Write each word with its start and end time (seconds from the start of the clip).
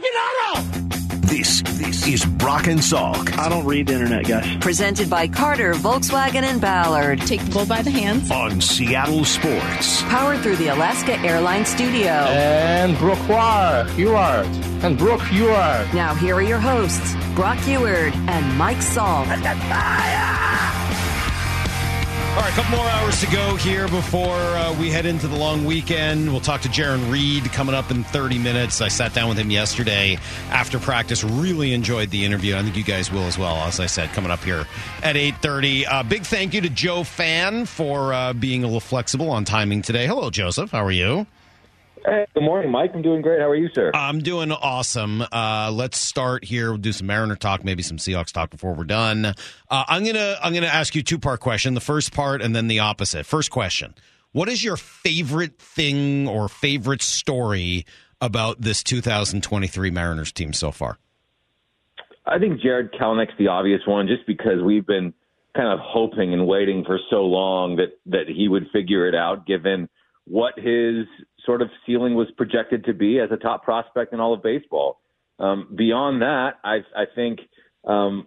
aficionado! 0.00 0.80
This, 1.30 1.62
this 1.62 2.06
is 2.08 2.24
Brock 2.24 2.66
and 2.66 2.80
Salk. 2.80 3.38
I 3.38 3.48
don't 3.48 3.64
read 3.64 3.86
the 3.86 3.94
internet, 3.94 4.26
guys. 4.26 4.56
Presented 4.58 5.08
by 5.08 5.28
Carter, 5.28 5.74
Volkswagen, 5.74 6.42
and 6.42 6.60
Ballard. 6.60 7.20
Take 7.20 7.40
the 7.44 7.50
bull 7.52 7.66
by 7.66 7.82
the 7.82 7.90
hands. 7.90 8.30
On 8.32 8.60
Seattle 8.60 9.24
Sports. 9.24 10.02
Powered 10.02 10.40
through 10.40 10.56
the 10.56 10.68
Alaska 10.68 11.18
Airlines 11.20 11.68
Studio. 11.68 12.10
And 12.10 12.98
Brock 12.98 13.18
Huard. 13.28 14.46
And 14.82 14.98
Brock 14.98 15.20
Huard. 15.20 15.94
Now 15.94 16.14
here 16.14 16.34
are 16.34 16.42
your 16.42 16.58
hosts, 16.58 17.14
Brock 17.34 17.58
Huard 17.58 18.12
and 18.28 18.58
Mike 18.58 18.78
Salk. 18.78 19.26
All 22.30 22.36
right, 22.36 22.52
a 22.52 22.54
couple 22.56 22.76
more 22.78 22.86
hours 22.86 23.20
to 23.20 23.26
go 23.30 23.56
here 23.56 23.88
before 23.88 24.36
uh, 24.36 24.74
we 24.78 24.88
head 24.88 25.04
into 25.04 25.26
the 25.26 25.36
long 25.36 25.64
weekend. 25.64 26.30
We'll 26.30 26.40
talk 26.40 26.60
to 26.62 26.68
Jarran 26.68 27.10
Reed 27.10 27.44
coming 27.52 27.74
up 27.74 27.90
in 27.90 28.04
30 28.04 28.38
minutes. 28.38 28.80
I 28.80 28.88
sat 28.88 29.12
down 29.12 29.28
with 29.28 29.36
him 29.36 29.50
yesterday 29.50 30.16
after 30.48 30.78
practice. 30.78 31.24
Really 31.24 31.74
enjoyed 31.74 32.10
the 32.10 32.24
interview. 32.24 32.56
I 32.56 32.62
think 32.62 32.76
you 32.76 32.84
guys 32.84 33.10
will 33.10 33.24
as 33.24 33.36
well. 33.36 33.56
As 33.56 33.80
I 33.80 33.86
said, 33.86 34.10
coming 34.10 34.30
up 34.30 34.42
here 34.44 34.64
at 35.02 35.16
8:30. 35.16 35.86
Uh, 35.86 36.02
big 36.04 36.22
thank 36.22 36.54
you 36.54 36.60
to 36.60 36.70
Joe 36.70 37.02
Fann 37.02 37.66
for 37.66 38.14
uh, 38.14 38.32
being 38.32 38.62
a 38.62 38.66
little 38.66 38.80
flexible 38.80 39.30
on 39.30 39.44
timing 39.44 39.82
today. 39.82 40.06
Hello, 40.06 40.30
Joseph. 40.30 40.70
How 40.70 40.84
are 40.84 40.92
you? 40.92 41.26
Hey, 42.10 42.26
good 42.34 42.42
morning, 42.42 42.72
Mike. 42.72 42.90
I'm 42.92 43.02
doing 43.02 43.22
great. 43.22 43.38
How 43.38 43.48
are 43.48 43.54
you, 43.54 43.68
sir? 43.72 43.92
I'm 43.94 44.18
doing 44.18 44.50
awesome. 44.50 45.22
Uh, 45.30 45.70
let's 45.72 45.96
start 45.96 46.44
here. 46.44 46.70
We'll 46.70 46.78
do 46.78 46.92
some 46.92 47.06
Mariner 47.06 47.36
talk, 47.36 47.62
maybe 47.62 47.84
some 47.84 47.98
Seahawks 47.98 48.32
talk 48.32 48.50
before 48.50 48.74
we're 48.74 48.82
done. 48.82 49.26
Uh, 49.26 49.34
I'm 49.70 50.04
gonna 50.04 50.36
I'm 50.42 50.52
gonna 50.52 50.66
ask 50.66 50.96
you 50.96 51.04
two 51.04 51.20
part 51.20 51.38
question. 51.38 51.74
The 51.74 51.80
first 51.80 52.12
part 52.12 52.42
and 52.42 52.54
then 52.54 52.66
the 52.66 52.80
opposite. 52.80 53.26
First 53.26 53.52
question: 53.52 53.94
What 54.32 54.48
is 54.48 54.64
your 54.64 54.76
favorite 54.76 55.60
thing 55.60 56.26
or 56.26 56.48
favorite 56.48 57.00
story 57.00 57.86
about 58.20 58.60
this 58.60 58.82
2023 58.82 59.92
Mariners 59.92 60.32
team 60.32 60.52
so 60.52 60.72
far? 60.72 60.98
I 62.26 62.40
think 62.40 62.60
Jarred 62.60 62.92
Kelenic's 62.92 63.34
the 63.38 63.46
obvious 63.46 63.82
one, 63.86 64.08
just 64.08 64.26
because 64.26 64.60
we've 64.64 64.84
been 64.84 65.14
kind 65.54 65.68
of 65.68 65.78
hoping 65.80 66.32
and 66.32 66.48
waiting 66.48 66.82
for 66.84 66.98
so 67.08 67.18
long 67.18 67.76
that 67.76 68.00
that 68.06 68.24
he 68.26 68.48
would 68.48 68.66
figure 68.72 69.06
it 69.06 69.14
out, 69.14 69.46
given 69.46 69.88
what 70.24 70.54
his 70.58 71.06
sort 71.44 71.62
of 71.62 71.68
ceiling 71.86 72.14
was 72.14 72.28
projected 72.36 72.84
to 72.84 72.94
be 72.94 73.18
as 73.18 73.30
a 73.32 73.36
top 73.36 73.64
prospect 73.64 74.12
in 74.12 74.20
all 74.20 74.34
of 74.34 74.42
baseball. 74.42 75.00
Um, 75.38 75.74
beyond 75.76 76.22
that, 76.22 76.54
I, 76.64 76.78
I 76.94 77.04
think 77.14 77.40
um, 77.86 78.26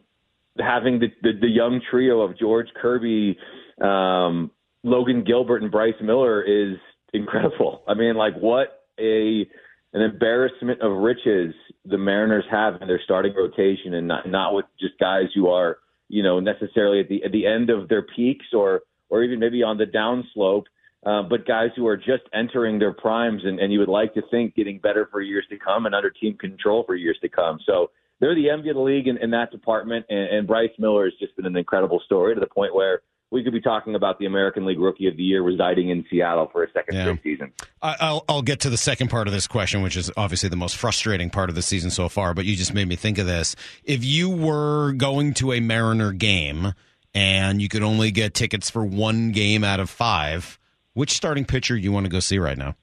having 0.59 0.99
the, 0.99 1.07
the, 1.21 1.31
the 1.39 1.47
young 1.47 1.81
trio 1.89 2.21
of 2.21 2.37
George 2.37 2.67
Kirby, 2.79 3.37
um, 3.81 4.51
Logan 4.83 5.23
Gilbert, 5.23 5.61
and 5.61 5.71
Bryce 5.71 5.93
Miller 6.01 6.41
is 6.41 6.77
incredible. 7.13 7.83
I 7.87 7.93
mean, 7.93 8.15
like 8.15 8.35
what 8.35 8.83
a 8.99 9.47
an 9.95 10.01
embarrassment 10.01 10.81
of 10.81 10.91
riches 10.97 11.53
the 11.85 11.99
Mariners 11.99 12.45
have 12.49 12.81
in 12.81 12.87
their 12.87 13.01
starting 13.03 13.33
rotation, 13.35 13.93
and 13.93 14.07
not 14.07 14.27
not 14.27 14.53
with 14.53 14.65
just 14.79 14.97
guys 14.99 15.27
who 15.35 15.49
are 15.49 15.77
you 16.09 16.23
know 16.23 16.39
necessarily 16.39 16.99
at 16.99 17.09
the 17.09 17.23
at 17.23 17.31
the 17.31 17.45
end 17.45 17.69
of 17.69 17.89
their 17.89 18.01
peaks 18.01 18.47
or 18.53 18.81
or 19.09 19.23
even 19.23 19.39
maybe 19.39 19.61
on 19.61 19.77
the 19.77 19.85
downslope 19.85 20.63
uh, 21.05 21.23
but 21.23 21.45
guys 21.45 21.69
who 21.75 21.85
are 21.87 21.97
just 21.97 22.23
entering 22.33 22.79
their 22.79 22.93
primes 22.93 23.41
and, 23.43 23.59
and 23.59 23.73
you 23.73 23.79
would 23.79 23.89
like 23.89 24.13
to 24.13 24.21
think 24.31 24.55
getting 24.55 24.79
better 24.79 25.07
for 25.11 25.21
years 25.21 25.45
to 25.49 25.57
come 25.57 25.85
and 25.85 25.93
under 25.93 26.09
team 26.09 26.37
control 26.37 26.83
for 26.85 26.95
years 26.95 27.17
to 27.21 27.29
come. 27.29 27.59
So 27.65 27.91
they're 28.19 28.35
the 28.35 28.49
envy 28.49 28.69
of 28.69 28.75
the 28.75 28.81
league 28.81 29.07
in, 29.07 29.17
in 29.17 29.31
that 29.31 29.51
department. 29.51 30.05
And, 30.09 30.19
and 30.19 30.47
Bryce 30.47 30.71
Miller 30.79 31.05
has 31.05 31.13
just 31.19 31.35
been 31.35 31.45
an 31.45 31.57
incredible 31.57 32.01
story 32.05 32.35
to 32.35 32.39
the 32.39 32.47
point 32.47 32.73
where 32.73 33.01
we 33.31 33.43
could 33.43 33.51
be 33.51 33.59
talking 33.59 33.95
about 33.95 34.19
the 34.19 34.27
American 34.27 34.65
League 34.65 34.79
Rookie 34.79 35.07
of 35.07 35.17
the 35.17 35.23
Year 35.23 35.41
residing 35.41 35.89
in 35.89 36.05
Seattle 36.09 36.47
for 36.51 36.63
a 36.63 36.71
second 36.71 36.95
yeah. 36.95 37.03
straight 37.03 37.23
season. 37.23 37.51
I'll, 37.81 38.23
I'll 38.29 38.43
get 38.43 38.61
to 38.61 38.69
the 38.69 38.77
second 38.77 39.09
part 39.09 39.27
of 39.27 39.33
this 39.33 39.47
question, 39.47 39.81
which 39.81 39.97
is 39.97 40.11
obviously 40.15 40.49
the 40.49 40.55
most 40.55 40.77
frustrating 40.77 41.31
part 41.31 41.49
of 41.49 41.55
the 41.55 41.63
season 41.63 41.89
so 41.89 42.07
far. 42.07 42.33
But 42.33 42.45
you 42.45 42.55
just 42.55 42.73
made 42.73 42.87
me 42.87 42.95
think 42.95 43.17
of 43.17 43.25
this. 43.25 43.55
If 43.83 44.05
you 44.05 44.29
were 44.29 44.93
going 44.93 45.33
to 45.35 45.51
a 45.51 45.59
Mariner 45.59 46.13
game 46.13 46.73
and 47.15 47.61
you 47.61 47.69
could 47.69 47.83
only 47.83 48.11
get 48.11 48.35
tickets 48.35 48.69
for 48.69 48.85
one 48.85 49.31
game 49.31 49.63
out 49.63 49.79
of 49.79 49.89
five, 49.89 50.59
which 50.93 51.11
starting 51.11 51.45
pitcher 51.45 51.75
you 51.75 51.91
want 51.91 52.05
to 52.05 52.09
go 52.09 52.19
see 52.19 52.39
right 52.39 52.57
now? 52.57 52.75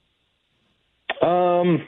Um, 1.22 1.84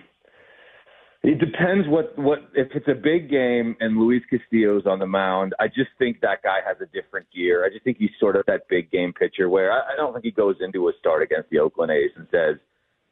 it 1.22 1.38
depends 1.38 1.86
what 1.88 2.18
what 2.18 2.40
if 2.54 2.68
it's 2.74 2.88
a 2.88 2.94
big 2.94 3.30
game 3.30 3.76
and 3.78 3.96
Luis 3.96 4.22
Castillo's 4.28 4.86
on 4.86 4.98
the 4.98 5.06
mound. 5.06 5.54
I 5.60 5.68
just 5.68 5.90
think 5.98 6.20
that 6.20 6.42
guy 6.42 6.58
has 6.66 6.76
a 6.80 6.86
different 6.86 7.26
gear. 7.32 7.64
I 7.64 7.68
just 7.68 7.84
think 7.84 7.98
he's 7.98 8.10
sort 8.18 8.34
of 8.34 8.44
that 8.46 8.68
big 8.68 8.90
game 8.90 9.12
pitcher 9.12 9.48
where 9.48 9.70
I, 9.70 9.92
I 9.92 9.96
don't 9.96 10.12
think 10.12 10.24
he 10.24 10.32
goes 10.32 10.56
into 10.60 10.88
a 10.88 10.92
start 10.98 11.22
against 11.22 11.48
the 11.50 11.60
Oakland 11.60 11.92
A's 11.92 12.10
and 12.16 12.26
says, 12.32 12.56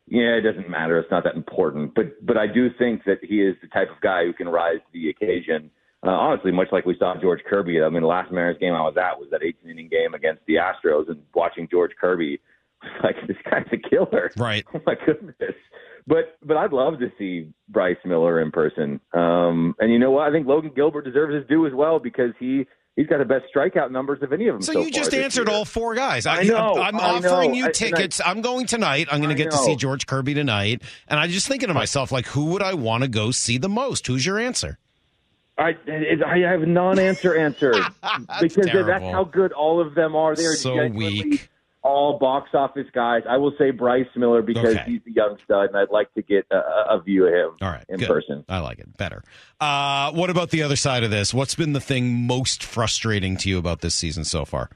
"Yeah, 0.08 0.34
it 0.34 0.40
doesn't 0.40 0.68
matter. 0.68 0.98
It's 0.98 1.10
not 1.10 1.22
that 1.22 1.36
important." 1.36 1.94
But 1.94 2.26
but 2.26 2.36
I 2.36 2.48
do 2.48 2.68
think 2.76 3.04
that 3.04 3.18
he 3.22 3.42
is 3.42 3.54
the 3.62 3.68
type 3.68 3.90
of 3.90 4.00
guy 4.00 4.24
who 4.24 4.32
can 4.32 4.48
rise 4.48 4.78
to 4.78 4.92
the 4.92 5.08
occasion. 5.10 5.70
Uh, 6.02 6.10
honestly, 6.10 6.50
much 6.50 6.68
like 6.72 6.86
we 6.86 6.96
saw 6.98 7.14
George 7.20 7.40
Kirby. 7.48 7.80
I 7.80 7.88
mean, 7.90 8.02
the 8.02 8.08
last 8.08 8.32
Mariners 8.32 8.58
game 8.58 8.72
I 8.72 8.80
was 8.80 8.96
at 8.96 9.20
was 9.20 9.28
that 9.30 9.42
18 9.44 9.70
inning 9.70 9.88
game 9.88 10.14
against 10.14 10.42
the 10.46 10.54
Astros, 10.54 11.08
and 11.08 11.22
watching 11.32 11.68
George 11.70 11.92
Kirby 12.00 12.40
like 13.04 13.16
this 13.26 13.36
guy's 13.48 13.66
a 13.72 13.76
killer. 13.76 14.30
Right. 14.36 14.64
Oh 14.74 14.80
my 14.86 14.94
goodness. 15.06 15.54
But 16.06 16.36
but 16.42 16.56
I'd 16.56 16.72
love 16.72 16.98
to 17.00 17.12
see 17.18 17.52
Bryce 17.68 17.96
Miller 18.04 18.40
in 18.40 18.50
person. 18.50 19.00
Um, 19.12 19.74
and 19.78 19.92
you 19.92 19.98
know 19.98 20.10
what? 20.10 20.28
I 20.28 20.32
think 20.32 20.46
Logan 20.46 20.72
Gilbert 20.74 21.04
deserves 21.04 21.34
his 21.34 21.46
due 21.46 21.66
as 21.66 21.72
well 21.74 21.98
because 21.98 22.32
he 22.38 22.66
he's 22.96 23.06
got 23.06 23.18
the 23.18 23.24
best 23.24 23.44
strikeout 23.54 23.90
numbers 23.90 24.22
of 24.22 24.32
any 24.32 24.48
of 24.48 24.54
them. 24.54 24.62
So, 24.62 24.72
so 24.72 24.80
you 24.80 24.90
just 24.90 25.12
answered 25.14 25.48
year. 25.48 25.56
all 25.56 25.64
four 25.64 25.94
guys. 25.94 26.26
I, 26.26 26.40
I 26.40 26.42
know. 26.44 26.80
I'm, 26.80 26.96
I 26.96 27.16
offering 27.16 27.52
know. 27.52 27.56
you 27.56 27.72
tickets. 27.72 28.20
I, 28.20 28.30
am 28.30 28.40
going 28.40 28.66
tonight. 28.66 29.08
I'm 29.10 29.20
going 29.20 29.30
to 29.30 29.34
get 29.34 29.52
know. 29.52 29.58
to 29.58 29.64
see 29.64 29.76
George 29.76 30.06
Kirby 30.06 30.34
tonight. 30.34 30.82
And 31.08 31.20
I'm 31.20 31.30
just 31.30 31.46
thinking 31.46 31.68
to 31.68 31.74
myself, 31.74 32.10
like, 32.10 32.26
who 32.26 32.46
would 32.46 32.62
I 32.62 32.74
want 32.74 33.02
to 33.02 33.08
go 33.08 33.30
see 33.30 33.58
the 33.58 33.68
most? 33.68 34.06
Who's 34.06 34.24
your 34.24 34.38
answer? 34.38 34.78
I 35.58 35.76
I 36.26 36.38
have 36.38 36.62
a 36.62 36.66
non-answer 36.66 37.36
answer 37.36 37.72
because 38.40 38.66
terrible. 38.66 38.86
that's 38.86 39.04
how 39.04 39.24
good 39.24 39.52
all 39.52 39.78
of 39.78 39.94
them 39.94 40.16
are. 40.16 40.34
They're 40.34 40.54
so 40.54 40.86
weak 40.88 41.49
all 41.82 42.18
box 42.18 42.50
office 42.52 42.86
guys. 42.92 43.22
I 43.28 43.36
will 43.38 43.52
say 43.58 43.70
Bryce 43.70 44.06
Miller 44.16 44.42
because 44.42 44.76
okay. 44.76 44.84
he's 44.86 45.00
a 45.06 45.10
young 45.10 45.36
stud, 45.44 45.68
and 45.68 45.76
I'd 45.76 45.90
like 45.90 46.12
to 46.14 46.22
get 46.22 46.46
a, 46.50 46.56
a 46.94 47.02
view 47.02 47.26
of 47.26 47.32
him 47.32 47.56
all 47.60 47.70
right, 47.70 47.84
in 47.88 47.98
good. 47.98 48.08
person. 48.08 48.44
I 48.48 48.58
like 48.58 48.78
it 48.78 48.96
better. 48.96 49.22
Uh, 49.60 50.12
what 50.12 50.30
about 50.30 50.50
the 50.50 50.62
other 50.62 50.76
side 50.76 51.04
of 51.04 51.10
this? 51.10 51.32
What's 51.32 51.54
been 51.54 51.72
the 51.72 51.80
thing 51.80 52.26
most 52.26 52.62
frustrating 52.62 53.36
to 53.38 53.48
you 53.48 53.58
about 53.58 53.80
this 53.80 53.94
season 53.94 54.24
so 54.24 54.44
far? 54.44 54.70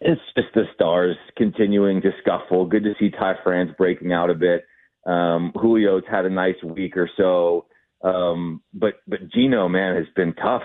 It's 0.00 0.20
just 0.36 0.48
the 0.54 0.64
stars 0.74 1.16
continuing 1.36 2.00
to 2.02 2.10
scuffle. 2.22 2.66
Good 2.66 2.84
to 2.84 2.94
see 3.00 3.10
Ty 3.10 3.34
France 3.42 3.70
breaking 3.76 4.12
out 4.12 4.30
a 4.30 4.34
bit. 4.34 4.64
Um, 5.06 5.52
Julio's 5.60 6.04
had 6.08 6.24
a 6.24 6.30
nice 6.30 6.62
week 6.62 6.96
or 6.96 7.10
so, 7.16 7.66
um, 8.02 8.62
but 8.74 8.94
but 9.06 9.20
Geno, 9.34 9.68
man, 9.68 9.96
has 9.96 10.06
been 10.14 10.34
tough. 10.34 10.62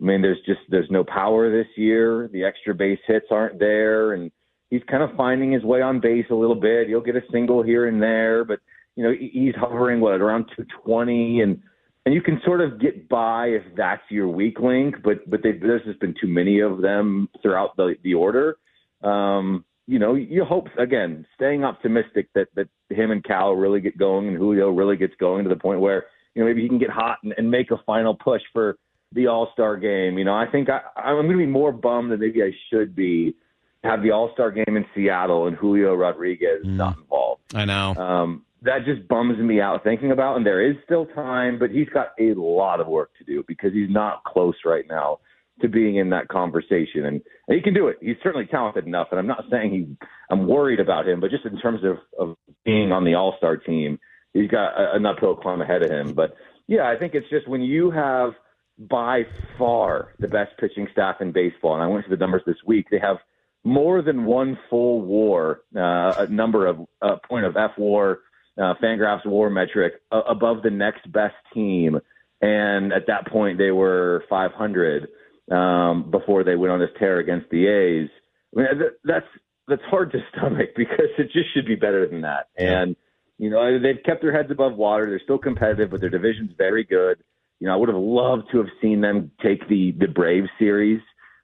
I 0.00 0.04
mean, 0.04 0.22
there's 0.22 0.40
just 0.46 0.60
there's 0.68 0.90
no 0.90 1.04
power 1.04 1.50
this 1.50 1.66
year. 1.76 2.28
The 2.32 2.44
extra 2.44 2.74
base 2.74 3.00
hits 3.06 3.26
aren't 3.30 3.58
there, 3.58 4.12
and 4.12 4.30
he's 4.70 4.82
kind 4.88 5.02
of 5.02 5.10
finding 5.16 5.52
his 5.52 5.64
way 5.64 5.82
on 5.82 6.00
base 6.00 6.26
a 6.30 6.34
little 6.34 6.54
bit. 6.54 6.88
He'll 6.88 7.00
get 7.00 7.16
a 7.16 7.22
single 7.30 7.62
here 7.62 7.86
and 7.86 8.02
there, 8.02 8.44
but 8.44 8.60
you 8.96 9.04
know 9.04 9.12
he's 9.18 9.54
hovering 9.56 10.00
what 10.00 10.20
around 10.20 10.44
220, 10.56 11.40
and 11.40 11.62
and 12.06 12.14
you 12.14 12.22
can 12.22 12.40
sort 12.44 12.60
of 12.60 12.80
get 12.80 13.08
by 13.08 13.48
if 13.48 13.62
that's 13.76 14.02
your 14.08 14.28
weak 14.28 14.58
link. 14.60 14.96
But 15.04 15.28
but 15.28 15.40
there's 15.42 15.84
just 15.84 16.00
been 16.00 16.14
too 16.20 16.28
many 16.28 16.60
of 16.60 16.80
them 16.80 17.28
throughout 17.42 17.76
the 17.76 17.96
the 18.02 18.14
order. 18.14 18.56
Um, 19.02 19.64
you 19.86 19.98
know, 19.98 20.14
you 20.14 20.44
hope 20.44 20.68
again, 20.78 21.26
staying 21.34 21.64
optimistic 21.64 22.28
that 22.34 22.48
that 22.54 22.68
him 22.90 23.10
and 23.10 23.24
Cal 23.24 23.52
really 23.52 23.80
get 23.80 23.98
going, 23.98 24.28
and 24.28 24.36
Julio 24.36 24.70
really 24.70 24.96
gets 24.96 25.14
going 25.18 25.44
to 25.44 25.50
the 25.50 25.56
point 25.56 25.80
where 25.80 26.06
you 26.34 26.42
know 26.42 26.48
maybe 26.48 26.62
he 26.62 26.68
can 26.68 26.78
get 26.78 26.90
hot 26.90 27.18
and, 27.22 27.34
and 27.36 27.50
make 27.50 27.70
a 27.70 27.82
final 27.84 28.14
push 28.14 28.42
for 28.52 28.76
the 29.12 29.26
All 29.26 29.50
Star 29.52 29.76
game. 29.76 30.16
You 30.16 30.24
know, 30.24 30.34
I 30.34 30.46
think 30.50 30.68
I, 30.68 30.80
I'm 30.96 31.16
going 31.16 31.30
to 31.30 31.36
be 31.38 31.46
more 31.46 31.72
bummed 31.72 32.12
than 32.12 32.20
maybe 32.20 32.42
I 32.42 32.52
should 32.70 32.94
be 32.94 33.34
have 33.82 34.02
the 34.02 34.10
All 34.10 34.30
Star 34.32 34.50
game 34.50 34.76
in 34.76 34.84
Seattle 34.94 35.46
and 35.46 35.56
Julio 35.56 35.94
Rodriguez 35.94 36.64
mm. 36.64 36.76
not 36.76 36.98
involved. 36.98 37.42
I 37.54 37.64
know. 37.64 37.94
Um, 37.94 38.44
that 38.62 38.84
just 38.84 39.08
bums 39.08 39.38
me 39.38 39.60
out 39.60 39.82
thinking 39.84 40.12
about. 40.12 40.36
And 40.36 40.44
there 40.44 40.68
is 40.68 40.76
still 40.84 41.06
time, 41.06 41.58
but 41.58 41.70
he's 41.70 41.88
got 41.88 42.08
a 42.18 42.34
lot 42.34 42.80
of 42.80 42.86
work 42.86 43.10
to 43.18 43.24
do 43.24 43.42
because 43.48 43.72
he's 43.72 43.90
not 43.90 44.22
close 44.24 44.56
right 44.64 44.84
now 44.88 45.18
to 45.62 45.68
being 45.68 45.96
in 45.96 46.10
that 46.10 46.28
conversation. 46.28 47.04
And, 47.06 47.20
and 47.48 47.56
he 47.56 47.62
can 47.62 47.74
do 47.74 47.88
it. 47.88 47.98
He's 48.00 48.16
certainly 48.22 48.46
talented 48.46 48.86
enough. 48.86 49.08
And 49.10 49.18
I'm 49.18 49.26
not 49.26 49.44
saying 49.50 49.70
he, 49.72 50.06
I'm 50.30 50.46
worried 50.46 50.80
about 50.80 51.08
him, 51.08 51.20
but 51.20 51.30
just 51.30 51.44
in 51.46 51.58
terms 51.58 51.80
of, 51.84 51.96
of 52.18 52.36
being 52.64 52.92
on 52.92 53.04
the 53.04 53.14
All 53.14 53.34
Star 53.38 53.56
team, 53.56 53.98
he's 54.32 54.50
got 54.50 54.78
a, 54.78 54.94
an 54.94 55.06
uphill 55.06 55.36
climb 55.36 55.62
ahead 55.62 55.82
of 55.82 55.90
him. 55.90 56.12
But 56.12 56.34
yeah, 56.66 56.88
I 56.88 56.96
think 56.98 57.14
it's 57.14 57.28
just 57.30 57.48
when 57.48 57.62
you 57.62 57.90
have 57.90 58.32
by 58.78 59.22
far 59.58 60.14
the 60.18 60.28
best 60.28 60.52
pitching 60.58 60.88
staff 60.92 61.16
in 61.20 61.32
baseball, 61.32 61.74
and 61.74 61.82
I 61.82 61.86
went 61.86 62.04
to 62.04 62.10
the 62.10 62.16
numbers 62.16 62.42
this 62.46 62.56
week, 62.66 62.86
they 62.90 62.98
have 62.98 63.16
more 63.64 64.02
than 64.02 64.24
one 64.24 64.58
full 64.68 65.02
war, 65.02 65.62
uh, 65.76 66.14
a 66.18 66.26
number 66.28 66.66
of 66.66 66.80
uh, 67.02 67.16
point 67.28 67.44
of 67.44 67.56
F 67.56 67.72
war, 67.76 68.20
uh, 68.58 68.74
Fangraphs 68.82 69.26
war 69.26 69.50
metric 69.50 69.94
uh, 70.10 70.22
above 70.28 70.62
the 70.62 70.70
next 70.70 71.10
best 71.12 71.34
team. 71.52 72.00
And 72.40 72.92
at 72.92 73.06
that 73.08 73.26
point, 73.26 73.58
they 73.58 73.70
were 73.70 74.24
500 74.30 75.08
um, 75.50 76.10
before 76.10 76.42
they 76.42 76.56
went 76.56 76.72
on 76.72 76.80
this 76.80 76.90
tear 76.98 77.18
against 77.18 77.50
the 77.50 77.66
A's. 77.66 78.08
I 78.56 78.58
mean, 78.58 78.66
that's 79.04 79.26
that's 79.68 79.82
hard 79.88 80.10
to 80.12 80.18
stomach 80.34 80.70
because 80.76 81.10
it 81.18 81.30
just 81.32 81.52
should 81.54 81.66
be 81.66 81.76
better 81.76 82.08
than 82.08 82.22
that. 82.22 82.48
And 82.56 82.96
You 83.38 83.50
know, 83.50 83.78
they've 83.78 84.02
kept 84.04 84.22
their 84.22 84.32
heads 84.32 84.50
above 84.50 84.74
water. 84.74 85.08
They're 85.08 85.20
still 85.22 85.38
competitive, 85.38 85.90
but 85.90 86.00
their 86.00 86.10
division's 86.10 86.52
very 86.56 86.84
good. 86.84 87.22
You 87.58 87.66
know, 87.66 87.74
I 87.74 87.76
would 87.76 87.88
have 87.88 87.98
loved 87.98 88.44
to 88.52 88.58
have 88.58 88.68
seen 88.80 89.02
them 89.02 89.32
take 89.42 89.68
the 89.68 89.92
the 89.92 90.08
Braves 90.08 90.48
series 90.58 91.00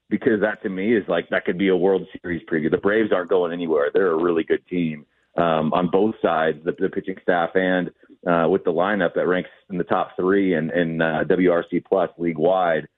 because 0.09 0.41
that 0.41 0.63
to 0.63 0.69
me 0.69 0.97
is 0.97 1.05
like 1.09 1.29
that 1.31 1.45
could 1.45 1.59
be 1.59 1.69
a 1.69 1.77
World 1.77 2.07
Series 2.23 2.43
preview. 2.51 2.71
The 2.71 2.79
Braves 2.79 3.13
aren't 3.13 3.31
going 3.31 3.53
anywhere. 3.53 3.91
They're 3.93 4.13
a 4.13 4.23
really 4.23 4.45
good 4.45 4.67
team 4.69 5.07
um, 5.37 5.73
on 5.73 5.89
both 5.91 6.15
sides, 6.23 6.59
the, 6.65 6.73
the 6.79 6.89
pitching 6.89 7.17
staff 7.23 7.51
and 7.55 7.91
uh, 8.27 8.49
with 8.49 8.65
the 8.65 8.73
lineup 8.73 9.15
that 9.15 9.27
ranks 9.27 9.51
in 9.71 9.79
the 9.79 9.85
top 9.85 10.11
three 10.17 10.55
in, 10.55 10.71
in 10.71 11.01
uh, 11.01 11.25
WRC 11.29 11.85
plus 11.85 12.11
league 12.19 12.39
wide. 12.39 12.89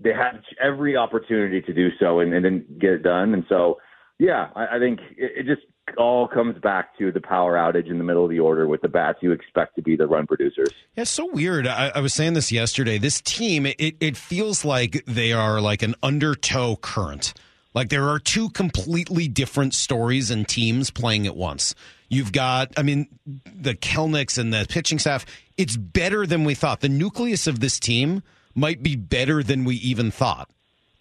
They 0.00 0.12
had 0.12 0.42
every 0.62 0.96
opportunity 0.96 1.60
to 1.62 1.72
do 1.72 1.88
so 2.00 2.20
and, 2.20 2.34
and 2.34 2.42
didn't 2.42 2.78
get 2.78 2.90
it 2.90 3.02
done. 3.02 3.32
And 3.34 3.44
so, 3.48 3.78
yeah, 4.18 4.48
I, 4.56 4.76
I 4.76 4.78
think 4.78 5.00
it, 5.16 5.46
it 5.46 5.46
just 5.46 5.66
all 5.98 6.26
comes 6.26 6.58
back 6.58 6.96
to 6.98 7.12
the 7.12 7.20
power 7.20 7.54
outage 7.54 7.90
in 7.90 7.98
the 7.98 8.04
middle 8.04 8.24
of 8.24 8.30
the 8.30 8.40
order 8.40 8.66
with 8.66 8.82
the 8.82 8.88
bats 8.88 9.18
you 9.20 9.32
expect 9.32 9.76
to 9.76 9.82
be 9.82 9.96
the 9.96 10.06
run 10.06 10.26
producers. 10.26 10.70
Yeah, 10.96 11.04
so 11.04 11.26
weird. 11.30 11.66
I, 11.66 11.92
I 11.94 12.00
was 12.00 12.14
saying 12.14 12.34
this 12.34 12.50
yesterday. 12.50 12.98
This 12.98 13.20
team, 13.20 13.66
it, 13.66 13.96
it 14.00 14.16
feels 14.16 14.64
like 14.64 15.04
they 15.06 15.32
are 15.32 15.60
like 15.60 15.82
an 15.82 15.94
undertow 16.02 16.76
current. 16.76 17.34
Like 17.74 17.88
there 17.88 18.08
are 18.08 18.18
two 18.18 18.50
completely 18.50 19.28
different 19.28 19.74
stories 19.74 20.30
and 20.30 20.48
teams 20.48 20.90
playing 20.90 21.26
at 21.26 21.36
once. 21.36 21.74
You've 22.08 22.32
got, 22.32 22.72
I 22.76 22.82
mean, 22.82 23.08
the 23.26 23.74
Kelenics 23.74 24.38
and 24.38 24.54
the 24.54 24.66
pitching 24.68 24.98
staff. 24.98 25.26
It's 25.56 25.76
better 25.76 26.26
than 26.26 26.44
we 26.44 26.54
thought. 26.54 26.80
The 26.80 26.88
nucleus 26.88 27.46
of 27.46 27.60
this 27.60 27.80
team 27.80 28.22
might 28.54 28.82
be 28.82 28.94
better 28.94 29.42
than 29.42 29.64
we 29.64 29.76
even 29.76 30.10
thought. 30.10 30.48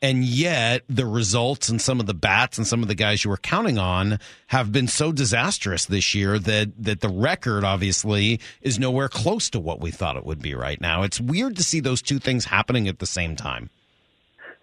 And 0.03 0.25
yet, 0.25 0.83
the 0.89 1.05
results 1.05 1.69
and 1.69 1.81
some 1.81 2.01
of 2.01 2.07
the 2.07 2.13
bats 2.13 2.57
and 2.57 2.67
some 2.67 2.81
of 2.81 2.89
the 2.89 2.93
guys 2.93 3.23
you 3.23 3.29
were 3.29 3.37
counting 3.37 3.77
on 3.77 4.19
have 4.47 4.69
been 4.69 4.89
so 4.89 5.13
disastrous 5.13 5.85
this 5.85 6.13
year 6.13 6.37
that 6.39 6.73
that 6.83 6.99
the 6.99 7.07
record 7.07 7.63
obviously 7.63 8.41
is 8.61 8.77
nowhere 8.77 9.07
close 9.07 9.49
to 9.51 9.61
what 9.61 9.79
we 9.79 9.91
thought 9.91 10.17
it 10.17 10.25
would 10.25 10.41
be 10.41 10.55
right 10.55 10.81
now. 10.81 11.03
It's 11.03 11.21
weird 11.21 11.55
to 11.55 11.63
see 11.63 11.79
those 11.79 12.01
two 12.01 12.19
things 12.19 12.43
happening 12.43 12.89
at 12.89 12.99
the 12.99 13.05
same 13.05 13.37
time. 13.37 13.69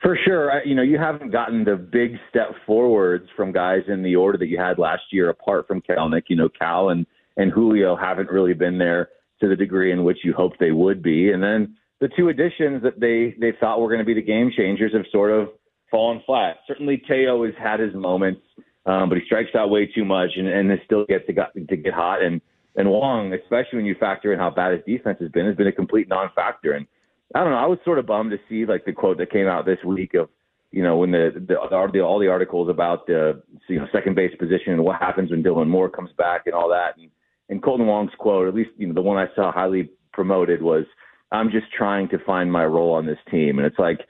For 0.02 0.18
sure, 0.26 0.62
you 0.66 0.74
know 0.74 0.82
you 0.82 0.98
haven't 0.98 1.30
gotten 1.30 1.64
the 1.64 1.76
big 1.76 2.18
step 2.28 2.50
forwards 2.66 3.26
from 3.34 3.50
guys 3.50 3.84
in 3.88 4.02
the 4.02 4.16
order 4.16 4.36
that 4.36 4.48
you 4.48 4.58
had 4.58 4.78
last 4.78 5.04
year, 5.10 5.30
apart 5.30 5.66
from 5.66 5.80
Kelenic. 5.80 6.24
You 6.28 6.36
know, 6.36 6.50
Cal 6.50 6.90
and 6.90 7.06
and 7.38 7.50
Julio 7.50 7.96
haven't 7.96 8.28
really 8.28 8.52
been 8.52 8.76
there 8.76 9.08
to 9.40 9.48
the 9.48 9.56
degree 9.56 9.90
in 9.90 10.04
which 10.04 10.18
you 10.22 10.34
hoped 10.34 10.60
they 10.60 10.72
would 10.72 11.02
be, 11.02 11.32
and 11.32 11.42
then 11.42 11.76
the 12.00 12.08
two 12.16 12.28
additions 12.28 12.82
that 12.82 12.98
they 12.98 13.34
they 13.38 13.56
thought 13.58 13.80
were 13.80 13.88
going 13.88 14.00
to 14.00 14.04
be 14.04 14.14
the 14.14 14.22
game 14.22 14.50
changers 14.56 14.92
have 14.94 15.04
sort 15.12 15.30
of 15.30 15.48
fallen 15.90 16.22
flat. 16.24 16.56
Certainly, 16.66 17.02
Teo 17.08 17.44
has 17.44 17.54
had 17.58 17.80
his 17.80 17.94
moments, 17.94 18.40
um, 18.86 19.08
but 19.08 19.18
he 19.18 19.24
strikes 19.26 19.50
out 19.54 19.70
way 19.70 19.86
too 19.86 20.04
much, 20.04 20.30
and, 20.36 20.48
and 20.48 20.70
still 20.84 21.04
gets 21.04 21.26
to, 21.26 21.32
got, 21.32 21.52
to 21.54 21.76
get 21.76 21.92
hot. 21.92 22.22
And 22.22 22.40
and 22.76 22.88
Wong, 22.88 23.32
especially 23.34 23.78
when 23.78 23.86
you 23.86 23.96
factor 23.98 24.32
in 24.32 24.38
how 24.38 24.50
bad 24.50 24.72
his 24.72 24.84
defense 24.86 25.18
has 25.20 25.30
been, 25.30 25.46
has 25.46 25.56
been 25.56 25.66
a 25.66 25.72
complete 25.72 26.08
non-factor. 26.08 26.72
And 26.72 26.86
I 27.34 27.40
don't 27.40 27.50
know, 27.50 27.58
I 27.58 27.66
was 27.66 27.78
sort 27.84 27.98
of 27.98 28.06
bummed 28.06 28.30
to 28.30 28.38
see 28.48 28.64
like 28.64 28.84
the 28.84 28.92
quote 28.92 29.18
that 29.18 29.30
came 29.30 29.46
out 29.46 29.66
this 29.66 29.82
week 29.84 30.14
of 30.14 30.28
you 30.70 30.82
know 30.82 30.96
when 30.96 31.10
the 31.10 31.32
the, 31.34 31.56
the 31.92 32.00
all 32.00 32.18
the 32.18 32.28
articles 32.28 32.70
about 32.70 33.06
the 33.06 33.42
you 33.68 33.78
know 33.78 33.86
second 33.92 34.14
base 34.14 34.34
position 34.38 34.72
and 34.72 34.84
what 34.84 35.00
happens 35.00 35.30
when 35.30 35.42
Dylan 35.42 35.68
Moore 35.68 35.90
comes 35.90 36.10
back 36.16 36.42
and 36.46 36.54
all 36.54 36.68
that. 36.70 36.96
And 36.96 37.10
and 37.50 37.62
Kolten 37.62 37.86
Wong's 37.86 38.12
quote, 38.18 38.48
at 38.48 38.54
least 38.54 38.70
you 38.78 38.86
know 38.86 38.94
the 38.94 39.02
one 39.02 39.18
I 39.18 39.26
saw 39.34 39.52
highly 39.52 39.90
promoted 40.12 40.62
was 40.62 40.84
I'm 41.32 41.50
just 41.50 41.66
trying 41.76 42.08
to 42.08 42.18
find 42.24 42.50
my 42.50 42.64
role 42.64 42.92
on 42.92 43.06
this 43.06 43.18
team. 43.30 43.58
And 43.58 43.66
it's 43.66 43.78
like, 43.78 44.00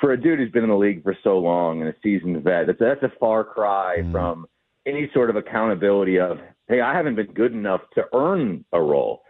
for 0.00 0.12
a 0.12 0.20
dude 0.20 0.38
who's 0.38 0.50
been 0.50 0.64
in 0.64 0.70
the 0.70 0.76
league 0.76 1.02
for 1.02 1.16
so 1.22 1.38
long 1.38 1.80
and 1.80 1.90
a 1.90 1.94
seasoned 2.02 2.42
vet, 2.42 2.66
that's, 2.66 2.78
that's 2.78 3.02
a 3.02 3.12
far 3.18 3.44
cry 3.44 3.98
mm. 4.00 4.10
from 4.12 4.46
any 4.86 5.10
sort 5.12 5.30
of 5.30 5.36
accountability 5.36 6.18
of, 6.18 6.38
hey, 6.68 6.80
I 6.80 6.94
haven't 6.94 7.16
been 7.16 7.32
good 7.32 7.52
enough 7.52 7.82
to 7.94 8.04
earn 8.14 8.64
a 8.72 8.80
role. 8.80 9.22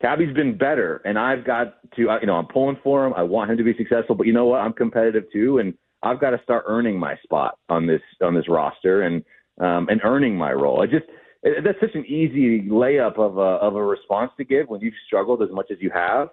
Cabby's 0.00 0.34
been 0.34 0.56
better, 0.56 1.00
and 1.04 1.18
I've 1.18 1.44
got 1.44 1.74
to, 1.96 2.02
you 2.02 2.26
know, 2.26 2.36
I'm 2.36 2.46
pulling 2.46 2.78
for 2.84 3.04
him. 3.04 3.14
I 3.16 3.22
want 3.22 3.50
him 3.50 3.56
to 3.56 3.64
be 3.64 3.74
successful, 3.76 4.14
but 4.14 4.26
you 4.28 4.32
know 4.32 4.46
what? 4.46 4.60
I'm 4.60 4.72
competitive 4.72 5.24
too, 5.32 5.58
and 5.58 5.74
I've 6.02 6.20
got 6.20 6.30
to 6.30 6.40
start 6.44 6.64
earning 6.68 6.98
my 6.98 7.16
spot 7.24 7.58
on 7.68 7.86
this 7.86 8.02
on 8.22 8.34
this 8.34 8.48
roster 8.48 9.02
and 9.02 9.24
um, 9.60 9.88
and 9.88 10.00
earning 10.04 10.36
my 10.36 10.52
role. 10.52 10.82
I 10.82 10.86
just 10.86 11.06
that's 11.42 11.80
such 11.80 11.94
an 11.94 12.04
easy 12.06 12.62
layup 12.68 13.18
of 13.18 13.38
a 13.38 13.40
of 13.40 13.74
a 13.74 13.84
response 13.84 14.30
to 14.36 14.44
give 14.44 14.68
when 14.68 14.80
you've 14.80 14.94
struggled 15.06 15.42
as 15.42 15.50
much 15.50 15.66
as 15.72 15.78
you 15.80 15.90
have. 15.92 16.28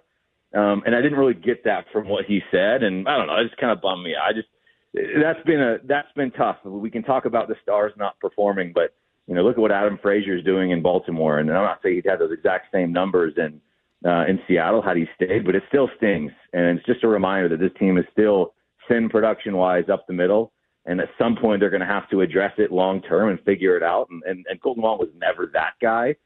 Um, 0.56 0.82
and 0.86 0.94
I 0.94 1.02
didn't 1.02 1.18
really 1.18 1.34
get 1.34 1.64
that 1.64 1.84
from 1.92 2.08
what 2.08 2.24
he 2.24 2.40
said, 2.50 2.82
and 2.82 3.06
I 3.06 3.18
don't 3.18 3.26
know, 3.26 3.36
it 3.36 3.44
just 3.44 3.60
kind 3.60 3.72
of 3.72 3.82
bummed 3.82 4.02
me. 4.02 4.14
I 4.16 4.32
just 4.32 4.48
that's 4.94 5.44
been 5.44 5.60
a 5.60 5.76
that's 5.84 6.10
been 6.16 6.30
tough. 6.30 6.56
We 6.64 6.90
can 6.90 7.02
talk 7.02 7.26
about 7.26 7.48
the 7.48 7.56
stars 7.62 7.92
not 7.98 8.18
performing, 8.20 8.72
but 8.74 8.94
you 9.26 9.34
know, 9.34 9.42
look 9.42 9.56
at 9.56 9.60
what 9.60 9.72
Adam 9.72 9.98
Frazier 10.00 10.36
is 10.36 10.44
doing 10.44 10.70
in 10.70 10.80
Baltimore, 10.80 11.38
and 11.38 11.50
I'm 11.50 11.64
not 11.64 11.80
saying 11.82 11.96
he'd 11.96 12.06
had 12.08 12.20
those 12.20 12.32
exact 12.32 12.72
same 12.72 12.92
numbers 12.92 13.34
in 13.36 13.60
uh, 14.08 14.24
in 14.26 14.40
Seattle 14.48 14.80
had 14.80 14.96
he 14.96 15.04
stayed, 15.14 15.44
but 15.44 15.54
it 15.54 15.62
still 15.68 15.90
stings, 15.98 16.32
and 16.54 16.78
it's 16.78 16.86
just 16.86 17.04
a 17.04 17.08
reminder 17.08 17.48
that 17.50 17.60
this 17.60 17.76
team 17.78 17.98
is 17.98 18.04
still 18.12 18.54
thin 18.88 19.10
production 19.10 19.56
wise 19.56 19.84
up 19.92 20.06
the 20.06 20.14
middle, 20.14 20.52
and 20.86 21.00
at 21.00 21.08
some 21.18 21.36
point 21.36 21.60
they're 21.60 21.70
going 21.70 21.80
to 21.80 21.86
have 21.86 22.08
to 22.10 22.22
address 22.22 22.52
it 22.56 22.72
long 22.72 23.02
term 23.02 23.28
and 23.28 23.40
figure 23.40 23.76
it 23.76 23.82
out. 23.82 24.08
And 24.10 24.22
and, 24.24 24.46
and 24.48 24.60
Kolten 24.62 24.78
Wong 24.78 24.98
was 24.98 25.10
never 25.18 25.50
that 25.52 25.72
guy, 25.82 26.16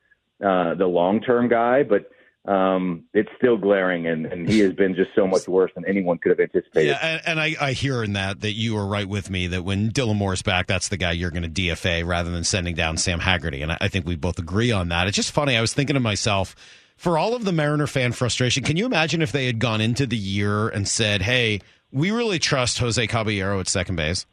uh, 0.44 0.75
the 0.75 0.87
long 0.87 1.21
term 1.21 1.49
guy, 1.49 1.83
but 1.83 2.11
um, 2.46 3.04
it's 3.12 3.28
still 3.37 3.58
glaring, 3.58 4.06
and, 4.06 4.25
and 4.26 4.48
he 4.48 4.60
has 4.60 4.72
been 4.72 4.94
just 4.94 5.10
so 5.14 5.26
much 5.26 5.46
worse 5.46 5.70
than 5.75 5.84
anyone 5.87 6.19
could 6.19 6.31
have 6.31 6.40
anticipated. 6.40 6.88
Yeah, 6.88 6.98
and, 7.02 7.22
and 7.26 7.40
I, 7.40 7.54
I 7.60 7.72
hear 7.72 8.02
in 8.02 8.14
that 8.14 8.40
that 8.40 8.52
you 8.52 8.76
are 8.78 8.87
right 8.87 9.08
with 9.08 9.28
me 9.28 9.46
that 9.48 9.62
when 9.62 9.90
Dylan 9.90 10.16
Moore's 10.16 10.40
back, 10.40 10.66
that's 10.66 10.88
the 10.88 10.96
guy 10.96 11.12
you're 11.12 11.31
going 11.31 11.42
to 11.42 11.48
DFA 11.48 12.06
rather 12.06 12.31
than 12.31 12.44
sending 12.44 12.75
down 12.75 12.96
Sam 12.96 13.20
Haggerty, 13.20 13.60
and 13.60 13.72
I, 13.72 13.78
I 13.82 13.88
think 13.88 14.06
we 14.06 14.16
both 14.16 14.38
agree 14.38 14.72
on 14.72 14.88
that. 14.88 15.06
It's 15.06 15.16
just 15.16 15.32
funny. 15.32 15.56
I 15.56 15.60
was 15.60 15.75
thinking 15.75 15.94
to 15.94 16.00
myself, 16.00 16.56
for 16.96 17.19
all 17.19 17.34
of 17.34 17.44
the 17.44 17.52
Mariner 17.52 17.87
fan 17.87 18.12
frustration, 18.12 18.62
can 18.62 18.76
you 18.76 18.87
imagine 18.87 19.20
if 19.20 19.32
they 19.32 19.44
had 19.44 19.58
gone 19.58 19.82
into 19.82 20.06
the 20.06 20.16
year 20.16 20.69
and 20.69 20.88
said, 20.88 21.22
"Hey, 21.22 21.60
we 21.92 22.10
really 22.10 22.38
trust 22.38 22.78
Jose 22.78 23.06
Caballero 23.06 23.60
at 23.60 23.69
second 23.69 23.96
base"? 23.96 24.25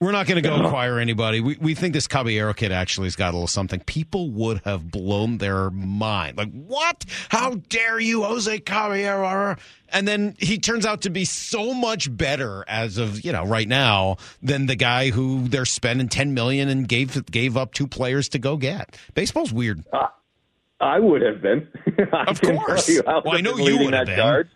We're 0.00 0.12
not 0.12 0.28
going 0.28 0.40
to 0.40 0.48
go 0.48 0.54
acquire 0.64 1.00
anybody. 1.00 1.40
We, 1.40 1.56
we 1.60 1.74
think 1.74 1.92
this 1.92 2.06
Caballero 2.06 2.54
kid 2.54 2.70
actually 2.70 3.06
has 3.06 3.16
got 3.16 3.30
a 3.30 3.36
little 3.36 3.48
something. 3.48 3.80
People 3.80 4.30
would 4.30 4.60
have 4.64 4.90
blown 4.90 5.38
their 5.38 5.70
mind. 5.70 6.38
Like, 6.38 6.52
what? 6.52 7.04
How 7.30 7.54
dare 7.68 7.98
you, 7.98 8.22
Jose 8.22 8.60
Caballero? 8.60 9.56
And 9.88 10.06
then 10.06 10.36
he 10.38 10.58
turns 10.58 10.86
out 10.86 11.02
to 11.02 11.10
be 11.10 11.24
so 11.24 11.74
much 11.74 12.14
better 12.16 12.64
as 12.68 12.98
of, 12.98 13.24
you 13.24 13.32
know, 13.32 13.44
right 13.44 13.66
now 13.66 14.18
than 14.40 14.66
the 14.66 14.76
guy 14.76 15.10
who 15.10 15.48
they're 15.48 15.64
spending 15.64 16.08
10 16.08 16.32
million 16.32 16.68
and 16.68 16.86
gave 16.86 17.26
gave 17.26 17.56
up 17.56 17.72
two 17.72 17.88
players 17.88 18.28
to 18.30 18.38
go 18.38 18.56
get. 18.56 18.96
Baseball's 19.14 19.52
weird. 19.52 19.84
Uh, 19.92 20.06
I 20.80 21.00
would 21.00 21.22
have 21.22 21.42
been. 21.42 21.66
of 22.12 22.40
course. 22.40 22.88
well, 23.04 23.22
I 23.26 23.40
know 23.40 23.56
you 23.56 23.78
would 23.78 23.94
have 23.94 24.06
been. 24.06 24.16
Charge. 24.16 24.48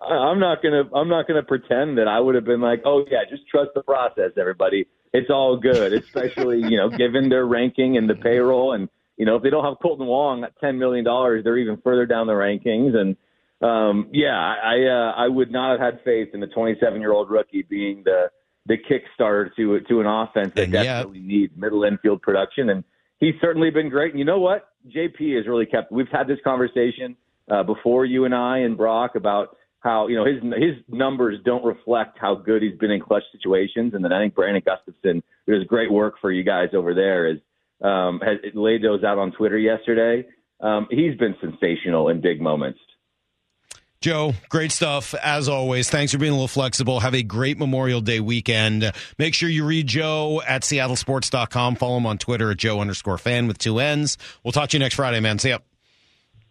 I'm 0.00 0.40
not 0.40 0.62
gonna 0.62 0.84
I'm 0.94 1.08
not 1.08 1.28
gonna 1.28 1.42
pretend 1.42 1.98
that 1.98 2.08
I 2.08 2.20
would 2.20 2.34
have 2.34 2.44
been 2.44 2.60
like, 2.60 2.82
oh 2.84 3.04
yeah, 3.10 3.20
just 3.28 3.46
trust 3.48 3.70
the 3.74 3.82
process, 3.82 4.32
everybody. 4.38 4.86
It's 5.12 5.30
all 5.30 5.56
good. 5.56 5.92
Especially 5.92 6.58
you 6.58 6.76
know, 6.76 6.88
given 6.88 7.28
their 7.28 7.46
ranking 7.46 7.96
and 7.96 8.08
the 8.08 8.14
payroll, 8.14 8.72
and 8.72 8.88
you 9.16 9.26
know, 9.26 9.36
if 9.36 9.42
they 9.42 9.50
don't 9.50 9.64
have 9.64 9.74
Kolten 9.78 10.06
Wong 10.06 10.44
at 10.44 10.58
ten 10.60 10.78
million 10.78 11.04
dollars, 11.04 11.44
they're 11.44 11.58
even 11.58 11.78
further 11.82 12.06
down 12.06 12.26
the 12.26 12.32
rankings. 12.32 12.96
And 12.96 13.16
um, 13.62 14.08
yeah, 14.12 14.36
I 14.36 14.86
uh, 14.86 15.12
I 15.16 15.28
would 15.28 15.50
not 15.50 15.78
have 15.78 15.80
had 15.80 16.04
faith 16.04 16.28
in 16.32 16.40
the 16.40 16.46
27 16.46 17.00
year 17.00 17.12
old 17.12 17.30
rookie 17.30 17.62
being 17.62 18.02
the 18.04 18.30
the 18.66 18.76
kickstarter 18.76 19.54
to 19.56 19.80
to 19.80 20.00
an 20.00 20.06
offense 20.06 20.54
that 20.54 20.64
and 20.64 20.72
desperately 20.72 21.20
needs 21.20 21.52
middle 21.56 21.84
infield 21.84 22.22
production. 22.22 22.70
And 22.70 22.84
he's 23.18 23.34
certainly 23.40 23.70
been 23.70 23.90
great. 23.90 24.12
And 24.12 24.18
you 24.18 24.24
know 24.24 24.40
what? 24.40 24.68
JP 24.88 25.36
has 25.36 25.46
really 25.46 25.66
kept. 25.66 25.92
We've 25.92 26.08
had 26.10 26.26
this 26.26 26.38
conversation 26.42 27.16
uh, 27.50 27.62
before 27.64 28.06
you 28.06 28.24
and 28.24 28.34
I 28.34 28.58
and 28.58 28.76
Brock 28.76 29.14
about 29.14 29.56
how 29.80 30.08
you 30.08 30.16
know 30.16 30.24
his 30.24 30.42
his 30.42 30.76
numbers 30.88 31.38
don't 31.44 31.64
reflect 31.64 32.18
how 32.20 32.34
good 32.34 32.62
he's 32.62 32.78
been 32.78 32.90
in 32.90 33.00
clutch 33.00 33.24
situations. 33.32 33.94
And 33.94 34.04
then 34.04 34.12
I 34.12 34.20
think 34.20 34.34
Brandon 34.34 34.62
Gustafson, 34.64 35.22
who 35.46 35.58
does 35.58 35.66
great 35.66 35.90
work 35.90 36.14
for 36.20 36.30
you 36.30 36.44
guys 36.44 36.68
over 36.74 36.94
there, 36.94 37.26
is 37.28 37.38
um, 37.82 38.20
has 38.20 38.38
laid 38.54 38.82
those 38.82 39.02
out 39.04 39.18
on 39.18 39.32
Twitter 39.32 39.58
yesterday. 39.58 40.28
Um, 40.60 40.86
he's 40.90 41.16
been 41.16 41.34
sensational 41.40 42.08
in 42.08 42.20
big 42.20 42.40
moments. 42.40 42.78
Joe, 44.00 44.32
great 44.48 44.72
stuff 44.72 45.14
as 45.14 45.46
always. 45.46 45.90
Thanks 45.90 46.12
for 46.12 46.18
being 46.18 46.32
a 46.32 46.34
little 46.34 46.48
flexible. 46.48 47.00
Have 47.00 47.14
a 47.14 47.22
great 47.22 47.58
Memorial 47.58 48.00
Day 48.00 48.18
weekend. 48.18 48.90
Make 49.18 49.34
sure 49.34 49.48
you 49.48 49.66
read 49.66 49.86
Joe 49.86 50.40
at 50.46 50.62
seattlesports.com. 50.62 51.76
Follow 51.76 51.98
him 51.98 52.06
on 52.06 52.16
Twitter 52.16 52.50
at 52.50 52.56
Joe 52.56 52.80
underscore 52.80 53.18
Fann 53.18 53.46
with 53.46 53.58
two 53.58 53.78
N's. 53.78 54.16
We'll 54.42 54.52
talk 54.52 54.70
to 54.70 54.76
you 54.76 54.78
next 54.78 54.94
Friday, 54.94 55.20
man. 55.20 55.38
See 55.38 55.50
ya. 55.50 55.58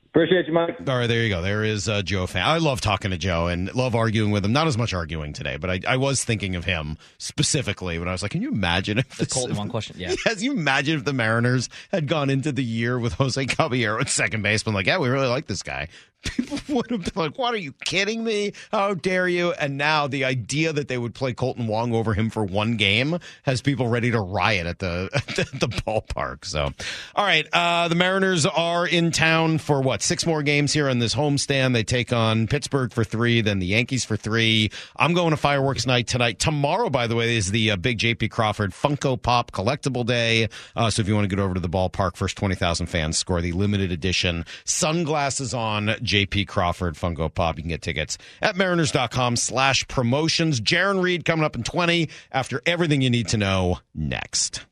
Appreciate 0.09 0.47
you, 0.47 0.53
Mike. 0.53 0.75
All 0.87 0.97
right, 0.97 1.07
there 1.07 1.21
you 1.21 1.29
go. 1.29 1.41
There 1.41 1.63
is 1.63 1.87
uh, 1.87 2.01
Joe 2.01 2.25
Fann. 2.25 2.45
I 2.45 2.57
love 2.57 2.81
talking 2.81 3.11
to 3.11 3.17
Joe 3.17 3.47
and 3.47 3.73
love 3.75 3.93
arguing 3.95 4.31
with 4.31 4.43
him. 4.43 4.51
Not 4.51 4.65
as 4.65 4.77
much 4.77 4.93
arguing 4.93 5.33
today, 5.33 5.57
but 5.57 5.69
I, 5.69 5.79
I 5.87 5.97
was 5.97 6.23
thinking 6.23 6.55
of 6.55 6.65
him 6.65 6.97
specifically 7.19 7.99
when 7.99 8.07
I 8.07 8.11
was 8.11 8.23
like, 8.23 8.31
"Can 8.31 8.41
you 8.41 8.49
imagine 8.49 8.97
if 8.97 9.17
the 9.17 9.25
Kolten 9.25 9.55
Wong 9.55 9.69
question? 9.69 9.95
Yeah, 9.99 10.15
yes. 10.25 10.41
You 10.41 10.51
imagine 10.51 10.97
if 10.97 11.05
the 11.05 11.13
Mariners 11.13 11.69
had 11.91 12.07
gone 12.07 12.29
into 12.31 12.51
the 12.51 12.63
year 12.63 12.97
with 12.97 13.13
Jose 13.13 13.45
Caballero 13.45 13.99
at 14.01 14.09
second 14.09 14.41
base? 14.41 14.49
baseman? 14.49 14.73
Like, 14.73 14.87
yeah, 14.87 14.97
we 14.97 15.09
really 15.09 15.27
like 15.27 15.45
this 15.45 15.61
guy. 15.61 15.89
People 16.23 16.57
would 16.75 16.89
have 16.91 17.03
been 17.03 17.13
like, 17.15 17.37
"What 17.37 17.53
are 17.53 17.57
you 17.57 17.73
kidding 17.85 18.23
me? 18.23 18.53
How 18.71 18.93
dare 18.93 19.27
you?" 19.27 19.51
And 19.53 19.77
now 19.77 20.07
the 20.07 20.25
idea 20.25 20.73
that 20.73 20.87
they 20.87 20.97
would 20.97 21.13
play 21.13 21.33
Kolten 21.33 21.67
Wong 21.67 21.93
over 21.93 22.13
him 22.13 22.29
for 22.29 22.43
one 22.43 22.77
game 22.77 23.19
has 23.43 23.61
people 23.61 23.87
ready 23.87 24.11
to 24.11 24.19
riot 24.19 24.67
at 24.67 24.79
the 24.79 25.09
at 25.13 25.59
the 25.59 25.67
ballpark. 25.67 26.45
So, 26.45 26.71
all 27.15 27.25
right, 27.25 27.47
uh, 27.53 27.87
the 27.87 27.95
Mariners 27.95 28.45
are 28.45 28.87
in 28.87 29.11
town 29.11 29.57
for 29.57 29.81
what 29.81 30.01
six 30.01 30.25
more 30.25 30.43
games 30.43 30.73
here 30.73 30.89
on 30.89 30.99
this 30.99 31.15
homestand. 31.15 31.73
They 31.73 31.83
take 31.83 32.13
on 32.13 32.47
Pittsburgh 32.47 32.91
for 32.91 33.03
three, 33.03 33.41
then 33.41 33.59
the 33.59 33.67
Yankees 33.67 34.05
for 34.05 34.17
three. 34.17 34.71
I'm 34.95 35.13
going 35.13 35.31
to 35.31 35.37
fireworks 35.37 35.85
night 35.85 36.07
tonight. 36.07 36.39
Tomorrow, 36.39 36.89
by 36.89 37.07
the 37.07 37.15
way, 37.15 37.35
is 37.35 37.51
the 37.51 37.71
uh, 37.71 37.75
big 37.75 37.99
JP 37.99 38.31
Crawford 38.31 38.71
Funko 38.71 39.21
Pop 39.21 39.51
collectible 39.51 40.05
day. 40.05 40.49
Uh, 40.75 40.89
so 40.89 41.01
if 41.01 41.07
you 41.07 41.15
want 41.15 41.29
to 41.29 41.35
get 41.35 41.41
over 41.41 41.53
to 41.53 41.59
the 41.59 41.69
ballpark, 41.69 42.15
first 42.15 42.37
twenty 42.37 42.55
thousand 42.55 42.87
fans 42.87 43.17
score 43.17 43.41
the 43.41 43.51
limited 43.51 43.91
edition 43.91 44.45
sunglasses 44.65 45.53
on 45.53 45.95
JP 46.09 46.47
Crawford 46.47 46.95
Funko 46.95 47.33
Pop. 47.33 47.57
You 47.57 47.63
can 47.63 47.69
get 47.69 47.81
tickets 47.81 48.17
at 48.41 48.55
mariners.com 48.55 49.35
slash 49.35 49.87
promotions. 49.87 50.59
Jarran 50.59 51.01
Reed 51.01 51.23
coming 51.23 51.45
up 51.45 51.55
in 51.55 51.63
20 51.63 52.09
after 52.31 52.61
everything 52.65 53.01
you 53.01 53.09
need 53.09 53.27
to 53.29 53.37
know 53.37 53.79
next. 53.93 54.65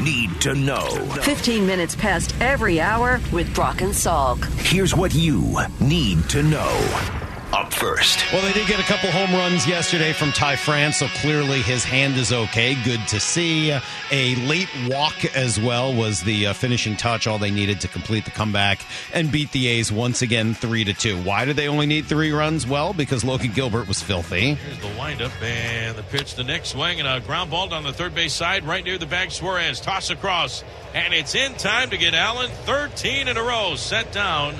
Need 0.00 0.40
to 0.42 0.54
know. 0.54 0.88
15 1.22 1.66
minutes 1.66 1.96
past 1.96 2.32
every 2.40 2.80
hour 2.80 3.20
with 3.32 3.52
Brock 3.52 3.80
and 3.80 3.92
Salk. 3.92 4.44
Here's 4.60 4.94
what 4.94 5.12
you 5.12 5.56
need 5.80 6.28
to 6.28 6.44
know. 6.44 7.27
Up 7.52 7.72
first. 7.72 8.30
Well, 8.30 8.42
they 8.42 8.52
did 8.52 8.68
get 8.68 8.78
a 8.78 8.82
couple 8.82 9.10
home 9.10 9.32
runs 9.32 9.66
yesterday 9.66 10.12
from 10.12 10.32
Ty 10.32 10.56
France, 10.56 10.98
so 10.98 11.06
clearly 11.06 11.62
his 11.62 11.82
hand 11.82 12.16
is 12.16 12.30
okay. 12.30 12.76
Good 12.84 13.00
to 13.08 13.18
see. 13.18 13.70
A 14.10 14.34
late 14.46 14.68
walk 14.86 15.24
as 15.34 15.58
well 15.58 15.94
was 15.94 16.20
the 16.20 16.48
uh, 16.48 16.52
finishing 16.52 16.94
touch, 16.94 17.26
all 17.26 17.38
they 17.38 17.50
needed 17.50 17.80
to 17.80 17.88
complete 17.88 18.26
the 18.26 18.32
comeback 18.32 18.80
and 19.14 19.32
beat 19.32 19.50
the 19.52 19.66
A's 19.66 19.90
once 19.90 20.20
again, 20.20 20.52
three 20.52 20.84
to 20.84 20.92
two. 20.92 21.16
Why 21.22 21.46
did 21.46 21.56
they 21.56 21.68
only 21.68 21.86
need 21.86 22.04
three 22.04 22.32
runs? 22.32 22.66
Well, 22.66 22.92
because 22.92 23.24
Logan 23.24 23.52
Gilbert 23.52 23.88
was 23.88 24.02
filthy. 24.02 24.54
Here's 24.54 24.78
the 24.80 25.00
windup 25.00 25.32
and 25.42 25.96
the 25.96 26.02
pitch, 26.02 26.34
the 26.34 26.44
next 26.44 26.70
swing, 26.70 27.00
and 27.00 27.08
a 27.08 27.18
ground 27.24 27.50
ball 27.50 27.68
down 27.68 27.82
the 27.82 27.94
third 27.94 28.14
base 28.14 28.34
side, 28.34 28.64
right 28.64 28.84
near 28.84 28.98
the 28.98 29.06
bag. 29.06 29.30
Suarez 29.30 29.80
toss 29.80 30.10
across, 30.10 30.64
and 30.92 31.14
it's 31.14 31.34
in 31.34 31.54
time 31.54 31.88
to 31.90 31.96
get 31.96 32.12
Allen 32.12 32.50
13 32.64 33.26
in 33.26 33.38
a 33.38 33.42
row 33.42 33.74
set 33.74 34.12
down 34.12 34.54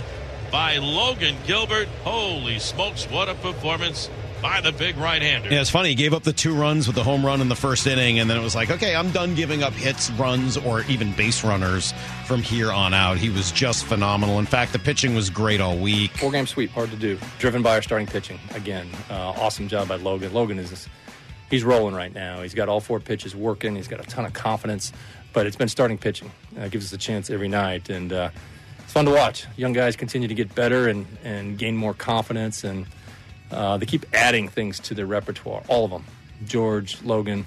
by 0.51 0.79
Logan 0.79 1.37
Gilbert. 1.47 1.89
Holy 2.05 2.59
smokes, 2.59 3.05
what 3.11 3.29
a 3.29 3.35
performance 3.35 4.11
by 4.41 4.61
the 4.61 4.73
big 4.73 4.97
right 4.97 5.21
hander. 5.21 5.51
Yeah, 5.51 5.61
it's 5.61 5.71
funny. 5.71 5.91
He 5.91 5.95
gave 5.95 6.15
up 6.15 6.23
the 6.23 6.33
two 6.33 6.55
runs 6.55 6.87
with 6.87 6.97
the 6.97 7.03
home 7.03 7.25
run 7.25 7.41
in 7.41 7.49
the 7.49 7.57
first 7.57 7.87
inning, 7.87 8.19
and 8.19 8.31
then 8.31 8.37
it 8.37 8.43
was 8.43 8.55
like, 8.55 8.71
okay, 8.71 8.95
I'm 8.95 9.11
done 9.11 9.35
giving 9.35 9.63
up 9.63 9.73
hits, 9.73 10.11
runs, 10.13 10.57
or 10.57 10.83
even 10.83 11.13
base 11.13 11.45
runners 11.45 11.93
from 12.27 12.43
here 12.43 12.71
on 12.71 12.95
out. 12.95 13.19
He 13.19 13.31
was 13.31 13.51
just 13.53 13.85
phenomenal. 13.85 14.39
In 14.39 14.47
fact, 14.47 14.73
the 14.73 14.79
pitching 14.79 15.15
was 15.15 15.31
great 15.31 15.61
all 15.61 15.77
week. 15.77 16.13
Four 16.13 16.31
game 16.31 16.47
sweep, 16.47 16.71
hard 16.71 16.91
to 16.91 16.97
do. 16.97 17.19
Driven 17.39 17.63
by 17.63 17.75
our 17.75 17.83
starting 17.83 18.07
pitching. 18.07 18.39
Again, 18.55 18.89
uh, 19.11 19.15
awesome 19.15 19.69
job 19.69 19.89
by 19.89 19.97
Logan. 19.97 20.33
Logan 20.33 20.59
is 20.59 20.89
he's 21.51 21.65
rolling 21.65 21.95
right 21.95 22.15
now. 22.15 22.43
He's 22.43 22.55
got 22.55 22.69
all 22.69 22.81
four 22.81 23.01
pitches 23.01 23.35
working. 23.35 23.77
He's 23.77 23.89
got 23.89 24.01
a 24.01 24.05
ton 24.05 24.25
of 24.25 24.33
confidence, 24.33 24.93
but 25.33 25.47
it's 25.47 25.57
been 25.57 25.69
starting 25.69 25.99
pitching. 25.99 26.31
Uh, 26.59 26.69
gives 26.69 26.87
us 26.87 26.93
a 26.93 26.99
chance 26.99 27.31
every 27.31 27.49
night, 27.49 27.89
and 27.89 28.13
uh, 28.13 28.31
it's 28.89 28.95
fun 28.95 29.05
to 29.05 29.11
watch. 29.11 29.45
Young 29.59 29.75
guys 29.75 29.97
continue 29.97 30.29
to 30.29 30.35
get 30.35 30.55
better 30.55 30.89
and, 30.89 31.07
and 31.23 31.59
gain 31.59 31.77
more 31.77 31.93
confidence, 31.93 32.65
and 32.65 32.87
uh, 33.51 33.77
they 33.77 33.85
keep 33.85 34.07
adding 34.15 34.49
things 34.49 34.81
to 34.81 34.95
their 34.95 35.05
repertoire. 35.05 35.63
All 35.69 35.85
of 35.85 35.91
them. 35.91 36.07
George, 36.47 37.03
Logan. 37.03 37.45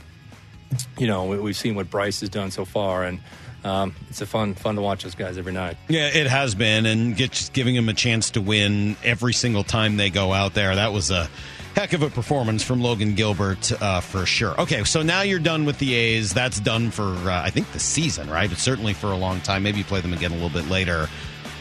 You 0.99 1.07
know, 1.07 1.25
we, 1.25 1.39
we've 1.39 1.57
seen 1.57 1.73
what 1.73 1.89
Bryce 1.89 2.19
has 2.19 2.29
done 2.29 2.51
so 2.51 2.63
far, 2.63 3.05
and 3.05 3.21
um, 3.63 3.95
it's 4.07 4.21
a 4.21 4.27
fun 4.27 4.53
fun 4.53 4.75
to 4.75 4.83
watch 4.83 5.01
those 5.01 5.15
guys 5.15 5.39
every 5.39 5.51
night. 5.51 5.77
Yeah, 5.89 6.09
it 6.09 6.27
has 6.27 6.53
been, 6.53 6.85
and 6.85 7.17
get, 7.17 7.31
just 7.31 7.53
giving 7.53 7.73
them 7.73 7.89
a 7.89 7.95
chance 7.95 8.29
to 8.31 8.41
win 8.41 8.95
every 9.03 9.33
single 9.33 9.63
time 9.63 9.97
they 9.97 10.11
go 10.11 10.33
out 10.33 10.53
there. 10.53 10.75
That 10.75 10.93
was 10.93 11.09
a 11.09 11.27
heck 11.73 11.93
of 11.93 12.03
a 12.03 12.09
performance 12.11 12.61
from 12.61 12.81
Logan 12.81 13.15
Gilbert 13.15 13.71
uh, 13.81 14.01
for 14.01 14.27
sure. 14.27 14.61
Okay, 14.61 14.83
so 14.83 15.01
now 15.01 15.23
you're 15.23 15.39
done 15.39 15.65
with 15.65 15.79
the 15.79 15.95
A's. 15.95 16.35
That's 16.35 16.59
done 16.59 16.91
for 16.91 17.03
uh, 17.03 17.41
I 17.41 17.49
think 17.49 17.71
the 17.71 17.79
season, 17.79 18.29
right? 18.29 18.51
It's 18.51 18.61
certainly 18.61 18.93
for 18.93 19.07
a 19.07 19.17
long 19.17 19.41
time. 19.41 19.63
Maybe 19.63 19.79
you 19.79 19.83
play 19.85 20.01
them 20.01 20.13
again 20.13 20.31
a 20.31 20.35
little 20.35 20.49
bit 20.49 20.69
later. 20.69 21.09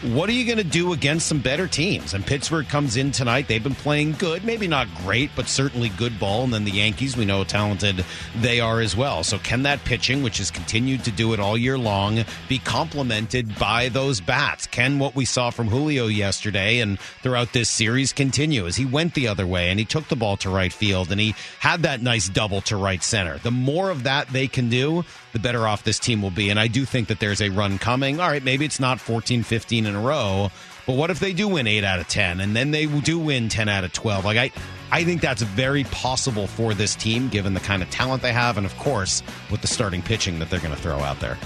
What 0.01 0.29
are 0.29 0.33
you 0.33 0.47
going 0.47 0.57
to 0.57 0.63
do 0.63 0.93
against 0.93 1.27
some 1.27 1.41
better 1.41 1.67
teams? 1.67 2.15
And 2.15 2.25
Pittsburgh 2.25 2.67
comes 2.67 2.97
in 2.97 3.11
tonight. 3.11 3.47
They've 3.47 3.61
been 3.61 3.75
playing 3.75 4.13
good, 4.13 4.43
maybe 4.43 4.67
not 4.67 4.87
great, 5.03 5.29
but 5.35 5.47
certainly 5.47 5.89
good 5.89 6.19
ball. 6.19 6.43
And 6.43 6.51
then 6.51 6.63
the 6.63 6.71
Yankees, 6.71 7.15
we 7.15 7.23
know 7.23 7.37
how 7.37 7.43
talented 7.43 8.03
they 8.35 8.59
are 8.59 8.81
as 8.81 8.97
well. 8.97 9.23
So 9.23 9.37
can 9.37 9.61
that 9.61 9.85
pitching, 9.85 10.23
which 10.23 10.39
has 10.39 10.49
continued 10.49 11.03
to 11.03 11.11
do 11.11 11.33
it 11.33 11.39
all 11.39 11.55
year 11.55 11.77
long, 11.77 12.25
be 12.49 12.57
complemented 12.57 13.59
by 13.59 13.89
those 13.89 14.19
bats? 14.19 14.65
Can 14.65 14.97
what 14.97 15.13
we 15.13 15.23
saw 15.23 15.51
from 15.51 15.67
Julio 15.67 16.07
yesterday 16.07 16.79
and 16.79 16.99
throughout 17.21 17.53
this 17.53 17.69
series 17.69 18.11
continue 18.11 18.65
as 18.65 18.77
he 18.77 18.85
went 18.85 19.13
the 19.13 19.27
other 19.27 19.45
way 19.45 19.69
and 19.69 19.77
he 19.77 19.85
took 19.85 20.07
the 20.07 20.15
ball 20.15 20.35
to 20.37 20.49
right 20.49 20.73
field 20.73 21.11
and 21.11 21.21
he 21.21 21.35
had 21.59 21.83
that 21.83 22.01
nice 22.01 22.27
double 22.27 22.61
to 22.61 22.75
right 22.75 23.03
center? 23.03 23.37
The 23.37 23.51
more 23.51 23.91
of 23.91 24.01
that 24.03 24.29
they 24.29 24.47
can 24.47 24.67
do, 24.67 25.05
the 25.33 25.39
better 25.39 25.67
off 25.67 25.83
this 25.83 25.99
team 25.99 26.21
will 26.21 26.31
be. 26.31 26.49
And 26.49 26.59
I 26.59 26.67
do 26.67 26.85
think 26.85 27.07
that 27.07 27.19
there's 27.19 27.41
a 27.41 27.49
run 27.49 27.77
coming. 27.77 28.19
All 28.19 28.29
right, 28.29 28.43
maybe 28.43 28.65
it's 28.65 28.79
not 28.79 28.99
14, 28.99 29.43
15 29.43 29.85
in 29.85 29.95
a 29.95 29.99
row, 29.99 30.51
but 30.85 30.93
what 30.93 31.09
if 31.09 31.19
they 31.19 31.33
do 31.33 31.47
win 31.47 31.67
8 31.67 31.83
out 31.83 31.99
of 31.99 32.07
10 32.07 32.39
and 32.39 32.55
then 32.55 32.71
they 32.71 32.85
do 32.85 33.19
win 33.19 33.49
10 33.49 33.69
out 33.69 33.83
of 33.83 33.93
12? 33.93 34.25
Like 34.25 34.37
I 34.37 34.51
I 34.91 35.03
think 35.05 35.21
that's 35.21 35.41
very 35.41 35.85
possible 35.85 36.47
for 36.47 36.73
this 36.73 36.95
team 36.95 37.29
given 37.29 37.53
the 37.53 37.59
kind 37.61 37.81
of 37.81 37.89
talent 37.89 38.21
they 38.21 38.33
have 38.33 38.57
and 38.57 38.65
of 38.65 38.77
course 38.77 39.23
with 39.49 39.61
the 39.61 39.67
starting 39.67 40.01
pitching 40.01 40.39
that 40.39 40.49
they're 40.49 40.59
going 40.59 40.75
to 40.75 40.81
throw 40.81 40.99
out 40.99 41.19
there. 41.19 41.37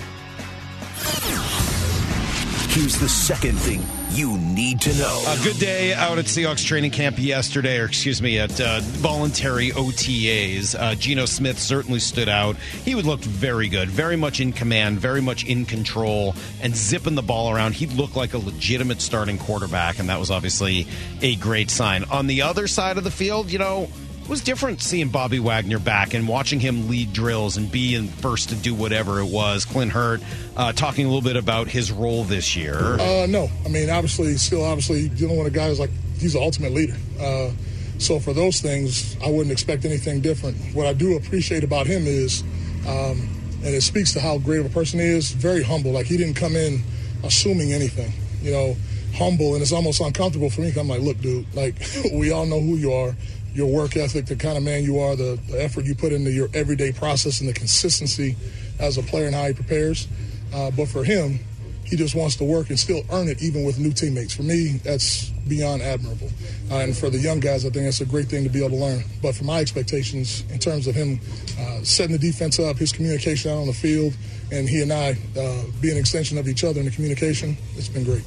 Here's 2.76 2.98
the 2.98 3.08
second 3.08 3.58
thing 3.60 3.86
you 4.10 4.38
need 4.38 4.82
to 4.82 4.94
know. 4.98 5.24
A 5.30 5.42
good 5.46 5.58
day 5.60 5.94
out 5.94 6.18
at 6.18 6.26
Seahawks 6.26 6.66
training 6.66 6.92
camp 6.92 7.18
yesterday, 7.18 7.80
or 7.80 7.86
excuse 7.86 8.22
me, 8.22 8.38
at 8.38 8.60
uh, 8.60 8.82
voluntary 8.82 9.72
OTAs. 9.72 10.78
Uh, 10.78 10.94
Geno 10.96 11.24
Smith 11.24 11.58
certainly 11.58 12.02
stood 12.02 12.28
out. 12.28 12.58
He 12.84 12.94
would 12.94 13.06
look 13.06 13.22
very 13.22 13.70
good, 13.70 13.90
very 13.90 14.18
much 14.18 14.42
in 14.42 14.52
command, 14.52 15.00
very 15.00 15.22
much 15.22 15.46
in 15.46 15.64
control, 15.64 16.36
and 16.62 16.76
zipping 16.76 17.16
the 17.16 17.22
ball 17.22 17.50
around. 17.50 17.76
He 17.76 17.86
looked 17.86 18.18
like 18.18 18.34
a 18.34 18.40
legitimate 18.40 19.00
starting 19.00 19.38
quarterback, 19.38 19.98
and 19.98 20.10
that 20.10 20.20
was 20.20 20.30
obviously 20.30 20.86
a 21.22 21.38
great 21.38 21.72
sign. 21.72 22.04
On 22.04 22.28
the 22.28 22.42
other 22.42 22.68
side 22.68 22.98
of 22.98 23.06
the 23.06 23.12
field, 23.12 23.54
you 23.54 23.58
know, 23.58 23.88
it 24.26 24.30
was 24.30 24.42
different 24.42 24.82
seeing 24.82 25.10
Bobby 25.10 25.38
Wagner 25.38 25.78
back 25.78 26.16
and 26.16 26.28
watching 26.28 26.60
him 26.60 26.90
lead 26.90 27.14
drills 27.14 27.58
and 27.58 27.72
be 27.72 27.94
in 27.94 28.08
first 28.08 28.50
to 28.50 28.56
do 28.56 28.74
whatever 28.74 29.20
it 29.20 29.28
was. 29.28 29.66
Clint 29.66 29.92
Hurtt 29.92 30.22
uh, 30.58 30.74
talking 30.74 31.06
a 31.06 31.10
little 31.10 31.22
bit 31.22 31.36
about 31.36 31.68
his 31.68 31.92
role 31.92 32.24
this 32.24 32.56
year. 32.56 32.76
Uh, 32.76 33.28
no, 33.30 33.50
I 33.64 33.70
mean 33.70 33.88
obviously, 33.92 34.36
still 34.38 34.64
obviously 34.64 35.10
dealing 35.10 35.38
with 35.38 35.46
a 35.46 35.52
guy 35.52 35.70
who's 35.70 35.80
like 35.80 35.92
he's 36.18 36.34
the 36.34 36.40
ultimate 36.40 36.72
leader. 36.72 36.96
Uh, 37.22 37.52
so 38.00 38.20
for 38.20 38.34
those 38.34 38.62
things, 38.62 39.16
I 39.24 39.30
wouldn't 39.30 39.52
expect 39.52 39.86
anything 39.86 40.22
different. 40.22 40.58
What 40.74 40.88
I 40.88 40.94
do 40.94 41.16
appreciate 41.18 41.64
about 41.64 41.86
him 41.86 42.08
is, 42.08 42.42
um, 42.88 43.30
and 43.64 43.76
it 43.76 43.82
speaks 43.82 44.12
to 44.14 44.20
how 44.20 44.40
great 44.40 44.60
of 44.60 44.66
a 44.66 44.70
person 44.70 45.00
he 45.00 45.06
is, 45.06 45.34
very 45.34 45.62
humble. 45.62 45.92
Like 45.92 46.08
he 46.08 46.18
didn't 46.18 46.36
come 46.36 46.56
in 46.56 46.82
assuming 47.24 47.74
anything, 47.74 48.12
you 48.42 48.52
know, 48.52 48.76
humble, 49.14 49.54
and 49.54 49.62
it's 49.62 49.72
almost 49.72 50.02
uncomfortable 50.02 50.50
for 50.50 50.62
me. 50.62 50.74
I'm 50.76 50.88
like, 50.88 51.02
look, 51.02 51.22
dude, 51.22 51.46
like 51.54 51.76
we 52.12 52.32
all 52.32 52.48
know 52.48 52.60
who 52.60 52.76
you 52.76 52.92
are 52.92 53.16
your 53.56 53.68
work 53.68 53.96
ethic, 53.96 54.26
the 54.26 54.36
kind 54.36 54.58
of 54.58 54.64
man 54.64 54.84
you 54.84 55.00
are, 55.00 55.16
the, 55.16 55.40
the, 55.50 55.64
effort 55.64 55.86
you 55.86 55.96
put 55.96 56.12
into 56.12 56.30
your 56.30 56.50
everyday 56.54 56.92
process, 56.92 57.40
and 57.40 57.50
the 57.50 57.54
consistency 57.54 58.36
as 58.80 58.98
a 58.98 59.02
player 59.02 59.26
and 59.26 59.34
how 59.34 59.48
he 59.48 59.54
prepares. 59.54 60.08
Uh, 60.54 60.70
but 60.72 60.88
for 60.90 61.06
him, 61.06 61.40
he 61.86 61.96
just 61.96 62.16
wants 62.16 62.36
to 62.36 62.44
work 62.44 62.70
and 62.70 62.78
still 62.78 63.04
earn 63.12 63.30
it, 63.30 63.42
even 63.42 63.64
with 63.64 63.80
new 63.80 63.94
teammates. 63.94 64.36
For 64.36 64.44
me, 64.44 64.80
that's 64.84 65.30
beyond 65.48 65.84
admirable. 65.84 66.30
Uh, 66.70 66.80
and 66.80 66.98
for 66.98 67.10
the 67.10 67.18
young 67.18 67.40
guys, 67.40 67.66
I 67.66 67.70
think 67.70 67.86
that's 67.86 68.02
a 68.02 68.06
great 68.06 68.28
thing 68.28 68.44
to 68.44 68.50
be 68.50 68.60
able 68.60 68.78
to 68.78 68.84
learn. 68.84 69.04
But 69.22 69.36
for 69.36 69.46
my 69.46 69.60
expectations, 69.60 70.44
in 70.52 70.60
terms 70.60 70.88
of 70.88 70.96
him 70.96 71.20
uh, 71.60 71.84
setting 71.84 72.12
the 72.12 72.20
defense 72.20 72.60
up, 72.60 72.78
his 72.78 72.92
communication 72.92 73.52
out 73.52 73.60
on 73.60 73.68
the 73.68 73.74
field, 73.74 74.18
and 74.52 74.68
he 74.68 74.82
and 74.82 74.92
I 74.92 75.12
uh, 75.40 75.64
being 75.80 75.94
an 75.94 76.00
extension 76.00 76.38
of 76.38 76.48
each 76.50 76.64
other 76.64 76.80
in 76.80 76.86
the 76.86 76.92
communication, 76.92 77.56
it's 77.78 77.88
been 77.88 78.04
great. 78.04 78.24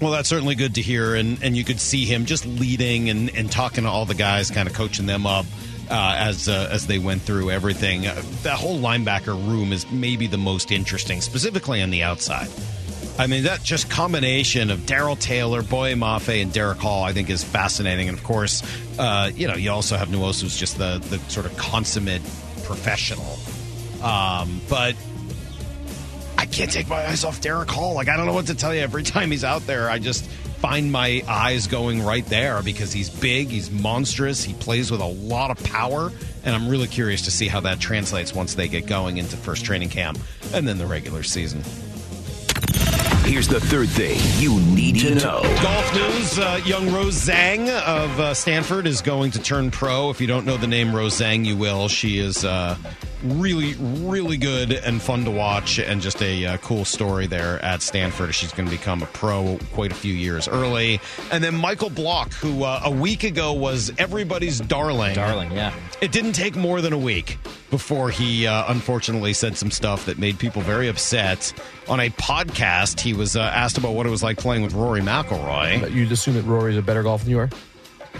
Well, 0.00 0.12
that's 0.12 0.30
certainly 0.30 0.54
good 0.54 0.76
to 0.76 0.82
hear, 0.82 1.14
and, 1.14 1.42
and 1.42 1.54
you 1.54 1.62
could 1.62 1.78
see 1.78 2.06
him 2.06 2.24
just 2.24 2.46
leading 2.46 3.10
and, 3.10 3.34
and 3.36 3.52
talking 3.52 3.84
to 3.84 3.90
all 3.90 4.06
the 4.06 4.14
guys, 4.14 4.50
kind 4.50 4.66
of 4.66 4.74
coaching 4.74 5.04
them 5.04 5.26
up 5.26 5.44
uh, 5.90 6.14
as 6.16 6.48
uh, 6.48 6.68
as 6.72 6.86
they 6.86 6.98
went 6.98 7.20
through 7.20 7.50
everything. 7.50 8.06
Uh, 8.06 8.22
that 8.42 8.58
whole 8.58 8.78
linebacker 8.78 9.34
room 9.34 9.72
is 9.72 9.90
maybe 9.90 10.26
the 10.26 10.38
most 10.38 10.72
interesting, 10.72 11.20
specifically 11.20 11.82
on 11.82 11.90
the 11.90 12.02
outside. 12.02 12.48
I 13.18 13.26
mean, 13.26 13.42
that 13.42 13.62
just 13.62 13.90
combination 13.90 14.70
of 14.70 14.86
Darrell 14.86 15.16
Taylor, 15.16 15.62
Boye 15.62 15.92
Mafe, 15.92 16.40
and 16.40 16.50
Derick 16.50 16.78
Hall, 16.78 17.02
I 17.02 17.12
think, 17.12 17.28
is 17.28 17.44
fascinating. 17.44 18.08
And 18.08 18.16
of 18.16 18.24
course, 18.24 18.62
uh, 18.98 19.30
you 19.34 19.48
know, 19.48 19.54
you 19.54 19.70
also 19.70 19.98
have 19.98 20.08
Nwosu, 20.08 20.42
who's 20.42 20.56
just 20.56 20.78
the 20.78 20.98
the 21.10 21.18
sort 21.30 21.44
of 21.44 21.54
consummate 21.58 22.22
professional. 22.64 23.38
Um, 24.02 24.62
but 24.70 24.96
can't 26.50 26.70
take 26.70 26.88
my 26.88 27.06
eyes 27.06 27.24
off 27.24 27.40
Derick 27.40 27.70
Hall. 27.70 27.94
Like 27.94 28.08
I 28.08 28.16
don't 28.16 28.26
know 28.26 28.34
what 28.34 28.46
to 28.46 28.54
tell 28.54 28.74
you. 28.74 28.80
Every 28.80 29.02
time 29.02 29.30
he's 29.30 29.44
out 29.44 29.66
there, 29.66 29.88
I 29.88 29.98
just 29.98 30.24
find 30.60 30.92
my 30.92 31.22
eyes 31.26 31.66
going 31.66 32.02
right 32.02 32.26
there 32.26 32.62
because 32.62 32.92
he's 32.92 33.08
big, 33.08 33.48
he's 33.48 33.70
monstrous, 33.70 34.44
he 34.44 34.52
plays 34.52 34.90
with 34.90 35.00
a 35.00 35.06
lot 35.06 35.50
of 35.50 35.64
power, 35.64 36.12
and 36.44 36.54
I'm 36.54 36.68
really 36.68 36.86
curious 36.86 37.22
to 37.22 37.30
see 37.30 37.48
how 37.48 37.60
that 37.60 37.80
translates 37.80 38.34
once 38.34 38.54
they 38.54 38.68
get 38.68 38.86
going 38.86 39.16
into 39.16 39.38
first 39.38 39.64
training 39.64 39.88
camp 39.88 40.18
and 40.52 40.68
then 40.68 40.76
the 40.76 40.86
regular 40.86 41.22
season. 41.22 41.62
here's 43.24 43.48
the 43.48 43.60
third 43.60 43.88
thing 43.88 44.18
you 44.38 44.60
need 44.60 44.98
to 45.00 45.14
know. 45.14 45.40
Golf 45.62 45.94
news: 45.94 46.38
uh, 46.38 46.60
Young 46.66 46.92
Rose 46.92 47.26
Zhang 47.26 47.68
of 47.68 48.20
uh, 48.20 48.34
Stanford 48.34 48.86
is 48.86 49.00
going 49.00 49.30
to 49.30 49.42
turn 49.42 49.70
pro. 49.70 50.10
If 50.10 50.20
you 50.20 50.26
don't 50.26 50.44
know 50.44 50.58
the 50.58 50.66
name 50.66 50.94
Rose 50.94 51.18
Zhang, 51.18 51.46
you 51.46 51.56
will. 51.56 51.88
She 51.88 52.18
is 52.18 52.44
uh, 52.44 52.76
really, 53.22 53.74
really 53.74 54.36
good 54.36 54.72
and 54.72 55.00
fun 55.00 55.24
to 55.24 55.30
watch, 55.30 55.78
and 55.78 56.00
just 56.00 56.22
a 56.22 56.46
uh, 56.46 56.56
cool 56.58 56.84
story 56.84 57.26
there 57.26 57.64
at 57.64 57.82
Stanford. 57.82 58.34
She's 58.34 58.52
going 58.52 58.68
to 58.68 58.74
become 58.74 59.02
a 59.02 59.06
pro 59.06 59.58
quite 59.72 59.92
a 59.92 59.94
few 59.94 60.14
years 60.14 60.48
early. 60.48 61.00
And 61.30 61.42
then 61.42 61.54
Michael 61.54 61.90
Block, 61.90 62.32
who 62.32 62.64
uh, 62.64 62.82
a 62.84 62.90
week 62.90 63.24
ago 63.24 63.52
was 63.52 63.92
everybody's 63.98 64.60
darling. 64.60 65.14
Darling, 65.14 65.52
yeah. 65.52 65.74
It 66.00 66.12
didn't 66.12 66.32
take 66.32 66.56
more 66.56 66.80
than 66.80 66.92
a 66.92 66.98
week 66.98 67.38
before 67.70 68.10
he 68.10 68.46
uh, 68.46 68.64
unfortunately 68.68 69.32
said 69.32 69.56
some 69.56 69.70
stuff 69.70 70.06
that 70.06 70.18
made 70.18 70.38
people 70.38 70.62
very 70.62 70.88
upset. 70.88 71.52
On 71.88 72.00
a 72.00 72.10
podcast, 72.10 73.00
he 73.00 73.12
was 73.12 73.36
uh, 73.36 73.40
asked 73.40 73.78
about 73.78 73.94
what 73.94 74.06
it 74.06 74.10
was 74.10 74.22
like 74.22 74.38
playing 74.38 74.62
with 74.62 74.74
Rory 74.74 75.00
McIlroy. 75.00 75.92
You'd 75.92 76.12
assume 76.12 76.34
that 76.34 76.42
Rory's 76.42 76.76
a 76.76 76.82
better 76.82 77.02
golfer 77.02 77.24
than 77.24 77.30
you 77.30 77.38
are? 77.40 77.50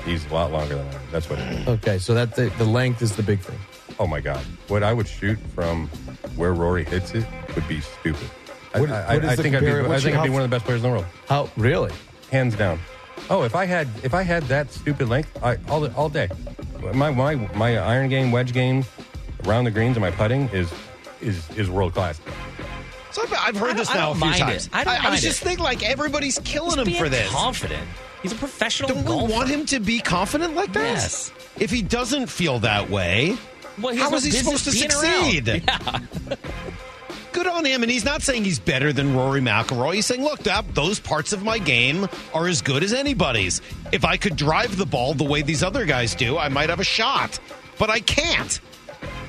He's 0.05 0.25
a 0.27 0.35
lot 0.35 0.53
longer 0.53 0.77
than 0.77 0.87
I 0.87 0.95
am. 0.95 1.01
That's 1.11 1.29
what 1.29 1.39
it 1.39 1.53
is. 1.53 1.69
Okay, 1.69 1.99
so 1.99 2.15
that 2.15 2.37
the, 2.37 2.49
the 2.59 2.65
length 2.65 3.03
is 3.03 3.17
the 3.17 3.23
big 3.23 3.41
thing. 3.41 3.59
Oh 4.01 4.07
my 4.07 4.21
God. 4.21 4.41
What 4.69 4.83
I 4.83 4.93
would 4.93 5.07
shoot 5.07 5.39
from 5.55 5.87
where 6.35 6.55
Rory 6.55 6.85
hits 6.85 7.13
it 7.15 7.25
would 7.55 7.69
be 7.69 7.81
stupid. 7.81 8.29
I- 8.75 8.81
What- 8.81 8.91
I, 8.91 9.15
what 9.15 9.25
is 9.25 9.31
I 9.31 9.37
the 9.37 9.43
think 9.43 9.55
I'd 9.57 9.61
be, 9.61 9.67
compar- 9.67 9.85
I 9.85 9.89
what's 9.89 10.03
think 10.03 10.15
your- 10.15 10.23
I'd 10.23 10.27
be 10.27 10.31
one 10.31 10.43
of 10.43 10.51
the 10.51 10.55
best 10.57 10.65
players 10.65 10.83
in 10.83 10.91
the 10.91 10.97
world. 10.97 11.07
How 11.29 11.49
really? 11.57 11.93
Hands 12.33 12.55
down. 12.57 12.81
Oh, 13.29 13.43
if 13.43 13.55
I 13.55 13.67
had 13.67 13.87
if 14.03 14.15
I 14.15 14.23
had 14.23 14.45
that 14.45 14.73
stupid 14.73 15.09
length, 15.09 15.31
I, 15.45 15.59
all 15.69 15.87
all 15.93 16.09
day. 16.09 16.29
My 16.95 17.11
my 17.11 17.35
my 17.55 17.79
iron 17.79 18.09
game, 18.09 18.33
wedge 18.33 18.53
game, 18.55 18.85
around 19.47 19.65
the 19.65 19.71
greens, 19.71 19.97
and 19.97 20.03
my 20.03 20.11
putting 20.11 20.49
is 20.49 20.73
is 21.21 21.49
is 21.59 21.69
world 21.69 21.93
class. 21.93 22.19
So 23.13 23.23
I've, 23.23 23.35
I've 23.39 23.57
heard 23.57 23.77
this 23.77 23.89
don't- 23.89 23.97
I 23.97 24.01
now 24.01 24.11
a 24.11 24.15
don't 24.15 24.21
few 24.23 24.31
mind 24.31 24.41
times. 24.43 24.67
it. 24.67 24.71
I 24.75 24.85
don't 24.85 24.95
was 24.95 25.03
mind 25.05 25.21
just 25.21 25.43
it. 25.43 25.45
thinking 25.45 25.65
like 25.65 25.83
everybody's 25.83 26.39
killing 26.39 26.79
him 26.79 26.87
Being 26.87 26.99
for 27.03 27.09
this. 27.11 27.29
confident. 27.31 27.87
He's 28.23 28.33
a 28.33 28.37
professional 28.37 28.89
Don't 28.89 29.05
golfer. 29.05 29.27
we 29.27 29.33
want 29.33 29.49
him 29.51 29.67
to 29.67 29.81
be 29.81 29.99
confident 30.01 30.55
like 30.55 30.73
this? 30.73 30.83
Yes. 30.85 31.33
If 31.59 31.71
he 31.71 31.83
doesn't 31.83 32.27
feel 32.29 32.61
that 32.61 32.89
way, 32.89 33.37
Well, 33.81 33.97
how 33.97 34.11
no 34.11 34.17
is 34.17 34.25
he 34.25 34.31
supposed 34.31 34.65
to 34.65 34.71
succeed? 34.73 35.47
Yeah. 35.47 35.99
Good 37.33 37.47
on 37.47 37.65
him. 37.65 37.83
And 37.83 37.91
he's 37.91 38.05
not 38.05 38.23
saying 38.23 38.45
he's 38.45 38.59
better 38.59 38.93
than 38.93 39.15
Rory 39.15 39.41
McIlroy. 39.41 39.95
He's 39.95 40.07
saying, 40.07 40.23
look, 40.25 40.41
that, 40.41 40.75
those 40.75 40.99
parts 40.99 41.33
of 41.33 41.45
my 41.45 41.59
game 41.59 42.09
are 42.35 42.49
as 42.49 42.61
good 42.61 42.83
as 42.83 42.93
anybody's. 42.93 43.61
If 43.93 44.05
I 44.05 44.17
could 44.17 44.35
drive 44.37 44.77
the 44.77 44.85
ball 44.87 45.15
the 45.15 45.23
way 45.25 45.43
these 45.43 45.63
other 45.63 45.85
guys 45.87 46.15
do, 46.17 46.37
I 46.39 46.49
might 46.49 46.71
have 46.71 46.81
a 46.81 46.85
shot. 46.85 47.39
But 47.79 47.89
I 47.89 48.01
can't. 48.01 48.61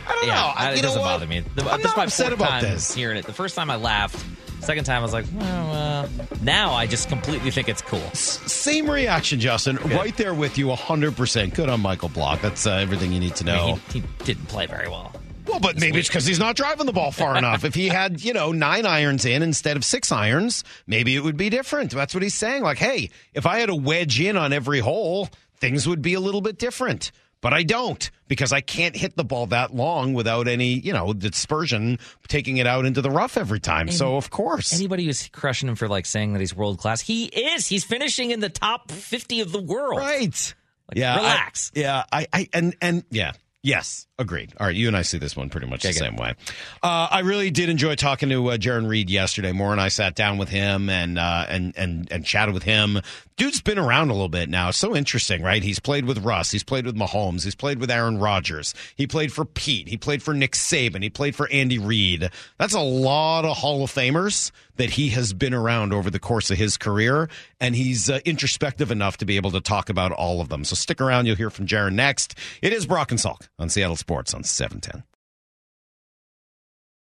I 0.07 0.13
don't 0.15 0.27
Yeah, 0.27 0.33
know. 0.33 0.51
I- 0.55 0.71
it 0.71 0.75
you 0.77 0.81
know 0.81 0.87
doesn't 0.87 1.01
what? 1.01 1.07
bother 1.09 1.27
me. 1.27 1.41
The, 1.55 1.61
I'm 1.69 1.77
this 1.77 1.79
is 1.79 1.83
not 1.85 1.97
my 1.97 2.03
upset 2.05 2.33
about 2.33 2.49
time 2.49 2.63
this. 2.63 2.93
Hearing 2.95 3.17
it, 3.17 3.25
the 3.27 3.33
first 3.33 3.55
time 3.55 3.69
I 3.69 3.75
laughed. 3.75 4.25
Second 4.61 4.83
time 4.85 4.99
I 4.99 5.01
was 5.01 5.13
like, 5.13 5.25
well, 5.35 5.73
uh, 5.73 6.07
now 6.41 6.73
I 6.73 6.85
just 6.85 7.09
completely 7.09 7.49
think 7.51 7.67
it's 7.67 7.81
cool. 7.81 7.99
Same 8.13 8.89
reaction, 8.89 9.39
Justin. 9.39 9.77
Right 9.77 10.15
there 10.17 10.33
with 10.33 10.57
you, 10.57 10.67
100%. 10.67 11.53
Good 11.53 11.67
on 11.67 11.81
Michael 11.81 12.09
Block. 12.09 12.41
That's 12.41 12.67
uh, 12.67 12.73
everything 12.73 13.11
you 13.11 13.19
need 13.19 13.35
to 13.37 13.51
I 13.51 13.55
know. 13.55 13.65
mean, 13.67 13.75
he, 13.91 13.99
he 13.99 14.05
didn't 14.23 14.45
play 14.45 14.67
very 14.67 14.87
well. 14.87 15.11
Well, 15.47 15.59
but 15.59 15.79
maybe 15.79 15.99
it's 15.99 16.07
because 16.07 16.25
he's 16.25 16.39
not 16.39 16.55
driving 16.55 16.85
the 16.85 16.93
ball 16.93 17.11
far 17.11 17.35
enough. 17.35 17.65
If 17.65 17.73
he 17.73 17.87
had, 17.87 18.23
you 18.23 18.33
know, 18.33 18.51
nine 18.51 18.85
irons 18.85 19.25
in 19.25 19.41
instead 19.41 19.75
of 19.75 19.83
six 19.83 20.11
irons, 20.11 20.63
maybe 20.85 21.15
it 21.15 21.23
would 21.23 21.37
be 21.37 21.49
different. 21.49 21.91
That's 21.91 22.13
what 22.13 22.21
he's 22.23 22.35
saying. 22.35 22.61
Like, 22.61 22.77
hey, 22.77 23.09
if 23.33 23.45
I 23.47 23.59
had 23.59 23.69
a 23.69 23.75
wedge 23.75 24.21
in 24.21 24.37
on 24.37 24.53
every 24.53 24.79
hole, 24.79 25.27
things 25.57 25.87
would 25.87 26.01
be 26.01 26.13
a 26.13 26.19
little 26.19 26.41
bit 26.41 26.59
different. 26.59 27.11
But 27.41 27.53
I 27.53 27.63
don't 27.63 28.09
because 28.27 28.53
I 28.53 28.61
can't 28.61 28.95
hit 28.95 29.17
the 29.17 29.23
ball 29.23 29.47
that 29.47 29.73
long 29.73 30.13
without 30.13 30.47
any, 30.47 30.73
you 30.73 30.93
know, 30.93 31.11
dispersion 31.11 31.97
taking 32.27 32.57
it 32.57 32.67
out 32.67 32.85
into 32.85 33.01
the 33.01 33.09
rough 33.09 33.35
every 33.35 33.59
time. 33.59 33.89
so, 33.89 34.15
of 34.15 34.29
course. 34.29 34.73
Anybody 34.73 35.05
who's 35.05 35.27
crushing 35.29 35.67
him 35.67 35.75
for 35.75 35.87
like 35.87 36.05
saying 36.05 36.33
that 36.33 36.39
he's 36.39 36.55
world 36.55 36.77
class, 36.77 37.01
he 37.01 37.25
is. 37.25 37.67
He's 37.67 37.83
finishing 37.83 38.29
in 38.31 38.39
the 38.39 38.49
top 38.49 38.91
fifty 38.91 39.41
of 39.41 39.51
the 39.51 39.61
world. 39.61 39.97
Right. 39.99 40.53
Like, 40.87 40.97
yeah. 40.97 41.15
I- 41.15 41.17
relax. 41.17 41.71
yeah. 41.73 42.03
I, 42.11 42.27
I, 42.31 42.49
and, 42.53 42.75
and, 42.79 43.03
yeah. 43.09 43.31
Yes, 43.63 44.07
agreed. 44.17 44.53
All 44.59 44.65
right, 44.65 44.75
you 44.75 44.87
and 44.87 44.97
I 44.97 45.03
see 45.03 45.19
this 45.19 45.35
one 45.35 45.49
pretty 45.49 45.67
much 45.67 45.83
the 45.83 45.93
same 45.93 46.15
way. 46.15 46.33
Uh, 46.81 47.07
I 47.11 47.19
really 47.19 47.51
did 47.51 47.69
enjoy 47.69 47.93
talking 47.93 48.29
to 48.29 48.49
uh, 48.49 48.57
Jarran 48.57 48.89
Reed 48.89 49.11
yesterday. 49.11 49.51
Moore 49.51 49.71
and 49.71 49.79
I 49.79 49.89
sat 49.89 50.15
down 50.15 50.39
with 50.39 50.49
him 50.49 50.89
and 50.89 51.19
uh, 51.19 51.45
and 51.47 51.71
and 51.77 52.11
and 52.11 52.25
chatted 52.25 52.55
with 52.55 52.63
him. 52.63 52.99
Dude's 53.37 53.61
been 53.61 53.77
around 53.77 54.09
a 54.09 54.13
little 54.13 54.29
bit 54.29 54.49
now. 54.49 54.69
It's 54.69 54.79
so 54.79 54.95
interesting, 54.95 55.43
right? 55.43 55.61
He's 55.61 55.79
played 55.79 56.05
with 56.05 56.19
Russ. 56.19 56.49
He's 56.49 56.63
played 56.63 56.87
with 56.87 56.95
Mahomes. 56.95 57.43
He's 57.43 57.53
played 57.53 57.79
with 57.79 57.91
Aaron 57.91 58.17
Rodgers. 58.17 58.73
He 58.95 59.05
played 59.05 59.31
for 59.31 59.45
Pete. 59.45 59.87
He 59.87 59.97
played 59.97 60.23
for 60.23 60.33
Nick 60.33 60.53
Saban. 60.53 61.03
He 61.03 61.11
played 61.11 61.35
for 61.35 61.47
Andy 61.51 61.77
Reid. 61.77 62.31
That's 62.57 62.73
a 62.73 62.79
lot 62.79 63.45
of 63.45 63.57
Hall 63.57 63.83
of 63.83 63.91
Famers 63.91 64.51
that 64.81 64.89
he 64.89 65.09
has 65.09 65.31
been 65.31 65.53
around 65.53 65.93
over 65.93 66.09
the 66.09 66.17
course 66.17 66.49
of 66.49 66.57
his 66.57 66.75
career, 66.75 67.29
and 67.59 67.75
he's 67.75 68.09
uh, 68.09 68.19
introspective 68.25 68.89
enough 68.89 69.17
to 69.17 69.25
be 69.25 69.35
able 69.35 69.51
to 69.51 69.61
talk 69.61 69.89
about 69.89 70.11
all 70.11 70.41
of 70.41 70.49
them. 70.49 70.65
So 70.65 70.73
stick 70.75 70.99
around. 70.99 71.27
You'll 71.27 71.35
hear 71.35 71.51
from 71.51 71.67
Jarran 71.67 71.93
next. 71.93 72.33
It 72.63 72.73
is 72.73 72.87
Brock 72.87 73.11
and 73.11 73.19
Salk 73.19 73.47
on 73.59 73.69
Seattle 73.69 73.95
Sports 73.95 74.33
on 74.33 74.43
710. 74.43 75.03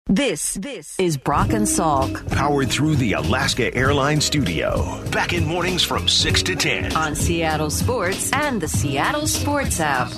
This 0.06 0.54
this 0.54 1.00
is 1.00 1.16
Brock 1.16 1.48
and 1.50 1.66
Salk 1.66 2.30
Powered 2.30 2.70
through 2.70 2.94
the 2.94 3.14
Alaska 3.14 3.74
Airlines 3.74 4.24
studio. 4.24 5.02
Back 5.10 5.32
in 5.32 5.44
mornings 5.44 5.82
from 5.82 6.06
6 6.06 6.42
to 6.44 6.54
10. 6.54 6.94
on 6.94 7.16
Seattle 7.16 7.70
Sports 7.70 8.30
and 8.32 8.60
the 8.60 8.68
Seattle 8.68 9.26
Sports 9.26 9.80
app. 9.80 10.12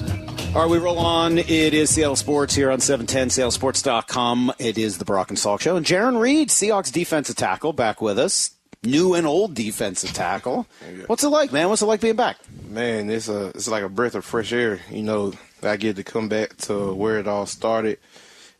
All 0.55 0.63
right, 0.63 0.71
we 0.71 0.79
roll 0.79 0.99
on. 0.99 1.39
It 1.39 1.75
is 1.75 1.91
Seattle 1.91 2.17
Sports 2.17 2.55
here 2.55 2.71
on 2.71 2.81
710, 2.81 3.29
seattlesports.com. 3.29 4.53
It 4.59 4.79
is 4.79 4.99
the 4.99 5.05
Brock 5.05 5.29
and 5.29 5.39
Salk 5.39 5.61
Show. 5.61 5.77
And 5.77 5.85
Jarran 5.85 6.21
Reed, 6.21 6.49
Seahawks 6.49 6.91
defensive 6.91 7.37
tackle, 7.37 7.73
back 7.73 8.01
with 8.01 8.19
us. 8.19 8.53
New 8.83 9.15
and 9.15 9.27
old 9.27 9.55
defensive 9.55 10.13
tackle. 10.13 10.67
What's 11.09 11.25
it 11.25 11.29
like, 11.29 11.53
man? 11.53 11.69
What's 11.69 11.83
it 11.83 11.87
like 11.87 12.01
being 12.01 12.17
back? 12.17 12.39
Man, 12.69 13.11
it's 13.11 13.29
a 13.29 13.49
it's 13.49 13.69
like 13.69 13.83
a 13.83 13.89
breath 13.89 14.15
of 14.15 14.25
fresh 14.25 14.53
air. 14.53 14.81
You 14.91 15.03
know, 15.03 15.33
I 15.63 15.77
get 15.77 15.97
to 15.97 16.05
come 16.05 16.29
back 16.29 16.57
to 16.59 16.95
where 16.95 17.19
it 17.19 17.27
all 17.27 17.47
started, 17.47 17.99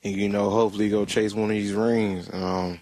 and 0.03 0.15
you 0.15 0.29
know, 0.29 0.51
hopefully 0.51 0.89
go 0.89 1.05
chase 1.05 1.33
one 1.33 1.45
of 1.45 1.57
these 1.57 1.73
rings. 1.73 2.29
Um, 2.33 2.81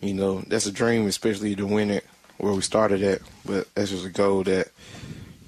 you 0.00 0.14
know, 0.14 0.42
that's 0.46 0.66
a 0.66 0.72
dream, 0.72 1.06
especially 1.06 1.56
to 1.56 1.66
win 1.66 1.90
it 1.90 2.06
where 2.38 2.52
we 2.52 2.62
started 2.62 3.02
at. 3.02 3.20
But 3.44 3.72
that's 3.74 3.90
just 3.90 4.06
a 4.06 4.10
goal 4.10 4.44
that 4.44 4.68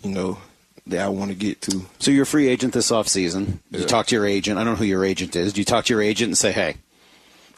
you 0.02 0.10
know 0.10 0.38
that 0.86 1.00
I 1.00 1.08
want 1.08 1.30
to 1.30 1.36
get 1.36 1.60
to. 1.62 1.86
So 1.98 2.10
you're 2.10 2.24
a 2.24 2.26
free 2.26 2.48
agent 2.48 2.72
this 2.72 2.90
offseason. 2.90 3.58
You 3.70 3.84
talk 3.84 4.06
to 4.08 4.14
your 4.14 4.26
agent. 4.26 4.58
I 4.58 4.64
don't 4.64 4.74
know 4.74 4.78
who 4.78 4.84
your 4.84 5.04
agent 5.04 5.36
is. 5.36 5.52
Do 5.52 5.60
you 5.60 5.64
talk 5.64 5.84
to 5.86 5.94
your 5.94 6.02
agent 6.02 6.28
and 6.28 6.38
say, 6.38 6.52
hey, 6.52 6.76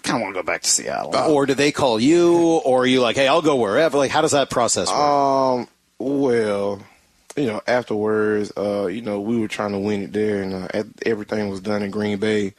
kind 0.03 0.17
of 0.19 0.23
want 0.23 0.35
to 0.35 0.43
go 0.43 0.47
back 0.47 0.63
to 0.63 0.69
Seattle? 0.69 1.17
Uh, 1.17 1.29
or 1.29 1.47
do 1.47 1.55
they 1.55 1.73
call 1.73 1.99
you? 1.99 2.61
Or 2.65 2.83
are 2.83 2.87
you 2.87 3.01
like, 3.01 3.17
hey, 3.17 3.27
I'll 3.27 3.43
go 3.43 3.57
wherever? 3.57 3.97
Like, 3.97 4.11
how 4.11 4.21
does 4.21 4.33
that 4.33 4.51
process 4.51 4.89
work? 4.89 4.99
Um, 4.99 5.69
well, 5.99 6.83
you 7.37 7.47
know, 7.47 7.61
afterwards, 7.67 8.53
uh, 8.57 8.87
you 8.87 9.01
know, 9.03 9.21
we 9.21 9.39
were 9.39 9.49
trying 9.49 9.73
to 9.73 9.79
win 9.79 10.03
it 10.03 10.13
there, 10.13 10.43
and 10.43 10.55
uh, 10.55 10.85
everything 11.05 11.49
was 11.49 11.61
done 11.61 11.83
in 11.83 11.91
Green 11.91 12.19
Bay. 12.19 12.55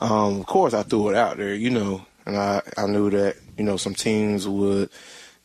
Um, 0.00 0.40
of 0.40 0.46
course, 0.46 0.74
I 0.74 0.82
threw 0.82 1.08
it 1.08 1.16
out 1.16 1.38
there, 1.38 1.54
you 1.54 1.70
know, 1.70 2.04
and 2.26 2.36
I, 2.36 2.62
I 2.76 2.86
knew 2.86 3.10
that 3.10 3.36
you 3.56 3.64
know 3.64 3.76
some 3.76 3.94
teams 3.94 4.46
would 4.46 4.90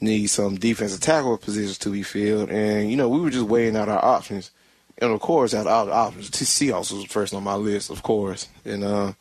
need 0.02 0.28
some 0.28 0.56
defensive 0.56 1.00
tackle 1.00 1.38
positions 1.38 1.78
to 1.80 1.90
be 1.90 2.04
filled, 2.04 2.50
and 2.50 2.90
you 2.90 2.98
know, 2.98 3.08
we 3.08 3.20
were 3.20 3.30
just 3.30 3.48
weighing 3.48 3.76
out 3.76 3.90
our 3.90 4.04
options. 4.04 4.52
And 4.98 5.12
of 5.12 5.20
course, 5.20 5.54
out 5.54 5.68
of 5.68 5.72
all 5.72 5.86
the 5.86 5.94
options, 5.94 6.30
Seahawks 6.32 6.92
was 6.92 7.06
first 7.06 7.34
on 7.34 7.44
my 7.44 7.56
list, 7.56 7.90
of 7.90 8.04
course, 8.04 8.48
and 8.66 8.84
uh, 8.84 9.14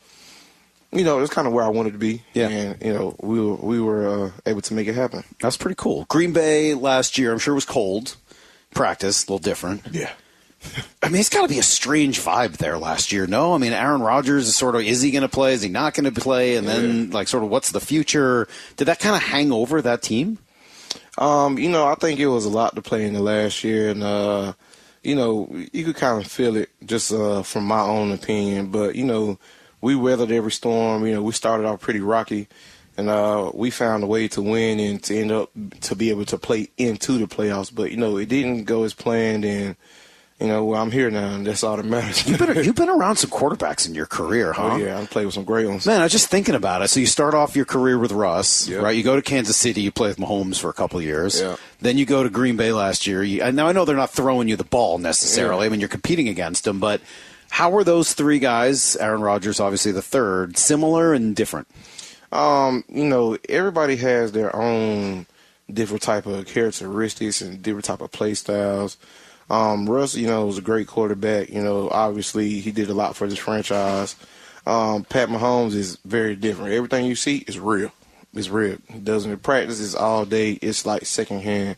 you 0.92 1.04
know, 1.04 1.20
it's 1.20 1.32
kind 1.32 1.46
of 1.46 1.52
where 1.52 1.64
I 1.64 1.68
wanted 1.68 1.92
to 1.92 1.98
be. 1.98 2.22
Yeah. 2.34 2.48
and 2.48 2.82
you 2.82 2.92
know, 2.92 3.16
we 3.20 3.40
were 3.40 3.54
we 3.54 3.80
were 3.80 4.08
uh, 4.26 4.30
able 4.46 4.60
to 4.62 4.74
make 4.74 4.88
it 4.88 4.94
happen. 4.94 5.24
That's 5.40 5.56
pretty 5.56 5.76
cool. 5.76 6.04
Green 6.08 6.32
Bay 6.32 6.74
last 6.74 7.18
year, 7.18 7.32
I'm 7.32 7.38
sure 7.38 7.54
was 7.54 7.64
cold. 7.64 8.16
Practice, 8.72 9.24
a 9.24 9.32
little 9.32 9.38
different. 9.38 9.82
Yeah. 9.90 10.12
I 11.02 11.08
mean, 11.08 11.20
it's 11.20 11.30
got 11.30 11.42
to 11.42 11.48
be 11.48 11.58
a 11.58 11.62
strange 11.62 12.20
vibe 12.20 12.58
there 12.58 12.76
last 12.76 13.12
year. 13.12 13.26
No, 13.26 13.54
I 13.54 13.58
mean, 13.58 13.72
Aaron 13.72 14.02
Rodgers 14.02 14.46
is 14.46 14.56
sort 14.56 14.74
of 14.74 14.82
is 14.82 15.00
he 15.00 15.10
going 15.10 15.22
to 15.22 15.28
play? 15.28 15.54
Is 15.54 15.62
he 15.62 15.68
not 15.68 15.94
going 15.94 16.12
to 16.12 16.20
play? 16.20 16.56
And 16.56 16.68
then 16.68 17.10
like 17.10 17.28
sort 17.28 17.42
of 17.42 17.50
what's 17.50 17.72
the 17.72 17.80
future? 17.80 18.46
Did 18.76 18.84
that 18.84 19.00
kind 19.00 19.16
of 19.16 19.22
hang 19.22 19.52
over 19.52 19.80
that 19.80 20.02
team? 20.02 20.38
Um, 21.18 21.58
you 21.58 21.68
know, 21.68 21.86
I 21.86 21.94
think 21.94 22.20
it 22.20 22.26
was 22.26 22.44
a 22.44 22.50
lot 22.50 22.74
to 22.76 22.82
play 22.82 23.04
in 23.04 23.12
the 23.12 23.20
last 23.20 23.62
year, 23.64 23.90
and 23.90 24.02
uh, 24.02 24.54
you 25.02 25.14
know, 25.14 25.48
you 25.72 25.84
could 25.84 25.96
kind 25.96 26.22
of 26.22 26.30
feel 26.30 26.56
it 26.56 26.70
just 26.84 27.12
uh, 27.12 27.42
from 27.42 27.64
my 27.64 27.80
own 27.80 28.12
opinion. 28.12 28.70
But 28.70 28.94
you 28.96 29.04
know, 29.04 29.38
we 29.80 29.94
weathered 29.94 30.30
every 30.30 30.52
storm. 30.52 31.06
You 31.06 31.14
know, 31.14 31.22
we 31.22 31.32
started 31.32 31.66
off 31.66 31.80
pretty 31.80 32.00
rocky, 32.00 32.48
and 32.96 33.08
uh, 33.08 33.50
we 33.54 33.70
found 33.70 34.02
a 34.02 34.06
way 34.06 34.28
to 34.28 34.42
win 34.42 34.80
and 34.80 35.02
to 35.04 35.18
end 35.18 35.32
up 35.32 35.50
to 35.82 35.94
be 35.94 36.10
able 36.10 36.24
to 36.26 36.38
play 36.38 36.70
into 36.76 37.18
the 37.18 37.26
playoffs. 37.26 37.74
But 37.74 37.90
you 37.90 37.96
know, 37.96 38.16
it 38.16 38.28
didn't 38.28 38.64
go 38.64 38.84
as 38.84 38.94
planned, 38.94 39.44
and 39.44 39.76
you 40.40 40.46
know, 40.48 40.64
well, 40.64 40.80
I'm 40.80 40.90
here 40.90 41.10
now, 41.10 41.34
and 41.34 41.46
that's 41.46 41.62
all 41.62 41.76
that 41.76 41.84
matters. 41.84 42.26
You've 42.26 42.38
been 42.38 42.56
you've 42.64 42.74
been 42.74 42.88
around 42.88 43.16
some 43.16 43.30
quarterbacks 43.30 43.86
in 43.86 43.94
your 43.94 44.06
career, 44.06 44.52
huh? 44.52 44.70
Oh, 44.72 44.76
yeah, 44.76 44.98
I've 44.98 45.10
played 45.10 45.26
with 45.26 45.34
some 45.34 45.44
great 45.44 45.66
ones. 45.68 45.86
Man, 45.86 46.00
I 46.00 46.04
was 46.04 46.12
just 46.12 46.28
thinking 46.28 46.54
about 46.54 46.82
it. 46.82 46.88
So 46.88 46.98
you 47.00 47.06
start 47.06 47.34
off 47.34 47.54
your 47.56 47.64
career 47.66 47.98
with 47.98 48.12
Russ, 48.12 48.66
Yeah. 48.66 48.78
right? 48.78 48.96
You 48.96 49.02
go 49.02 49.16
to 49.16 49.22
Kansas 49.22 49.56
City, 49.56 49.82
you 49.82 49.90
play 49.92 50.08
with 50.08 50.16
Mahomes 50.18 50.58
for 50.58 50.70
a 50.70 50.72
couple 50.72 50.98
of 50.98 51.04
years. 51.04 51.40
Yeah. 51.40 51.56
Then 51.80 51.98
you 51.98 52.06
go 52.06 52.22
to 52.22 52.30
Green 52.30 52.56
Bay 52.56 52.72
last 52.72 53.06
year. 53.06 53.22
You, 53.22 53.42
and 53.42 53.54
now 53.54 53.66
I 53.68 53.72
know 53.72 53.84
they're 53.84 53.96
not 53.96 54.10
throwing 54.10 54.48
you 54.48 54.56
the 54.56 54.64
ball 54.64 54.98
necessarily. 54.98 55.62
Yeah. 55.62 55.66
I 55.66 55.68
mean, 55.70 55.80
you're 55.80 55.88
competing 55.88 56.28
against 56.28 56.64
them, 56.64 56.80
but 56.80 57.00
how 57.50 57.68
were 57.70 57.84
those 57.84 58.12
three 58.14 58.38
guys? 58.38 58.96
Aaron 58.96 59.20
Rodgers, 59.20 59.60
obviously 59.60 59.92
the 59.92 60.02
third, 60.02 60.56
similar 60.56 61.12
and 61.12 61.36
different. 61.36 61.68
Um, 62.32 62.84
you 62.88 63.04
know, 63.04 63.36
everybody 63.48 63.96
has 63.96 64.32
their 64.32 64.54
own 64.54 65.26
different 65.72 66.02
type 66.02 66.26
of 66.26 66.46
characteristics 66.46 67.40
and 67.40 67.60
different 67.62 67.84
type 67.84 68.00
of 68.00 68.10
play 68.12 68.34
styles. 68.34 68.96
Um, 69.50 69.90
Russ, 69.90 70.14
you 70.14 70.28
know, 70.28 70.46
was 70.46 70.58
a 70.58 70.62
great 70.62 70.86
quarterback. 70.86 71.50
You 71.50 71.62
know, 71.62 71.90
obviously 71.90 72.60
he 72.60 72.70
did 72.70 72.88
a 72.88 72.94
lot 72.94 73.16
for 73.16 73.26
this 73.26 73.38
franchise. 73.38 74.14
Um, 74.66 75.04
Pat 75.04 75.28
Mahomes 75.28 75.74
is 75.74 75.98
very 76.04 76.36
different. 76.36 76.72
Everything 76.72 77.06
you 77.06 77.16
see 77.16 77.38
is 77.38 77.58
real. 77.58 77.90
It's 78.32 78.48
real. 78.48 78.78
He 78.88 79.00
doesn't 79.00 79.42
practice. 79.42 79.82
It's 79.82 79.96
all 79.96 80.24
day. 80.24 80.52
It's 80.52 80.86
like 80.86 81.04
secondhand. 81.04 81.76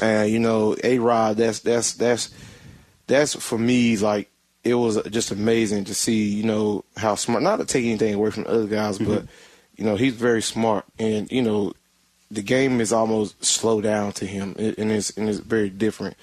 And 0.00 0.30
you 0.30 0.38
know, 0.38 0.76
A 0.84 1.00
Rod, 1.00 1.36
that's 1.36 1.58
that's 1.58 1.94
that's 1.94 2.30
that's 3.08 3.34
for 3.34 3.58
me 3.58 3.96
like 3.96 4.30
it 4.62 4.74
was 4.74 5.02
just 5.08 5.32
amazing 5.32 5.84
to 5.84 5.94
see. 5.94 6.28
You 6.28 6.44
know 6.44 6.84
how 6.96 7.16
smart. 7.16 7.42
Not 7.42 7.56
to 7.56 7.64
take 7.64 7.84
anything 7.84 8.14
away 8.14 8.30
from 8.30 8.44
the 8.44 8.50
other 8.50 8.66
guys, 8.66 8.98
but 8.98 9.24
you 9.76 9.84
know 9.84 9.96
he's 9.96 10.14
very 10.14 10.42
smart, 10.42 10.84
and 11.00 11.30
you 11.32 11.42
know 11.42 11.72
the 12.30 12.42
game 12.42 12.80
is 12.80 12.92
almost 12.92 13.44
slowed 13.44 13.84
down 13.84 14.12
to 14.12 14.26
him, 14.26 14.54
and 14.56 14.92
it's 14.92 15.16
and 15.16 15.28
it's 15.28 15.38
very 15.38 15.70
different. 15.70 16.16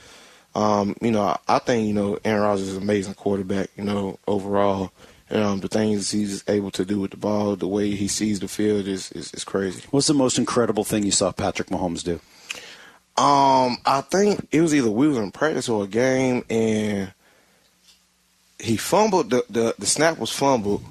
Um, 0.55 0.95
you 1.01 1.11
know, 1.11 1.37
I 1.47 1.59
think 1.59 1.87
you 1.87 1.93
know 1.93 2.17
Aaron 2.23 2.43
Rodgers 2.43 2.69
is 2.69 2.77
an 2.77 2.83
amazing 2.83 3.13
quarterback. 3.15 3.69
You 3.77 3.83
know, 3.83 4.19
overall, 4.25 4.91
um, 5.29 5.59
the 5.59 5.67
things 5.67 6.11
he's 6.11 6.43
able 6.47 6.71
to 6.71 6.85
do 6.85 6.99
with 6.99 7.11
the 7.11 7.17
ball, 7.17 7.55
the 7.55 7.67
way 7.67 7.91
he 7.91 8.07
sees 8.07 8.39
the 8.39 8.47
field 8.47 8.87
is 8.87 9.11
is, 9.11 9.33
is 9.33 9.43
crazy. 9.43 9.83
What's 9.91 10.07
the 10.07 10.13
most 10.13 10.37
incredible 10.37 10.85
thing 10.85 11.03
you 11.03 11.11
saw 11.11 11.31
Patrick 11.31 11.67
Mahomes 11.67 12.03
do? 12.03 12.19
Um, 13.21 13.77
I 13.85 14.01
think 14.01 14.47
it 14.51 14.61
was 14.61 14.73
either 14.73 14.89
we 14.89 15.07
was 15.07 15.17
in 15.17 15.31
practice 15.31 15.69
or 15.69 15.83
a 15.83 15.87
game, 15.87 16.43
and 16.49 17.13
he 18.59 18.77
fumbled. 18.77 19.29
The 19.29 19.43
the, 19.49 19.75
the 19.77 19.85
snap 19.85 20.17
was 20.17 20.31
fumbled, 20.31 20.83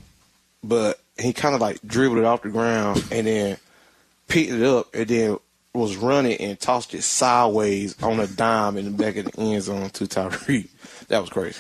but 0.63 1.01
he 1.19 1.33
kind 1.33 1.55
of 1.55 1.61
like 1.61 1.81
dribbled 1.87 2.19
it 2.19 2.25
off 2.25 2.43
the 2.43 2.51
ground 2.51 3.05
and 3.11 3.27
then 3.27 3.57
picked 4.29 4.51
it 4.51 4.63
up 4.63 4.95
and 4.95 5.07
then 5.07 5.39
was 5.75 5.97
running 5.97 6.37
and 6.41 6.59
tossed 6.59 6.95
it 6.95 7.03
sideways 7.03 8.01
on 8.03 8.21
a 8.21 8.27
dime 8.27 8.77
in 8.77 8.85
the 8.85 8.91
back 8.93 9.17
of 9.17 9.27
the 9.27 9.41
end 9.41 9.63
zone 9.63 9.91
to 9.91 10.05
Tyreek. 10.05 10.69
That 11.09 11.21
was 11.21 11.31
crazy. 11.31 11.59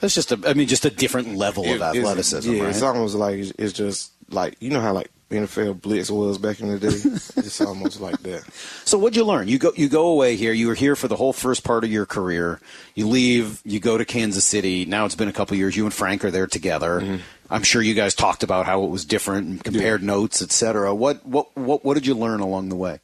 That's 0.00 0.14
just 0.14 0.30
a, 0.30 0.38
I 0.46 0.54
mean, 0.54 0.68
just 0.68 0.84
a 0.84 0.90
different 0.90 1.34
level 1.36 1.64
of 1.64 1.70
It- 1.70 1.74
it's- 1.76 1.96
athleticism, 1.96 2.52
Yeah, 2.52 2.62
right? 2.62 2.70
it's 2.70 2.82
almost 2.82 3.14
like 3.16 3.38
it's, 3.58 3.72
just 3.72 4.12
like 4.30 4.56
you 4.60 4.70
know 4.70 4.80
how 4.80 4.92
like 4.92 5.10
NFL 5.30 5.82
blitz 5.82 6.10
was 6.10 6.38
back 6.38 6.60
in 6.60 6.68
the 6.68 6.78
day. 6.78 6.86
it's 7.36 7.60
almost 7.60 8.00
like 8.00 8.18
that. 8.22 8.44
So 8.84 8.96
what'd 8.96 9.16
you 9.16 9.24
learn? 9.24 9.48
You 9.48 9.58
go 9.58 9.72
you 9.74 9.88
go 9.88 10.06
away 10.06 10.36
here. 10.36 10.52
You 10.52 10.68
were 10.68 10.74
here 10.74 10.94
for 10.96 11.08
the 11.08 11.16
whole 11.16 11.32
first 11.32 11.64
part 11.64 11.82
of 11.84 11.90
your 11.90 12.06
career. 12.06 12.60
You 12.94 13.08
leave. 13.08 13.60
You 13.64 13.80
go 13.80 13.98
to 13.98 14.04
Kansas 14.04 14.44
City. 14.44 14.84
Now 14.86 15.04
it's 15.04 15.16
been 15.16 15.28
a 15.28 15.32
couple 15.32 15.56
years. 15.56 15.76
You 15.76 15.84
and 15.84 15.92
Frank 15.92 16.24
are 16.24 16.30
there 16.30 16.46
together. 16.46 17.00
Mm-hmm. 17.00 17.16
I'm 17.50 17.62
sure 17.62 17.82
you 17.82 17.94
guys 17.94 18.14
talked 18.14 18.42
about 18.42 18.66
how 18.66 18.84
it 18.84 18.88
was 18.90 19.04
different 19.04 19.46
and 19.48 19.64
compared 19.64 20.02
notes, 20.02 20.40
etc. 20.40 20.94
What 20.94 21.26
what 21.26 21.54
what 21.56 21.84
what 21.84 21.94
did 21.94 22.06
you 22.06 22.14
learn 22.14 22.40
along 22.40 22.68
the 22.68 22.76
way? 22.76 23.00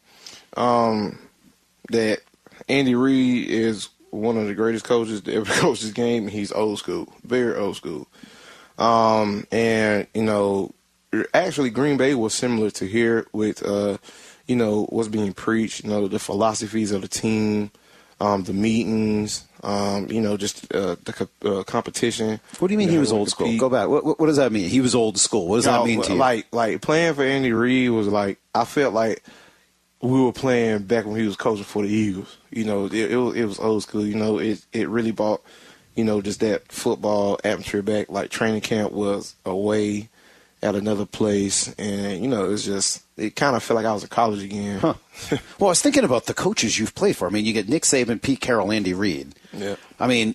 Um, 0.57 1.19
that 1.91 2.21
Andy 2.69 2.95
Reid 2.95 3.49
is 3.49 3.89
one 4.11 4.37
of 4.37 4.47
the 4.47 4.55
greatest 4.55 4.85
coaches 4.85 5.21
to 5.23 5.35
ever 5.35 5.53
coach 5.61 5.81
this 5.81 5.93
game. 5.93 6.29
He's 6.29 6.53
old 6.53 6.79
school, 6.79 7.13
very 7.25 7.57
old 7.57 7.77
school. 7.77 8.07
Um, 8.79 9.47
and 9.53 10.07
you 10.15 10.23
know, 10.23 10.73
actually, 11.33 11.71
Green 11.71 11.97
Bay 11.97 12.15
was 12.15 12.35
similar 12.35 12.71
to 12.73 12.87
here 12.87 13.27
with, 13.33 13.65
uh, 13.65 13.99
you 14.47 14.57
know, 14.57 14.85
what's 14.87 15.09
being 15.09 15.33
preached. 15.33 15.85
You 15.85 15.91
know, 15.91 16.09
the 16.09 16.19
philosophies 16.19 16.91
of 16.91 17.03
the 17.03 17.09
team, 17.09 17.71
um, 18.21 18.45
the 18.45 18.53
meetings. 18.53 19.45
Um, 19.63 20.11
you 20.11 20.21
know, 20.21 20.37
just 20.37 20.71
uh, 20.75 20.97
the 21.05 21.15
co- 21.15 21.61
uh, 21.61 21.63
competition. 21.63 22.39
What 22.59 22.69
do 22.69 22.75
you 22.75 22.79
mean 22.79 22.89
know, 22.89 22.93
he 22.93 22.99
was 22.99 23.13
old 23.13 23.31
school? 23.31 23.57
Go 23.57 23.71
back. 23.71 23.89
What, 23.89 24.05
what 24.05 24.21
what 24.21 24.27
does 24.27 24.37
that 24.37 24.53
mean? 24.53 24.69
He 24.69 24.83
was 24.83 24.95
old 24.95 25.17
school. 25.17 25.49
What 25.49 25.57
does 25.57 25.65
that 25.65 25.79
No, 25.79 25.87
mean 25.87 26.03
to 26.03 26.13
you? 26.13 26.19
Like 26.19 26.49
like 26.53 26.83
playing 26.83 27.15
for 27.15 27.23
Andy 27.23 27.51
Reid 27.51 27.89
was 27.91 28.07
like 28.07 28.39
I 28.55 28.67
felt 28.67 28.93
like 28.93 29.23
we 30.05 30.21
were 30.21 30.33
playing 30.33 30.83
back 30.83 31.07
when 31.07 31.19
he 31.19 31.27
was 31.27 31.37
coaching 31.37 31.65
for 31.65 31.83
the 31.83 31.89
Eagles. 31.89 32.37
You 32.51 32.65
know, 32.65 32.87
it, 32.87 33.13
it 33.13 33.17
was 33.17 33.37
it 33.37 33.45
was 33.45 33.59
old 33.59 33.83
school. 33.83 34.07
You 34.07 34.17
know, 34.17 34.39
it 34.39 34.65
it 34.73 34.89
really 34.89 35.13
brought 35.13 35.43
you 35.95 36.05
know 36.05 36.21
just 36.21 36.41
that 36.41 36.71
football 36.71 37.41
atmosphere 37.43 37.83
back. 37.83 38.11
Like 38.11 38.31
training 38.31 38.61
camp 38.61 38.93
was 38.93 39.35
away 39.47 40.11
at 40.63 40.75
another 40.75 41.07
place, 41.07 41.75
and 41.79 42.23
you 42.23 42.29
know 42.29 42.51
it's 42.51 42.65
just 42.65 43.03
it 43.17 43.35
kind 43.35 43.57
of 43.57 43.63
felt 43.63 43.77
like 43.77 43.87
I 43.87 43.95
was 43.95 44.03
in 44.03 44.11
college 44.11 44.43
again. 44.43 44.81
Huh. 44.81 44.95
well, 45.59 45.69
I 45.69 45.73
was 45.73 45.83
thinking 45.83 46.05
about 46.05 46.27
the 46.27 46.35
coaches 46.35 46.79
you've 46.79 46.95
played 46.95 47.17
for. 47.17 47.27
I 47.27 47.31
mean, 47.31 47.47
you 47.47 47.55
get 47.55 47.69
Nick 47.69 47.85
Saban, 47.85 48.21
Pete 48.21 48.41
Carroll, 48.41 48.73
Andy 48.73 48.93
Reid. 48.93 49.35
Yeah. 49.53 49.77
I 49.99 50.07
mean, 50.07 50.35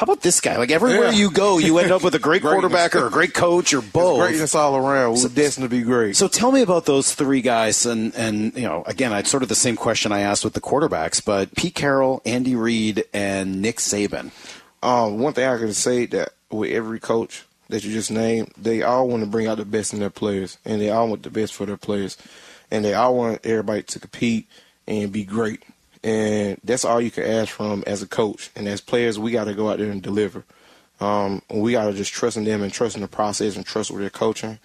how 0.00 0.04
about 0.04 0.22
this 0.22 0.40
guy? 0.40 0.56
Like 0.56 0.70
everywhere 0.70 1.10
Yeah. 1.10 1.18
you 1.18 1.30
go, 1.30 1.58
you 1.58 1.76
end 1.76 1.92
up 1.92 2.02
with 2.02 2.14
a 2.14 2.18
great 2.28 2.40
quarterback 2.40 2.96
or 2.96 3.08
a 3.08 3.10
great 3.10 3.34
coach 3.34 3.74
or 3.74 3.82
both. 3.82 4.20
Greatness 4.20 4.54
all 4.54 4.74
around. 4.74 5.16
We 5.16 5.22
were 5.24 5.28
destined 5.28 5.66
to 5.66 5.68
be 5.68 5.82
great. 5.82 6.16
So 6.16 6.26
tell 6.26 6.50
me 6.52 6.62
about 6.62 6.86
those 6.86 7.14
three 7.14 7.42
guys, 7.42 7.84
and 7.84 8.14
and 8.14 8.54
you 8.56 8.62
know, 8.62 8.82
again, 8.86 9.12
it's 9.12 9.28
sort 9.28 9.42
of 9.42 9.50
the 9.50 9.54
same 9.54 9.76
question 9.76 10.10
I 10.10 10.20
asked 10.20 10.42
with 10.42 10.54
the 10.54 10.60
quarterbacks, 10.62 11.22
but 11.22 11.54
Pete 11.54 11.74
Carroll, 11.74 12.22
Andy 12.24 12.56
Reid, 12.56 13.04
and 13.12 13.60
Nick 13.60 13.76
Saban. 13.76 14.30
Um, 14.82 15.18
one 15.18 15.34
thing 15.34 15.46
I 15.46 15.58
can 15.58 15.74
say 15.74 16.06
that 16.06 16.30
with 16.50 16.72
every 16.72 16.98
coach 16.98 17.44
that 17.68 17.84
you 17.84 17.92
just 17.92 18.10
named, 18.10 18.54
they 18.56 18.80
all 18.80 19.06
want 19.06 19.22
to 19.22 19.28
bring 19.28 19.48
out 19.48 19.58
the 19.58 19.66
best 19.66 19.92
in 19.92 20.00
their 20.00 20.08
players, 20.08 20.56
and 20.64 20.80
they 20.80 20.88
all 20.88 21.08
want 21.08 21.24
the 21.24 21.30
best 21.30 21.52
for 21.52 21.66
their 21.66 21.76
players, 21.76 22.16
and 22.70 22.86
they 22.86 22.94
all 22.94 23.14
want 23.14 23.44
everybody 23.44 23.82
to 23.82 24.00
compete 24.00 24.48
and 24.88 25.12
be 25.12 25.24
great. 25.24 25.62
And 26.02 26.58
that's 26.64 26.84
all 26.84 27.00
you 27.00 27.10
can 27.10 27.24
ask 27.24 27.50
from 27.50 27.84
as 27.86 28.02
a 28.02 28.06
coach. 28.06 28.50
And 28.56 28.66
as 28.66 28.80
players, 28.80 29.18
we 29.18 29.32
got 29.32 29.44
to 29.44 29.54
go 29.54 29.70
out 29.70 29.78
there 29.78 29.90
and 29.90 30.02
deliver. 30.02 30.44
Um, 31.00 31.42
we 31.50 31.72
got 31.72 31.86
to 31.86 31.92
just 31.92 32.12
trust 32.12 32.36
in 32.36 32.44
them 32.44 32.62
and 32.62 32.72
trust 32.72 32.94
in 32.94 33.02
the 33.02 33.08
process 33.08 33.56
and 33.56 33.64
trust 33.64 33.90
with 33.90 34.00
their 34.00 34.10
coaching, 34.10 34.58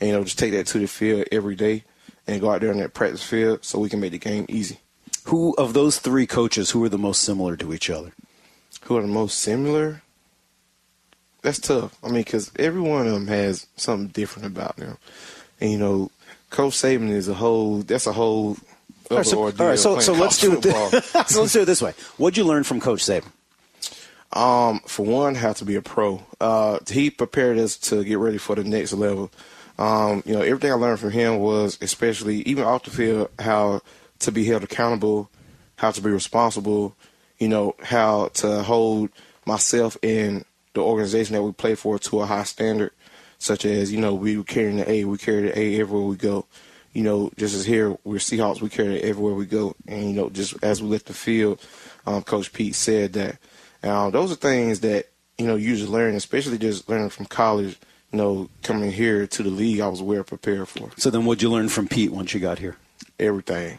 and 0.00 0.08
you 0.08 0.12
know, 0.12 0.22
just 0.22 0.38
take 0.38 0.52
that 0.52 0.66
to 0.68 0.78
the 0.78 0.86
field 0.86 1.26
every 1.32 1.56
day 1.56 1.82
and 2.26 2.40
go 2.40 2.52
out 2.52 2.60
there 2.60 2.70
in 2.70 2.78
that 2.78 2.94
practice 2.94 3.24
field 3.24 3.64
so 3.64 3.80
we 3.80 3.88
can 3.88 3.98
make 3.98 4.12
the 4.12 4.18
game 4.18 4.46
easy. 4.48 4.78
Who 5.24 5.54
of 5.58 5.74
those 5.74 5.98
three 5.98 6.26
coaches, 6.26 6.70
who 6.70 6.84
are 6.84 6.88
the 6.88 6.96
most 6.96 7.22
similar 7.22 7.56
to 7.56 7.74
each 7.74 7.90
other? 7.90 8.12
Who 8.82 8.96
are 8.96 9.02
the 9.02 9.08
most 9.08 9.38
similar? 9.38 10.02
That's 11.42 11.58
tough. 11.58 11.96
I 12.04 12.06
mean, 12.06 12.22
because 12.22 12.52
every 12.58 12.80
one 12.80 13.06
of 13.06 13.12
them 13.12 13.26
has 13.26 13.66
something 13.76 14.08
different 14.08 14.46
about 14.46 14.76
them. 14.76 14.96
And, 15.60 15.72
you 15.72 15.78
know, 15.78 16.10
Coach 16.50 16.74
Saban 16.74 17.10
is 17.10 17.28
a 17.28 17.34
whole, 17.34 17.78
that's 17.78 18.06
a 18.06 18.12
whole 18.12 18.56
All 19.10 19.16
right, 19.16 19.26
so, 19.26 19.42
all 19.42 19.50
right, 19.50 19.78
so, 19.78 19.98
so 19.98 20.12
let's 20.12 20.38
do 20.38 20.56
it. 20.56 20.62
so 21.28 21.40
let's 21.40 21.52
do 21.52 21.62
it 21.62 21.64
this 21.64 21.82
way. 21.82 21.94
What'd 22.16 22.36
you 22.36 22.44
learn 22.44 22.62
from 22.62 22.80
Coach 22.80 23.00
Saban? 23.04 23.32
Um, 24.32 24.80
for 24.86 25.04
one, 25.04 25.34
have 25.34 25.56
to 25.56 25.64
be 25.64 25.74
a 25.74 25.82
pro. 25.82 26.22
Uh, 26.40 26.78
he 26.88 27.10
prepared 27.10 27.58
us 27.58 27.76
to 27.78 28.04
get 28.04 28.18
ready 28.18 28.38
for 28.38 28.54
the 28.54 28.62
next 28.62 28.92
level. 28.92 29.32
Um, 29.78 30.22
you 30.24 30.34
know, 30.34 30.42
everything 30.42 30.70
I 30.70 30.74
learned 30.74 31.00
from 31.00 31.10
him 31.10 31.40
was, 31.40 31.76
especially 31.80 32.42
even 32.42 32.64
off 32.64 32.84
the 32.84 32.90
field, 32.90 33.30
how 33.38 33.80
to 34.20 34.30
be 34.30 34.44
held 34.44 34.62
accountable, 34.62 35.28
how 35.76 35.90
to 35.90 36.00
be 36.00 36.10
responsible. 36.10 36.94
You 37.38 37.48
know, 37.48 37.74
how 37.82 38.28
to 38.34 38.62
hold 38.62 39.08
myself 39.46 39.96
and 40.02 40.44
the 40.74 40.82
organization 40.82 41.34
that 41.34 41.42
we 41.42 41.52
play 41.52 41.74
for 41.74 41.98
to 41.98 42.20
a 42.20 42.26
high 42.26 42.44
standard, 42.44 42.92
such 43.38 43.64
as 43.64 43.90
you 43.90 43.98
know 43.98 44.14
we 44.14 44.36
were 44.36 44.44
carrying 44.44 44.76
the 44.76 44.88
A, 44.88 45.04
we 45.04 45.18
carry 45.18 45.42
the 45.42 45.58
A 45.58 45.80
everywhere 45.80 46.06
we 46.06 46.16
go. 46.16 46.44
You 46.92 47.02
know, 47.02 47.30
just 47.36 47.54
as 47.54 47.64
here 47.64 47.96
we're 48.04 48.16
Seahawks, 48.16 48.60
we 48.60 48.68
carry 48.68 48.96
it 48.96 49.04
everywhere 49.04 49.34
we 49.34 49.46
go, 49.46 49.76
and 49.86 50.08
you 50.08 50.12
know, 50.12 50.28
just 50.30 50.62
as 50.62 50.82
we 50.82 50.88
left 50.88 51.06
the 51.06 51.14
field, 51.14 51.64
um, 52.06 52.22
Coach 52.22 52.52
Pete 52.52 52.74
said 52.74 53.12
that. 53.12 53.38
Now, 53.82 54.10
those 54.10 54.32
are 54.32 54.36
things 54.36 54.80
that 54.80 55.06
you 55.38 55.46
know 55.46 55.56
you 55.56 55.76
just 55.76 55.88
learn, 55.88 56.14
especially 56.14 56.58
just 56.58 56.88
learning 56.88 57.10
from 57.10 57.26
college. 57.26 57.78
You 58.12 58.18
know, 58.18 58.50
coming 58.64 58.90
here 58.90 59.28
to 59.28 59.42
the 59.44 59.50
league, 59.50 59.78
I 59.78 59.86
was 59.86 60.02
well 60.02 60.24
prepared 60.24 60.66
for 60.66 60.90
So 60.96 61.10
then, 61.10 61.24
what'd 61.24 61.42
you 61.42 61.50
learn 61.50 61.68
from 61.68 61.86
Pete 61.86 62.10
once 62.10 62.34
you 62.34 62.40
got 62.40 62.58
here? 62.58 62.76
everything. 63.20 63.78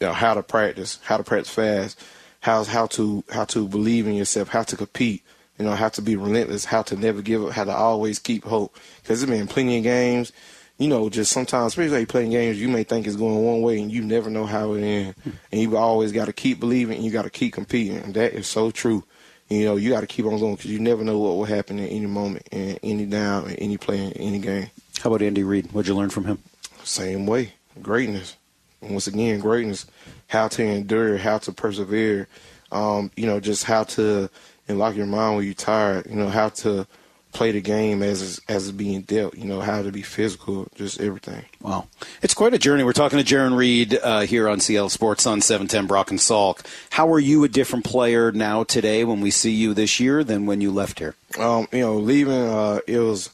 You 0.00 0.08
know, 0.08 0.12
how 0.12 0.34
to 0.34 0.42
practice, 0.42 0.98
how 1.04 1.16
to 1.16 1.24
practice 1.24 1.50
fast, 1.50 2.00
how 2.40 2.64
how 2.64 2.86
to 2.88 3.24
how 3.30 3.44
to 3.46 3.68
believe 3.68 4.06
in 4.06 4.14
yourself, 4.14 4.48
how 4.48 4.62
to 4.62 4.76
compete. 4.76 5.22
You 5.58 5.64
know, 5.64 5.74
how 5.74 5.88
to 5.88 6.02
be 6.02 6.14
relentless, 6.14 6.64
how 6.64 6.82
to 6.82 6.94
never 6.94 7.20
give 7.20 7.44
up, 7.44 7.50
how 7.50 7.64
to 7.64 7.72
always 7.74 8.20
keep 8.20 8.44
hope. 8.44 8.76
Because 9.02 9.20
there's 9.20 9.38
been 9.38 9.48
plenty 9.48 9.78
of 9.78 9.82
games. 9.82 10.32
You 10.78 10.88
know, 10.88 11.08
just 11.10 11.32
sometimes, 11.32 11.72
especially 11.72 12.06
playing 12.06 12.30
games, 12.30 12.60
you 12.60 12.68
may 12.68 12.84
think 12.84 13.06
it's 13.06 13.16
going 13.16 13.44
one 13.44 13.62
way, 13.62 13.80
and 13.80 13.90
you 13.90 14.02
never 14.02 14.30
know 14.30 14.46
how 14.46 14.74
it 14.74 14.82
ends. 14.82 15.18
And 15.50 15.60
you 15.60 15.76
always 15.76 16.12
got 16.12 16.26
to 16.26 16.32
keep 16.32 16.60
believing, 16.60 16.96
and 16.96 17.04
you 17.04 17.10
got 17.10 17.22
to 17.22 17.30
keep 17.30 17.52
competing. 17.52 17.96
And 17.96 18.14
that 18.14 18.32
is 18.32 18.46
so 18.46 18.70
true. 18.70 19.02
You 19.48 19.64
know, 19.64 19.76
you 19.76 19.90
got 19.90 20.02
to 20.02 20.06
keep 20.06 20.26
on 20.26 20.38
going 20.38 20.54
because 20.56 20.70
you 20.70 20.78
never 20.78 21.02
know 21.02 21.18
what 21.18 21.36
will 21.36 21.44
happen 21.44 21.78
at 21.78 21.90
any 21.90 22.06
moment, 22.06 22.46
in 22.52 22.78
any 22.82 23.06
down, 23.06 23.48
in 23.48 23.56
any 23.56 23.76
play, 23.76 24.04
in 24.04 24.12
any 24.12 24.38
game. 24.38 24.70
How 25.00 25.10
about 25.10 25.22
Andy 25.22 25.42
Reid? 25.42 25.72
What'd 25.72 25.88
you 25.88 25.94
learn 25.94 26.10
from 26.10 26.26
him? 26.26 26.38
Same 26.84 27.26
way, 27.26 27.54
greatness. 27.82 28.36
Once 28.80 29.06
again, 29.06 29.40
greatness. 29.40 29.86
How 30.28 30.48
to 30.48 30.62
endure, 30.62 31.16
how 31.16 31.38
to 31.38 31.52
persevere. 31.52 32.28
Um, 32.70 33.10
you 33.16 33.26
know, 33.26 33.40
just 33.40 33.64
how 33.64 33.84
to 33.84 34.28
unlock 34.68 34.94
your 34.94 35.06
mind 35.06 35.36
when 35.36 35.44
you're 35.46 35.54
tired. 35.54 36.06
You 36.06 36.16
know, 36.16 36.28
how 36.28 36.50
to 36.50 36.86
play 37.32 37.52
the 37.52 37.60
game 37.60 38.02
as 38.02 38.22
it's, 38.22 38.40
as 38.48 38.68
it's 38.68 38.76
being 38.76 39.02
dealt. 39.02 39.36
You 39.36 39.44
know, 39.44 39.60
how 39.60 39.82
to 39.82 39.90
be 39.92 40.02
physical. 40.02 40.68
Just 40.74 41.00
everything. 41.00 41.44
Wow. 41.60 41.86
It's 42.22 42.34
quite 42.34 42.54
a 42.54 42.58
journey. 42.58 42.84
We're 42.84 42.92
talking 42.92 43.22
to 43.22 43.24
Jarran 43.24 43.56
Reed 43.56 43.98
uh, 44.02 44.20
here 44.20 44.48
on 44.48 44.60
Seattle 44.60 44.88
Sports 44.88 45.26
on 45.26 45.40
710 45.40 45.86
Brock 45.86 46.10
and 46.10 46.20
Salk. 46.20 46.64
How 46.90 47.12
are 47.12 47.20
you 47.20 47.44
a 47.44 47.48
different 47.48 47.84
player 47.84 48.32
now 48.32 48.64
today 48.64 49.04
when 49.04 49.20
we 49.20 49.30
see 49.30 49.52
you 49.52 49.74
this 49.74 50.00
year 50.00 50.24
than 50.24 50.46
when 50.46 50.60
you 50.60 50.70
left 50.70 50.98
here? 50.98 51.14
Um, 51.38 51.68
you 51.72 51.80
know, 51.80 51.96
leaving, 51.96 52.34
uh, 52.34 52.80
it 52.86 52.98
was, 52.98 53.30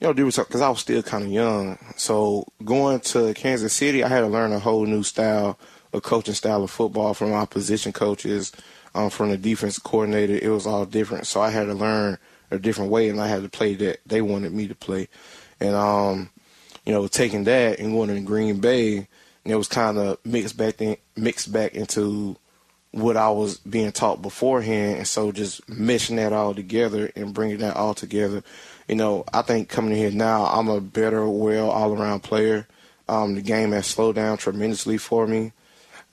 you 0.00 0.06
know, 0.06 0.14
because 0.14 0.60
I 0.60 0.68
was 0.68 0.80
still 0.80 1.02
kind 1.02 1.24
of 1.24 1.30
young. 1.30 1.78
So 1.96 2.46
going 2.64 3.00
to 3.00 3.34
Kansas 3.34 3.72
City, 3.72 4.04
I 4.04 4.08
had 4.08 4.20
to 4.20 4.26
learn 4.26 4.52
a 4.52 4.58
whole 4.58 4.86
new 4.86 5.02
style 5.02 5.58
a 5.92 6.00
coaching 6.00 6.34
style 6.34 6.62
of 6.62 6.70
football 6.70 7.14
from 7.14 7.32
our 7.32 7.46
position 7.46 7.92
coaches, 7.92 8.52
um, 8.94 9.10
from 9.10 9.30
the 9.30 9.36
defense 9.36 9.78
coordinator. 9.78 10.34
It 10.34 10.50
was 10.50 10.66
all 10.66 10.84
different, 10.84 11.26
so 11.26 11.40
I 11.40 11.50
had 11.50 11.64
to 11.64 11.74
learn 11.74 12.18
a 12.50 12.58
different 12.58 12.90
way, 12.90 13.08
and 13.08 13.20
I 13.20 13.28
had 13.28 13.42
to 13.42 13.48
play 13.48 13.74
that 13.76 14.00
they 14.06 14.22
wanted 14.22 14.52
me 14.52 14.68
to 14.68 14.74
play. 14.74 15.08
And 15.60 15.74
um, 15.74 16.30
you 16.84 16.92
know, 16.92 17.06
taking 17.06 17.44
that 17.44 17.78
and 17.78 17.92
going 17.92 18.08
to 18.08 18.20
Green 18.20 18.60
Bay, 18.60 18.96
and 18.96 19.06
it 19.44 19.56
was 19.56 19.68
kind 19.68 19.98
of 19.98 20.18
mixed 20.24 20.56
back 20.56 20.80
in, 20.80 20.96
mixed 21.16 21.52
back 21.52 21.74
into 21.74 22.36
what 22.92 23.16
I 23.16 23.28
was 23.30 23.58
being 23.58 23.92
taught 23.92 24.22
beforehand, 24.22 24.98
and 24.98 25.06
so 25.06 25.32
just 25.32 25.66
meshing 25.66 26.16
that 26.16 26.32
all 26.32 26.54
together 26.54 27.10
and 27.14 27.34
bringing 27.34 27.58
that 27.58 27.76
all 27.76 27.94
together. 27.94 28.42
You 28.88 28.94
know, 28.94 29.24
I 29.32 29.42
think 29.42 29.68
coming 29.68 29.94
here 29.94 30.10
now, 30.10 30.46
I'm 30.46 30.68
a 30.68 30.80
better, 30.80 31.28
well, 31.28 31.70
all 31.70 31.92
around 31.92 32.20
player. 32.20 32.66
Um, 33.08 33.34
the 33.34 33.42
game 33.42 33.72
has 33.72 33.86
slowed 33.86 34.16
down 34.16 34.38
tremendously 34.38 34.98
for 34.98 35.26
me. 35.26 35.52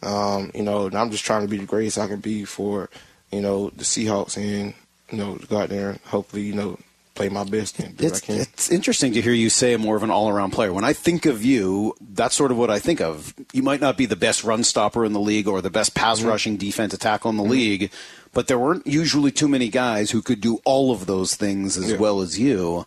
Um, 0.03 0.51
you 0.53 0.63
know, 0.63 0.89
I'm 0.91 1.11
just 1.11 1.25
trying 1.25 1.41
to 1.41 1.47
be 1.47 1.57
the 1.57 1.65
greatest 1.65 1.97
I 1.97 2.07
can 2.07 2.19
be 2.19 2.45
for, 2.45 2.89
you 3.31 3.41
know, 3.41 3.69
the 3.69 3.83
Seahawks 3.83 4.37
and, 4.37 4.73
you 5.11 5.17
know, 5.17 5.35
go 5.49 5.57
out 5.59 5.69
there 5.69 5.91
and 5.91 5.99
hopefully, 6.05 6.43
you 6.43 6.53
know, 6.53 6.77
play 7.13 7.29
my 7.29 7.43
best 7.45 7.79
and 7.79 7.95
do 7.95 8.03
what 8.03 8.13
I 8.13 8.15
It's, 8.17 8.19
can. 8.25 8.35
it's 8.41 8.69
interesting 8.71 9.13
to 9.13 9.21
hear 9.21 9.31
you 9.31 9.49
say 9.49 9.77
more 9.77 9.95
of 9.95 10.03
an 10.03 10.11
all 10.11 10.27
around 10.29 10.51
player. 10.51 10.73
When 10.73 10.83
I 10.83 10.91
think 10.91 11.25
of 11.25 11.45
you, 11.45 11.95
that's 12.01 12.35
sort 12.35 12.51
of 12.51 12.57
what 12.57 12.69
I 12.69 12.79
think 12.79 12.99
of. 12.99 13.33
You 13.53 13.63
might 13.63 13.79
not 13.79 13.95
be 13.97 14.05
the 14.05 14.17
best 14.17 14.43
run 14.43 14.63
stopper 14.65 15.05
in 15.05 15.13
the 15.13 15.19
league 15.19 15.47
or 15.47 15.61
the 15.61 15.69
best 15.69 15.95
pass 15.95 16.19
Mm-hmm. 16.19 16.27
rushing 16.27 16.57
defensive 16.57 16.99
tackle 16.99 17.29
in 17.31 17.37
the 17.37 17.43
league, 17.43 17.89
but 18.33 18.47
there 18.47 18.59
weren't 18.59 18.85
usually 18.85 19.31
too 19.31 19.47
many 19.47 19.69
guys 19.69 20.11
who 20.11 20.21
could 20.21 20.41
do 20.41 20.59
all 20.65 20.91
of 20.91 21.05
those 21.05 21.35
things 21.35 21.77
as 21.77 21.91
Yeah. 21.91 21.97
well 21.97 22.19
as 22.21 22.37
you. 22.37 22.85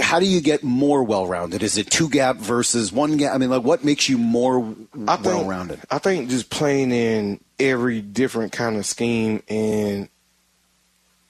How 0.00 0.18
do 0.20 0.26
you 0.26 0.40
get 0.40 0.62
more 0.64 1.02
well 1.04 1.26
rounded? 1.26 1.62
Is 1.64 1.76
it 1.76 1.90
two 1.90 2.08
gap 2.08 2.36
versus 2.36 2.92
one 2.92 3.16
gap? 3.16 3.34
I 3.34 3.38
mean, 3.38 3.50
like, 3.50 3.62
what 3.64 3.84
makes 3.84 4.08
you 4.08 4.18
more 4.18 4.74
I 5.08 5.16
think, 5.16 5.26
well 5.26 5.44
rounded? 5.44 5.80
I 5.90 5.98
think 5.98 6.30
just 6.30 6.48
playing 6.50 6.90
in 6.92 7.40
every 7.58 8.00
different 8.00 8.52
kind 8.52 8.76
of 8.76 8.86
scheme 8.86 9.42
and 9.48 10.08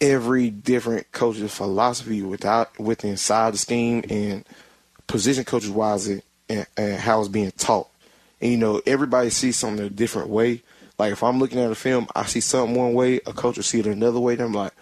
every 0.00 0.50
different 0.50 1.10
coach's 1.12 1.54
philosophy 1.54 2.22
without 2.22 2.78
with 2.78 3.04
inside 3.04 3.54
the 3.54 3.58
scheme 3.58 4.04
and 4.08 4.44
position 5.06 5.44
coaches 5.44 5.70
wise 5.70 6.08
it 6.08 6.24
and, 6.48 6.66
and 6.76 6.98
how 6.98 7.20
it's 7.20 7.28
being 7.28 7.52
taught. 7.52 7.88
And 8.40 8.50
you 8.50 8.56
know, 8.56 8.80
everybody 8.86 9.30
sees 9.30 9.56
something 9.56 9.84
a 9.84 9.90
different 9.90 10.28
way. 10.28 10.62
Like 10.98 11.12
if 11.12 11.22
I'm 11.22 11.38
looking 11.38 11.58
at 11.58 11.70
a 11.70 11.74
film, 11.74 12.08
I 12.14 12.26
see 12.26 12.40
something 12.40 12.76
one 12.76 12.94
way, 12.94 13.16
a 13.26 13.32
coach 13.32 13.56
will 13.56 13.62
see 13.62 13.80
it 13.80 13.86
another 13.86 14.20
way, 14.20 14.34
and 14.34 14.42
I'm 14.42 14.52
like, 14.52 14.72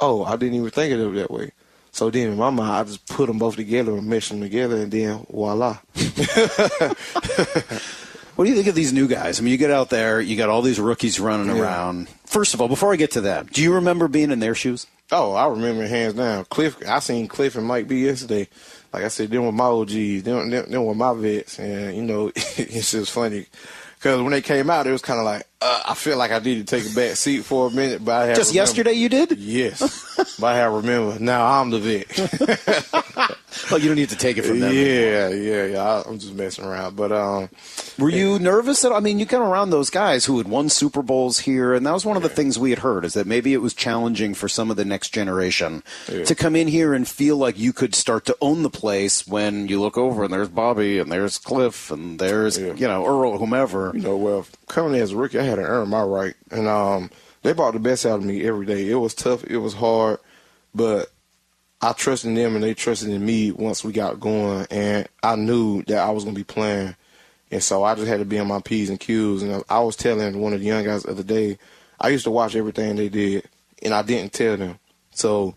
oh, 0.00 0.24
I 0.24 0.36
didn't 0.36 0.54
even 0.54 0.70
think 0.70 0.92
of 0.92 1.00
it 1.00 1.18
that 1.18 1.30
way. 1.30 1.52
So 1.92 2.10
then 2.10 2.28
in 2.28 2.38
my 2.38 2.50
mind, 2.50 2.72
I 2.72 2.84
just 2.84 3.06
put 3.06 3.26
them 3.26 3.38
both 3.38 3.56
together 3.56 3.92
and 3.92 4.06
mesh 4.06 4.30
them 4.30 4.40
together, 4.40 4.76
and 4.76 4.90
then 4.90 5.26
voila. 5.30 5.78
What 8.36 8.44
do 8.44 8.50
you 8.50 8.56
think 8.56 8.68
of 8.68 8.74
these 8.74 8.92
new 8.92 9.06
guys? 9.08 9.38
I 9.38 9.42
mean, 9.42 9.52
you 9.52 9.58
get 9.58 9.70
out 9.70 9.90
there, 9.90 10.20
you 10.20 10.36
got 10.36 10.48
all 10.48 10.62
these 10.62 10.80
rookies 10.80 11.20
running 11.20 11.54
Yeah. 11.54 11.62
around. 11.62 12.08
First 12.24 12.54
of 12.54 12.60
all, 12.62 12.68
before 12.68 12.92
I 12.92 12.96
get 12.96 13.10
to 13.12 13.20
that, 13.22 13.52
do 13.52 13.62
you 13.62 13.74
remember 13.74 14.08
being 14.08 14.30
in 14.30 14.40
their 14.40 14.54
shoes? 14.54 14.86
Oh, 15.10 15.32
I 15.34 15.46
remember 15.48 15.86
hands 15.86 16.14
down. 16.14 16.46
Cliff, 16.46 16.76
I 16.88 16.98
seen 17.00 17.28
Cliff 17.28 17.56
and 17.56 17.66
Mike 17.66 17.86
B 17.88 18.06
yesterday. 18.06 18.48
Like 18.92 19.04
I 19.04 19.08
said, 19.08 19.30
them 19.30 19.44
were 19.44 19.52
my 19.52 19.64
OGs. 19.66 20.22
Them, 20.22 20.48
them, 20.50 20.70
them 20.70 20.84
were 20.84 20.94
my 20.94 21.12
vets, 21.12 21.58
and 21.58 21.94
you 21.94 22.02
know, 22.02 22.32
it's 22.36 22.92
just 22.92 23.10
funny 23.12 23.46
because 23.98 24.22
when 24.22 24.32
they 24.32 24.40
came 24.42 24.70
out, 24.70 24.86
it 24.86 24.92
was 24.92 25.02
kind 25.02 25.18
of 25.18 25.26
like 25.26 25.46
uh, 25.62 25.82
I 25.90 25.94
feel 25.94 26.16
like 26.18 26.32
I 26.32 26.38
need 26.40 26.66
to 26.66 26.76
take 26.80 26.90
a 26.90 26.94
back 26.94 27.16
seat 27.16 27.44
for 27.44 27.68
a 27.68 27.70
minute. 27.70 28.04
But 28.04 28.12
I 28.22 28.26
had 28.26 28.36
Just 28.36 28.50
remember- 28.52 28.68
yesterday 28.68 28.92
you 28.94 29.08
did? 29.08 29.32
Yes, 29.38 30.36
but 30.40 30.46
I 30.46 30.56
have 30.56 30.72
remember 30.72 31.18
now. 31.18 31.44
I'm 31.46 31.70
the 31.70 31.78
vet. 31.78 33.32
Oh, 33.70 33.76
you 33.76 33.86
don't 33.88 33.96
need 33.96 34.08
to 34.08 34.16
take 34.16 34.38
it 34.38 34.42
from 34.42 34.60
them. 34.60 34.72
Yeah, 34.72 35.28
yeah, 35.28 35.64
yeah. 35.66 35.82
I, 35.82 36.02
I'm 36.08 36.18
just 36.18 36.32
messing 36.34 36.64
around. 36.64 36.96
But 36.96 37.12
um, 37.12 37.48
Were 37.98 38.08
you 38.08 38.38
nervous 38.38 38.82
at 38.84 38.90
all? 38.92 38.96
I 38.96 39.00
mean, 39.00 39.18
you 39.18 39.26
come 39.26 39.42
around 39.42 39.70
those 39.70 39.90
guys 39.90 40.24
who 40.24 40.38
had 40.38 40.48
won 40.48 40.68
Super 40.70 41.02
Bowls 41.02 41.40
here, 41.40 41.74
and 41.74 41.84
that 41.86 41.92
was 41.92 42.04
one 42.04 42.16
of 42.16 42.22
the 42.22 42.28
things 42.30 42.58
we 42.58 42.70
had 42.70 42.78
heard 42.80 43.04
is 43.04 43.12
that 43.12 43.26
maybe 43.26 43.52
it 43.52 43.58
was 43.58 43.74
challenging 43.74 44.32
for 44.34 44.48
some 44.48 44.70
of 44.70 44.76
the 44.78 44.84
next 44.86 45.10
generation 45.10 45.82
Yeah. 46.10 46.24
to 46.24 46.34
come 46.34 46.56
in 46.56 46.66
here 46.68 46.94
and 46.94 47.06
feel 47.06 47.36
like 47.36 47.58
you 47.58 47.72
could 47.74 47.94
start 47.94 48.24
to 48.26 48.36
own 48.40 48.62
the 48.62 48.70
place 48.70 49.26
when 49.26 49.68
you 49.68 49.80
look 49.80 49.98
over 49.98 50.24
and 50.24 50.32
there's 50.32 50.48
Bobby 50.48 50.98
and 50.98 51.12
there's 51.12 51.36
Cliff 51.38 51.90
and 51.90 52.18
there's 52.18 52.58
you 52.58 52.74
know 52.74 53.04
Earl, 53.06 53.36
whomever. 53.38 53.92
You 53.94 54.00
know, 54.00 54.16
well, 54.16 54.46
coming 54.68 54.94
in 54.94 55.02
as 55.02 55.12
a 55.12 55.16
rookie, 55.16 55.38
I 55.38 55.44
had 55.56 55.62
to 55.62 55.68
earn 55.68 55.88
my 55.88 56.02
right, 56.02 56.34
and 56.50 56.66
um, 56.66 57.10
they 57.42 57.52
brought 57.52 57.74
the 57.74 57.80
best 57.80 58.06
out 58.06 58.18
of 58.18 58.24
me 58.24 58.44
every 58.44 58.66
day. 58.66 58.88
It 58.88 58.96
was 58.96 59.14
tough, 59.14 59.44
it 59.44 59.58
was 59.58 59.74
hard, 59.74 60.18
but 60.74 61.10
I 61.80 61.92
trusted 61.92 62.36
them 62.36 62.54
and 62.54 62.62
they 62.62 62.74
trusted 62.74 63.08
in 63.08 63.24
me 63.24 63.50
once 63.52 63.84
we 63.84 63.92
got 63.92 64.20
going, 64.20 64.66
and 64.70 65.08
I 65.22 65.36
knew 65.36 65.82
that 65.84 65.98
I 65.98 66.10
was 66.10 66.24
gonna 66.24 66.36
be 66.36 66.44
playing, 66.44 66.96
and 67.50 67.62
so 67.62 67.84
I 67.84 67.94
just 67.94 68.08
had 68.08 68.20
to 68.20 68.24
be 68.24 68.38
on 68.38 68.48
my 68.48 68.60
p's 68.60 68.90
and 68.90 68.98
q's. 68.98 69.42
And 69.42 69.62
I 69.68 69.80
was 69.80 69.96
telling 69.96 70.40
one 70.40 70.52
of 70.52 70.60
the 70.60 70.66
young 70.66 70.84
guys 70.84 71.02
the 71.02 71.10
other 71.10 71.22
day, 71.22 71.58
I 72.00 72.08
used 72.08 72.24
to 72.24 72.30
watch 72.30 72.56
everything 72.56 72.96
they 72.96 73.08
did, 73.08 73.48
and 73.82 73.92
I 73.92 74.02
didn't 74.02 74.32
tell 74.32 74.56
them. 74.56 74.78
So 75.10 75.54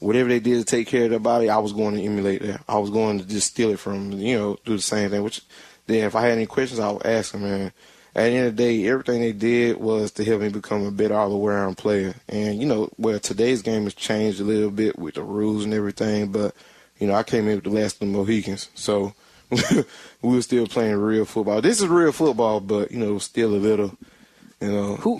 whatever 0.00 0.28
they 0.28 0.40
did 0.40 0.58
to 0.58 0.64
take 0.64 0.88
care 0.88 1.04
of 1.04 1.10
their 1.10 1.18
body, 1.18 1.48
I 1.48 1.58
was 1.58 1.72
going 1.72 1.94
to 1.94 2.02
emulate 2.02 2.42
that. 2.42 2.62
I 2.68 2.78
was 2.78 2.90
going 2.90 3.18
to 3.18 3.24
just 3.24 3.48
steal 3.48 3.70
it 3.70 3.78
from 3.78 4.12
you 4.12 4.36
know, 4.36 4.58
do 4.64 4.76
the 4.76 4.82
same 4.82 5.10
thing. 5.10 5.22
Which 5.22 5.42
then, 5.86 6.04
if 6.04 6.14
I 6.14 6.22
had 6.22 6.32
any 6.32 6.46
questions, 6.46 6.80
I 6.80 6.90
would 6.90 7.06
ask 7.06 7.32
them. 7.32 7.42
Man, 7.42 7.72
at 8.14 8.24
the 8.24 8.30
end 8.30 8.46
of 8.48 8.56
the 8.56 8.62
day, 8.62 8.88
everything 8.88 9.20
they 9.20 9.32
did 9.32 9.76
was 9.76 10.10
to 10.12 10.24
help 10.24 10.40
me 10.40 10.48
become 10.48 10.84
a 10.84 10.90
better 10.90 11.14
all-around 11.14 11.78
player. 11.78 12.14
And 12.28 12.60
you 12.60 12.66
know, 12.66 12.90
well, 12.98 13.20
today's 13.20 13.62
game 13.62 13.84
has 13.84 13.94
changed 13.94 14.40
a 14.40 14.44
little 14.44 14.70
bit 14.70 14.98
with 14.98 15.14
the 15.14 15.22
rules 15.22 15.64
and 15.64 15.74
everything, 15.74 16.32
but 16.32 16.54
you 16.98 17.06
know, 17.06 17.14
I 17.14 17.22
came 17.22 17.48
in 17.48 17.56
with 17.56 17.64
the 17.64 17.70
last 17.70 17.94
of 17.94 18.00
the 18.00 18.06
Mohicans, 18.06 18.68
so 18.74 19.14
we 19.50 20.34
were 20.34 20.42
still 20.42 20.66
playing 20.66 20.96
real 20.96 21.24
football. 21.24 21.60
This 21.60 21.80
is 21.80 21.88
real 21.88 22.12
football, 22.12 22.60
but 22.60 22.90
you 22.90 22.98
know, 22.98 23.18
still 23.18 23.54
a 23.54 23.56
little. 23.56 23.96
You 24.60 24.70
know, 24.70 24.96
who. 24.96 25.18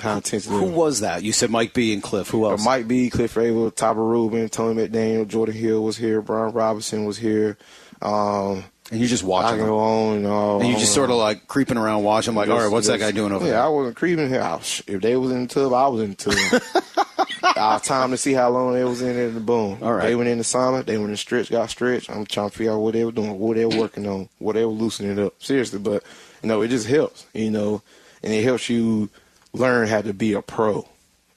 Who 0.59 0.66
was 0.66 1.00
that? 1.00 1.22
You 1.22 1.33
said 1.33 1.48
Mike 1.48 1.72
B 1.72 1.94
and 1.94 2.03
Cliff. 2.03 2.29
Who 2.29 2.44
else? 2.44 2.61
Uh, 2.61 2.64
Mike 2.64 2.87
B, 2.87 3.09
Cliff 3.09 3.38
Avril, 3.38 3.70
Tyber 3.70 4.07
Rubin, 4.07 4.50
Tony 4.50 4.87
McDaniel, 4.87 5.26
Jordan 5.26 5.55
Hill 5.55 5.83
was 5.83 5.96
here, 5.96 6.20
Brian 6.20 6.53
Robinson 6.53 7.07
was 7.07 7.16
here. 7.16 7.57
Um, 8.03 8.64
and 8.90 9.00
you 9.00 9.07
just 9.07 9.22
watching 9.24 9.61
I 9.61 9.64
go 9.64 9.79
on 9.79 10.16
and 10.18 10.26
on. 10.26 10.61
and 10.62 10.70
you 10.70 10.76
just 10.79 10.94
sort 10.94 11.11
of 11.11 11.16
like 11.16 11.46
creeping 11.46 11.76
around 11.76 12.03
watching, 12.05 12.35
like, 12.35 12.48
all 12.48 12.59
right, 12.59 12.70
what's 12.70 12.87
that 12.88 12.98
guy 13.00 13.11
doing 13.12 13.33
over 13.33 13.44
there? 13.44 13.55
yeah, 13.55 13.61
there? 13.61 13.66
I 13.66 13.70
wasn't 13.70 13.96
creeping 13.96 14.29
here. 14.29 14.42
I 14.42 14.55
was- 14.57 14.83
if 14.87 15.00
they 15.00 15.16
was 15.16 15.31
in 15.33 15.46
the 15.46 15.55
tub, 15.55 15.72
I 15.72 15.88
was 15.88 16.03
in 16.03 16.11
the 16.11 16.16
tub. 16.16 17.07
Our 17.57 17.81
time 17.81 18.11
to 18.11 18.16
see 18.16 18.33
how 18.33 18.48
long 18.50 18.74
they 18.74 18.85
was 18.85 19.03
in 19.03 19.14
there. 19.14 19.31
The 19.31 19.40
boom. 19.40 19.79
All 19.83 19.92
right. 19.92 20.05
They 20.07 20.14
went 20.14 20.29
in 20.31 20.38
the 20.38 20.44
sauna. 20.44 20.85
They 20.85 20.96
went 20.98 21.11
in 21.11 21.16
stretch. 21.16 21.50
Got 21.50 21.68
stretched. 21.70 22.09
I'm 22.11 22.24
trying 22.24 22.50
to 22.50 22.57
figure 22.57 22.72
out 22.72 22.79
what 22.79 22.94
they 22.94 23.05
were 23.05 23.12
doing, 23.12 23.38
what 23.38 23.57
they 23.57 23.64
were 23.66 23.76
working 23.76 24.07
on, 24.07 24.29
what 24.38 24.55
they 24.55 24.64
were 24.64 24.72
loosening 24.72 25.18
up. 25.18 25.35
Seriously, 25.42 25.79
but 25.79 26.03
you 26.42 26.48
know, 26.48 26.62
it 26.62 26.68
just 26.68 26.87
helps. 26.87 27.26
You 27.35 27.50
know, 27.50 27.83
and 28.22 28.33
it 28.33 28.44
helps 28.44 28.68
you 28.70 29.11
learn 29.53 29.88
how 29.88 30.00
to 30.00 30.14
be 30.14 30.33
a 30.33 30.42
pro, 30.42 30.87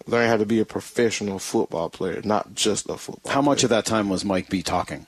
learn 0.05 0.29
how 0.29 0.37
to 0.37 0.45
be 0.45 0.59
a 0.59 0.65
professional 0.65 1.39
football 1.39 1.89
player, 1.89 2.21
not 2.23 2.53
just 2.53 2.89
a 2.89 2.97
football. 2.97 3.31
How 3.31 3.41
much 3.41 3.63
of 3.63 3.69
that 3.71 3.85
time 3.85 4.07
was 4.09 4.23
Mike 4.23 4.49
B 4.49 4.61
talking? 4.61 5.07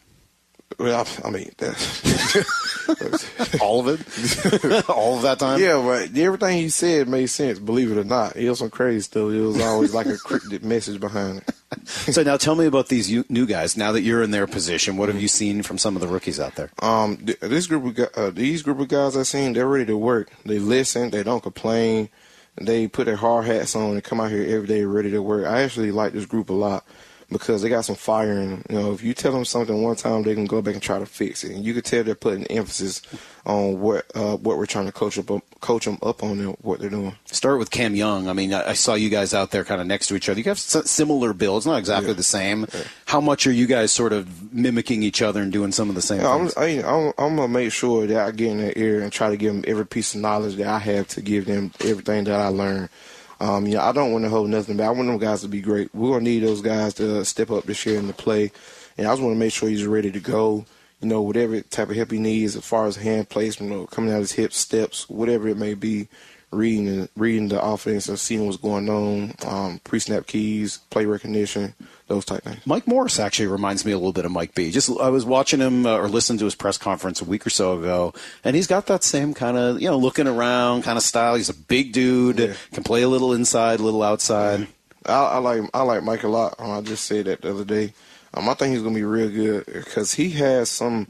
Well, 0.79 1.07
I 1.23 1.29
mean, 1.29 1.51
all 3.61 3.87
of 3.87 3.87
it, 3.87 4.89
all 4.89 5.15
of 5.17 5.21
that 5.21 5.37
time. 5.39 5.61
Yeah, 5.61 5.81
but 5.81 6.17
everything 6.17 6.57
he 6.57 6.69
said 6.69 7.07
made 7.07 7.27
sense. 7.27 7.59
Believe 7.59 7.91
it 7.91 7.97
or 7.97 8.03
not, 8.03 8.35
it 8.35 8.49
was 8.49 8.59
some 8.59 8.71
crazy 8.71 9.01
stuff. 9.01 9.31
It 9.31 9.41
was 9.41 9.61
always 9.61 9.93
like 9.93 10.07
a 10.07 10.17
cryptic 10.17 10.63
message 10.65 10.99
behind 10.99 11.37
it. 11.39 11.55
So 11.87 12.23
now 12.23 12.37
tell 12.37 12.55
me 12.55 12.65
about 12.65 12.87
these 12.89 13.09
new 13.29 13.45
guys. 13.45 13.77
Now 13.77 13.91
that 13.93 14.01
you're 14.01 14.23
in 14.23 14.31
their 14.31 14.47
position, 14.47 14.97
what 14.97 15.07
have 15.09 15.21
you 15.21 15.27
seen 15.27 15.61
from 15.61 15.77
some 15.77 15.95
of 15.95 16.01
the 16.01 16.07
rookies 16.07 16.39
out 16.39 16.55
there? 16.55 16.71
Um, 16.79 17.25
this 17.41 17.67
group 17.67 17.97
of 17.97 18.09
uh, 18.17 18.31
these 18.31 18.61
group 18.61 18.79
of 18.79 18.87
guys 18.87 19.15
I 19.15 19.23
seen, 19.23 19.53
they're 19.53 19.67
ready 19.67 19.85
to 19.85 19.97
work. 19.97 20.29
They 20.45 20.59
listen. 20.59 21.11
They 21.11 21.23
don't 21.23 21.43
complain. 21.43 22.09
They 22.59 22.87
put 22.87 23.05
their 23.05 23.17
hard 23.17 23.45
hats 23.45 23.75
on 23.75 23.91
and 23.91 24.03
come 24.03 24.19
out 24.19 24.31
here 24.31 24.43
every 24.55 24.67
day 24.67 24.83
ready 24.83 25.11
to 25.11 25.21
work. 25.21 25.45
I 25.45 25.61
actually 25.61 25.91
like 25.91 26.13
this 26.13 26.25
group 26.25 26.49
a 26.49 26.53
lot 26.53 26.85
because 27.29 27.61
they 27.61 27.69
got 27.69 27.85
some 27.85 27.95
fire 27.95 28.31
in 28.33 28.49
them. 28.49 28.63
You 28.69 28.75
know, 28.79 28.93
if 28.93 29.03
you 29.03 29.13
tell 29.13 29.31
them 29.31 29.45
something 29.45 29.81
one 29.81 29.95
time, 29.95 30.23
they 30.23 30.33
can 30.33 30.45
go 30.45 30.61
back 30.61 30.73
and 30.73 30.83
try 30.83 30.99
to 30.99 31.05
fix 31.05 31.43
it. 31.43 31.51
And 31.51 31.65
you 31.65 31.73
can 31.73 31.81
tell 31.83 32.03
they're 32.03 32.15
putting 32.15 32.45
emphasis 32.47 33.01
on 33.45 33.79
what 33.79 34.05
uh, 34.15 34.37
what 34.37 34.57
we're 34.57 34.65
trying 34.65 34.85
to 34.85 34.91
coach 34.91 35.17
up 35.17 35.29
coach 35.61 35.85
them 35.85 35.97
up 36.01 36.23
on 36.23 36.39
and 36.39 36.55
what 36.61 36.79
they're 36.79 36.89
doing. 36.89 37.15
Start 37.25 37.59
with 37.59 37.71
Cam 37.71 37.95
Young. 37.95 38.27
I 38.27 38.33
mean, 38.33 38.53
I 38.53 38.73
saw 38.73 38.93
you 38.93 39.09
guys 39.09 39.33
out 39.33 39.51
there 39.51 39.63
kind 39.63 39.81
of 39.81 39.87
next 39.87 40.07
to 40.07 40.15
each 40.15 40.29
other. 40.29 40.39
You 40.39 40.45
have 40.45 40.59
similar 40.59 41.33
builds, 41.33 41.65
not 41.65 41.77
exactly 41.79 42.13
the 42.13 42.23
same. 42.23 42.67
How 43.05 43.21
much 43.21 43.47
are 43.47 43.51
you 43.51 43.67
guys 43.67 43.91
sort 43.91 44.13
of 44.13 44.53
mimicking 44.53 45.03
each 45.03 45.21
other 45.21 45.41
and 45.41 45.51
doing 45.51 45.71
some 45.71 45.89
of 45.89 45.95
the 45.95 46.01
same 46.01 46.21
Yeah, 46.21 46.31
I'm, 46.31 46.47
things? 46.47 46.57
I, 46.57 46.87
I'm, 46.87 47.13
I'm 47.17 47.35
gonna 47.35 47.47
make 47.47 47.71
sure 47.71 48.05
that 48.07 48.17
I 48.27 48.31
get 48.31 48.51
in 48.51 48.57
their 48.57 48.73
ear 48.75 49.01
and 49.01 49.11
try 49.11 49.29
to 49.29 49.37
give 49.37 49.53
them 49.53 49.63
every 49.67 49.85
piece 49.85 50.15
of 50.15 50.21
knowledge 50.21 50.55
that 50.55 50.67
I 50.67 50.79
have 50.79 51.07
to 51.09 51.21
give 51.21 51.45
them 51.45 51.71
everything 51.81 52.25
that 52.25 52.39
I 52.39 52.47
learn. 52.47 52.89
Um, 53.45 53.67
yeah, 53.67 53.87
I 53.87 53.91
don't 53.91 54.11
want 54.11 54.23
to 54.23 54.29
hold 54.29 54.49
nothing 54.49 54.75
back. 54.75 54.87
I 54.87 54.91
want 54.91 55.07
them 55.07 55.19
guys 55.19 55.41
to 55.41 55.47
be 55.47 55.61
great. 55.61 55.93
We're 55.93 56.13
gonna 56.13 56.23
need 56.23 56.39
those 56.39 56.61
guys 56.61 56.95
to 56.95 57.23
step 57.23 57.51
up 57.51 57.65
this 57.65 57.85
year 57.85 57.99
in 57.99 58.07
the 58.07 58.13
play, 58.13 58.51
and 58.97 59.05
I 59.05 59.11
just 59.11 59.21
want 59.21 59.35
to 59.35 59.39
make 59.39 59.53
sure 59.53 59.69
he's 59.69 59.85
ready 59.85 60.11
to 60.11 60.19
go. 60.19 60.65
You 60.99 61.09
know, 61.09 61.21
whatever 61.21 61.61
type 61.61 61.91
of 61.91 61.95
help 61.95 62.09
he 62.09 62.17
needs 62.17 62.55
as 62.55 62.65
far 62.65 62.87
as 62.87 62.95
hand 62.95 63.29
placement 63.29 63.71
or 63.71 63.85
coming 63.85 64.11
out 64.11 64.19
his 64.19 64.31
hips, 64.31 64.57
steps, 64.57 65.07
whatever 65.09 65.47
it 65.47 65.57
may 65.57 65.75
be, 65.75 66.07
reading 66.51 67.09
reading 67.15 67.47
the 67.49 67.61
offense 67.61 68.07
and 68.07 68.17
seeing 68.19 68.45
what's 68.45 68.57
going 68.57 68.89
on, 68.89 69.33
um, 69.45 69.79
pre 69.83 69.99
snap 69.99 70.25
keys, 70.27 70.77
play 70.89 71.05
recognition, 71.05 71.73
those 72.07 72.23
type 72.25 72.43
things. 72.43 72.65
Mike 72.65 72.87
Morris 72.87 73.19
actually 73.19 73.47
reminds 73.47 73.85
me 73.85 73.91
a 73.91 73.97
little 73.97 74.13
bit 74.13 74.25
of 74.25 74.31
Mike 74.31 74.55
B. 74.55 74.71
Just 74.71 74.89
I 74.99 75.09
was 75.09 75.25
watching 75.25 75.59
him 75.59 75.85
uh, 75.85 75.97
or 75.97 76.07
listening 76.07 76.39
to 76.39 76.45
his 76.45 76.55
press 76.55 76.77
conference 76.77 77.21
a 77.21 77.25
week 77.25 77.45
or 77.45 77.49
so 77.49 77.77
ago, 77.79 78.13
and 78.43 78.55
he's 78.55 78.67
got 78.67 78.85
that 78.87 79.03
same 79.03 79.33
kind 79.33 79.57
of 79.57 79.81
you 79.81 79.89
know 79.89 79.97
looking 79.97 80.27
around 80.27 80.83
kind 80.83 80.97
of 80.97 81.03
style. 81.03 81.35
He's 81.35 81.49
a 81.49 81.53
big 81.53 81.91
dude, 81.93 82.39
Yeah. 82.39 82.53
can 82.73 82.83
play 82.83 83.01
a 83.01 83.09
little 83.09 83.33
inside, 83.33 83.79
a 83.79 83.83
little 83.83 84.03
outside. 84.03 84.67
I, 85.05 85.13
I 85.13 85.37
like 85.39 85.61
I 85.73 85.81
like 85.83 86.03
Mike 86.03 86.23
a 86.23 86.27
lot. 86.27 86.55
Um, 86.59 86.71
I 86.71 86.81
just 86.81 87.05
said 87.05 87.25
that 87.25 87.41
the 87.41 87.51
other 87.51 87.65
day. 87.65 87.93
Um, 88.33 88.49
I 88.49 88.53
think 88.53 88.73
he's 88.73 88.81
gonna 88.81 88.95
be 88.95 89.03
real 89.03 89.29
good 89.29 89.65
because 89.65 90.13
he 90.13 90.31
has 90.31 90.69
some. 90.69 91.07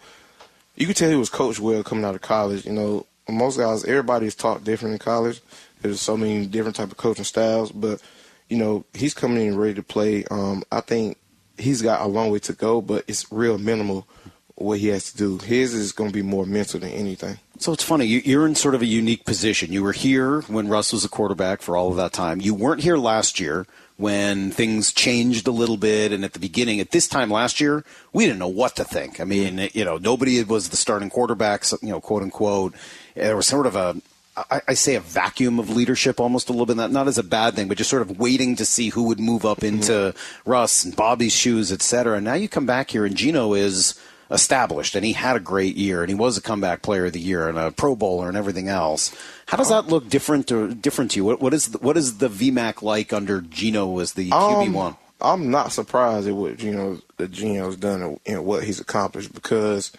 You 0.75 0.85
could 0.87 0.95
tell 0.97 1.09
he 1.09 1.15
was 1.15 1.29
coached 1.29 1.59
well 1.59 1.83
coming 1.83 2.03
out 2.03 2.15
of 2.15 2.21
college. 2.21 2.65
You 2.65 2.73
know, 2.73 3.05
most 3.29 3.57
guys, 3.57 3.83
everybody's 3.85 4.35
taught 4.35 4.63
different 4.63 4.93
in 4.93 4.99
college. 4.99 5.41
There's 5.81 6.01
so 6.01 6.17
many 6.17 6.45
different 6.45 6.75
type 6.75 6.91
of 6.91 6.97
coaching 6.97 7.25
styles, 7.25 7.71
but 7.71 8.01
you 8.49 8.57
know 8.57 8.85
he's 8.93 9.13
coming 9.13 9.45
in 9.45 9.57
ready 9.57 9.73
to 9.75 9.83
play. 9.83 10.23
Um, 10.31 10.63
I 10.71 10.81
think 10.81 11.17
he's 11.57 11.81
got 11.81 12.01
a 12.01 12.07
long 12.07 12.31
way 12.31 12.39
to 12.39 12.53
go, 12.53 12.81
but 12.81 13.03
it's 13.07 13.31
real 13.31 13.57
minimal 13.57 14.07
what 14.55 14.79
he 14.79 14.87
has 14.87 15.11
to 15.11 15.17
do. 15.17 15.37
His 15.39 15.73
is 15.73 15.91
going 15.91 16.09
to 16.09 16.13
be 16.13 16.21
more 16.21 16.45
mental 16.45 16.79
than 16.79 16.91
anything. 16.91 17.37
So 17.59 17.73
it's 17.73 17.83
funny. 17.83 18.05
you- 18.05 18.21
You're 18.23 18.47
in 18.47 18.55
sort 18.55 18.73
of 18.75 18.81
a 18.81 18.85
unique 18.85 19.25
position. 19.25 19.71
You 19.73 19.83
were 19.83 19.91
here 19.91 20.41
when 20.43 20.69
Russ 20.69 20.93
was 20.93 21.03
a 21.03 21.09
quarterback 21.09 21.61
for 21.61 21.75
all 21.75 21.89
of 21.89 21.97
that 21.97 22.13
time. 22.13 22.39
You 22.39 22.53
weren't 22.53 22.81
here 22.81 22.97
last 22.97 23.37
year 23.39 23.65
when 23.97 24.51
things 24.51 24.93
changed 24.93 25.47
a 25.47 25.51
little 25.51 25.75
bit. 25.77 26.11
And 26.13 26.23
at 26.23 26.33
the 26.33 26.39
beginning, 26.39 26.79
at 26.79 26.91
this 26.91 27.07
time 27.07 27.29
last 27.29 27.59
year, 27.59 27.83
we 28.13 28.25
didn't 28.25 28.39
know 28.39 28.47
what 28.47 28.75
to 28.77 28.85
think. 28.85 29.19
I 29.19 29.25
mean, 29.25 29.69
you 29.73 29.83
know, 29.83 29.97
nobody 29.97 30.41
was 30.43 30.69
the 30.69 30.77
starting 30.77 31.09
quarterback, 31.09 31.63
you 31.81 31.89
know, 31.89 31.99
quote 31.99 32.23
unquote. 32.23 32.73
There 33.15 33.35
was 33.35 33.47
sort 33.47 33.65
of 33.65 33.75
a, 33.75 33.95
I, 34.37 34.61
I 34.69 34.73
say 34.73 34.95
a 34.95 34.99
vacuum 34.99 35.59
of 35.59 35.69
leadership 35.69 36.19
almost 36.19 36.49
a 36.49 36.51
little 36.51 36.65
bit, 36.65 36.77
not, 36.77 36.91
not 36.91 37.07
as 37.07 37.17
a 37.17 37.23
bad 37.23 37.55
thing, 37.55 37.67
but 37.67 37.77
just 37.77 37.89
sort 37.89 38.01
of 38.01 38.19
waiting 38.19 38.55
to 38.57 38.65
see 38.65 38.89
who 38.89 39.03
would 39.03 39.19
move 39.19 39.45
up 39.45 39.63
into 39.63 40.13
Russ 40.45 40.83
and 40.83 40.95
Bobby's 40.95 41.33
shoes, 41.33 41.71
et 41.71 41.81
cetera. 41.81 42.17
And 42.17 42.25
now 42.25 42.33
you 42.33 42.49
come 42.49 42.65
back 42.65 42.91
here 42.91 43.05
and 43.05 43.15
Geno 43.15 43.53
is 43.53 43.99
established 44.31 44.95
and 44.95 45.05
he 45.05 45.13
had 45.13 45.35
a 45.35 45.39
great 45.39 45.75
year 45.75 46.01
and 46.01 46.09
he 46.09 46.15
was 46.15 46.37
a 46.37 46.41
comeback 46.41 46.81
player 46.81 47.05
of 47.05 47.13
the 47.13 47.19
year 47.19 47.47
and 47.47 47.57
a 47.57 47.71
pro 47.71 47.95
bowler 47.95 48.27
and 48.27 48.35
everything 48.35 48.67
else. 48.67 49.15
How 49.45 49.57
does 49.57 49.69
that 49.69 49.87
look 49.87 50.09
different 50.09 50.47
to, 50.47 50.73
different 50.73 51.11
to 51.11 51.17
you? 51.17 51.25
What, 51.25 51.39
what 51.39 51.53
is 51.53 51.69
the, 51.69 51.77
what 51.77 51.95
is 51.95 52.17
the 52.17 52.29
VMAC 52.29 52.81
like 52.81 53.13
under 53.13 53.41
Geno 53.41 53.99
as 53.99 54.13
the 54.13 54.29
QB 54.31 54.73
one? 54.73 54.91
Um, 54.91 54.97
I'm 55.21 55.51
not 55.51 55.71
surprised 55.71 56.27
at 56.27 56.35
what 56.35 56.57
Geno 56.57 56.99
that 57.17 57.31
Geno's 57.31 57.77
done 57.77 58.01
and, 58.01 58.19
and 58.25 58.45
what 58.45 58.63
he's 58.63 58.81
accomplished 58.81 59.33
because, 59.33 59.91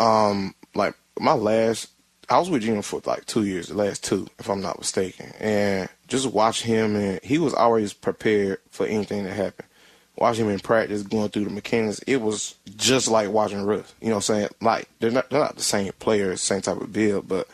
um, 0.00 0.54
like 0.74 0.94
my 1.18 1.32
last, 1.32 1.88
I 2.32 2.38
was 2.38 2.48
with 2.48 2.62
Geno 2.62 2.80
for 2.80 3.02
like 3.04 3.26
two 3.26 3.44
years, 3.44 3.68
the 3.68 3.74
last 3.74 4.02
two, 4.02 4.26
if 4.38 4.48
I'm 4.48 4.62
not 4.62 4.78
mistaken, 4.78 5.34
and 5.38 5.88
just 6.08 6.32
watch 6.32 6.62
him 6.62 6.96
and 6.96 7.20
he 7.22 7.38
was 7.38 7.52
always 7.52 7.92
prepared 7.92 8.58
for 8.70 8.86
anything 8.86 9.24
that 9.24 9.34
happened. 9.34 9.68
Watch 10.16 10.38
him 10.38 10.48
in 10.48 10.58
practice, 10.58 11.02
going 11.02 11.28
through 11.28 11.44
the 11.44 11.50
mechanics, 11.50 11.98
it 12.06 12.22
was 12.22 12.54
just 12.76 13.08
like 13.08 13.28
watching 13.30 13.64
Russ. 13.64 13.94
You 14.00 14.08
know 14.08 14.14
what 14.14 14.30
I'm 14.30 14.36
saying? 14.36 14.48
Like 14.62 14.88
they're 14.98 15.10
not 15.10 15.28
they're 15.28 15.40
not 15.40 15.56
the 15.56 15.62
same 15.62 15.92
players, 15.98 16.40
same 16.40 16.62
type 16.62 16.80
of 16.80 16.90
build, 16.90 17.28
but 17.28 17.48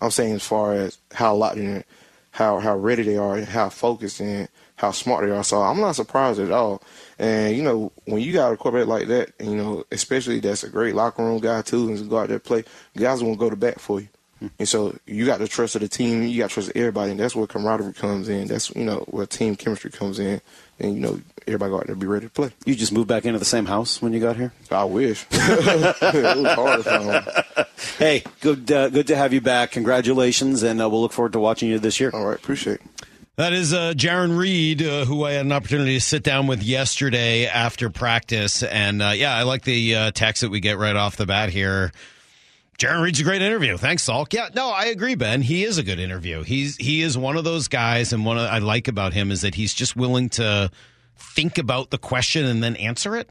I'm 0.00 0.10
saying 0.10 0.36
as 0.36 0.46
far 0.46 0.72
as 0.72 0.96
how 1.12 1.34
locked 1.34 1.58
in, 1.58 1.84
how 2.30 2.60
how 2.60 2.78
ready 2.78 3.02
they 3.02 3.18
are, 3.18 3.36
and 3.36 3.46
how 3.46 3.68
focused 3.68 4.20
and 4.20 4.48
how 4.76 4.90
smart 4.90 5.26
they 5.26 5.32
are. 5.32 5.44
So 5.44 5.60
I'm 5.60 5.80
not 5.80 5.96
surprised 5.96 6.40
at 6.40 6.50
all. 6.50 6.82
And 7.18 7.54
you 7.54 7.62
know, 7.62 7.92
when 8.06 8.22
you 8.22 8.32
got 8.32 8.52
a 8.52 8.56
quarterback 8.56 8.88
like 8.88 9.08
that, 9.08 9.32
you 9.38 9.54
know, 9.54 9.84
especially 9.92 10.40
that's 10.40 10.64
a 10.64 10.70
great 10.70 10.94
locker 10.94 11.22
room 11.22 11.40
guy 11.40 11.60
too, 11.60 11.88
and 11.88 12.08
go 12.08 12.18
out 12.18 12.28
there 12.30 12.38
play, 12.38 12.64
guys 12.96 13.22
won't 13.22 13.38
go 13.38 13.50
to 13.50 13.56
bat 13.56 13.80
for 13.80 14.00
you. 14.00 14.08
And 14.58 14.68
so 14.68 14.96
you 15.06 15.26
got 15.26 15.38
the 15.38 15.48
trust 15.48 15.74
of 15.74 15.82
the 15.82 15.88
team, 15.88 16.22
you 16.22 16.38
got 16.38 16.50
to 16.50 16.54
trust 16.54 16.70
of 16.70 16.76
everybody, 16.76 17.12
and 17.12 17.20
that's 17.20 17.36
where 17.36 17.46
camaraderie 17.46 17.92
comes 17.92 18.28
in. 18.28 18.48
That's 18.48 18.74
you 18.74 18.84
know 18.84 19.04
where 19.08 19.26
team 19.26 19.56
chemistry 19.56 19.90
comes 19.90 20.18
in, 20.18 20.40
and 20.78 20.94
you 20.94 21.00
know 21.00 21.20
everybody 21.46 21.70
go 21.70 21.80
to 21.80 21.96
be 21.96 22.06
ready 22.06 22.26
to 22.26 22.32
play. 22.32 22.50
You 22.64 22.74
just 22.74 22.92
moved 22.92 23.08
back 23.08 23.24
into 23.24 23.38
the 23.38 23.44
same 23.44 23.66
house 23.66 24.00
when 24.00 24.12
you 24.12 24.20
got 24.20 24.36
here? 24.36 24.52
I 24.70 24.84
wish. 24.84 25.26
it 25.30 26.38
was 26.38 26.84
hard. 26.86 27.66
Hey, 27.98 28.24
good 28.40 28.72
uh, 28.72 28.88
good 28.88 29.06
to 29.08 29.16
have 29.16 29.32
you 29.32 29.40
back. 29.40 29.72
Congratulations, 29.72 30.62
and 30.62 30.80
uh, 30.80 30.88
we'll 30.88 31.02
look 31.02 31.12
forward 31.12 31.32
to 31.34 31.38
watching 31.38 31.68
you 31.68 31.78
this 31.78 32.00
year. 32.00 32.10
All 32.12 32.26
right, 32.26 32.36
appreciate 32.36 32.76
it. 32.76 32.82
That 33.36 33.52
is 33.52 33.72
uh, 33.72 33.94
Jarran 33.96 34.38
Reed, 34.38 34.80
uh, 34.80 35.04
who 35.04 35.24
I 35.24 35.32
had 35.32 35.44
an 35.44 35.50
opportunity 35.50 35.94
to 35.94 36.00
sit 36.00 36.22
down 36.22 36.46
with 36.46 36.62
yesterday 36.62 37.46
after 37.46 37.90
practice. 37.90 38.62
And 38.62 39.02
uh, 39.02 39.10
yeah, 39.14 39.34
I 39.34 39.42
like 39.42 39.62
the 39.62 39.94
uh, 39.96 40.10
text 40.12 40.42
that 40.42 40.50
we 40.50 40.60
get 40.60 40.78
right 40.78 40.94
off 40.94 41.16
the 41.16 41.26
bat 41.26 41.50
here. 41.50 41.92
Jarran 42.78 43.02
Reed's 43.02 43.20
a 43.20 43.24
great 43.24 43.42
interview. 43.42 43.76
Thanks, 43.76 44.06
Salk. 44.06 44.32
Yeah, 44.32 44.48
no, 44.54 44.70
I 44.70 44.86
agree, 44.86 45.14
Ben. 45.14 45.42
He 45.42 45.64
is 45.64 45.78
a 45.78 45.82
good 45.82 46.00
interview. 46.00 46.42
He's 46.42 46.76
he 46.76 47.02
is 47.02 47.16
one 47.16 47.36
of 47.36 47.44
those 47.44 47.68
guys, 47.68 48.12
and 48.12 48.24
one 48.24 48.36
of, 48.38 48.44
I 48.44 48.58
like 48.58 48.88
about 48.88 49.12
him 49.12 49.30
is 49.30 49.42
that 49.42 49.54
he's 49.54 49.72
just 49.72 49.96
willing 49.96 50.28
to 50.30 50.70
think 51.16 51.58
about 51.58 51.90
the 51.90 51.98
question 51.98 52.44
and 52.44 52.62
then 52.62 52.76
answer 52.76 53.16
it. 53.16 53.30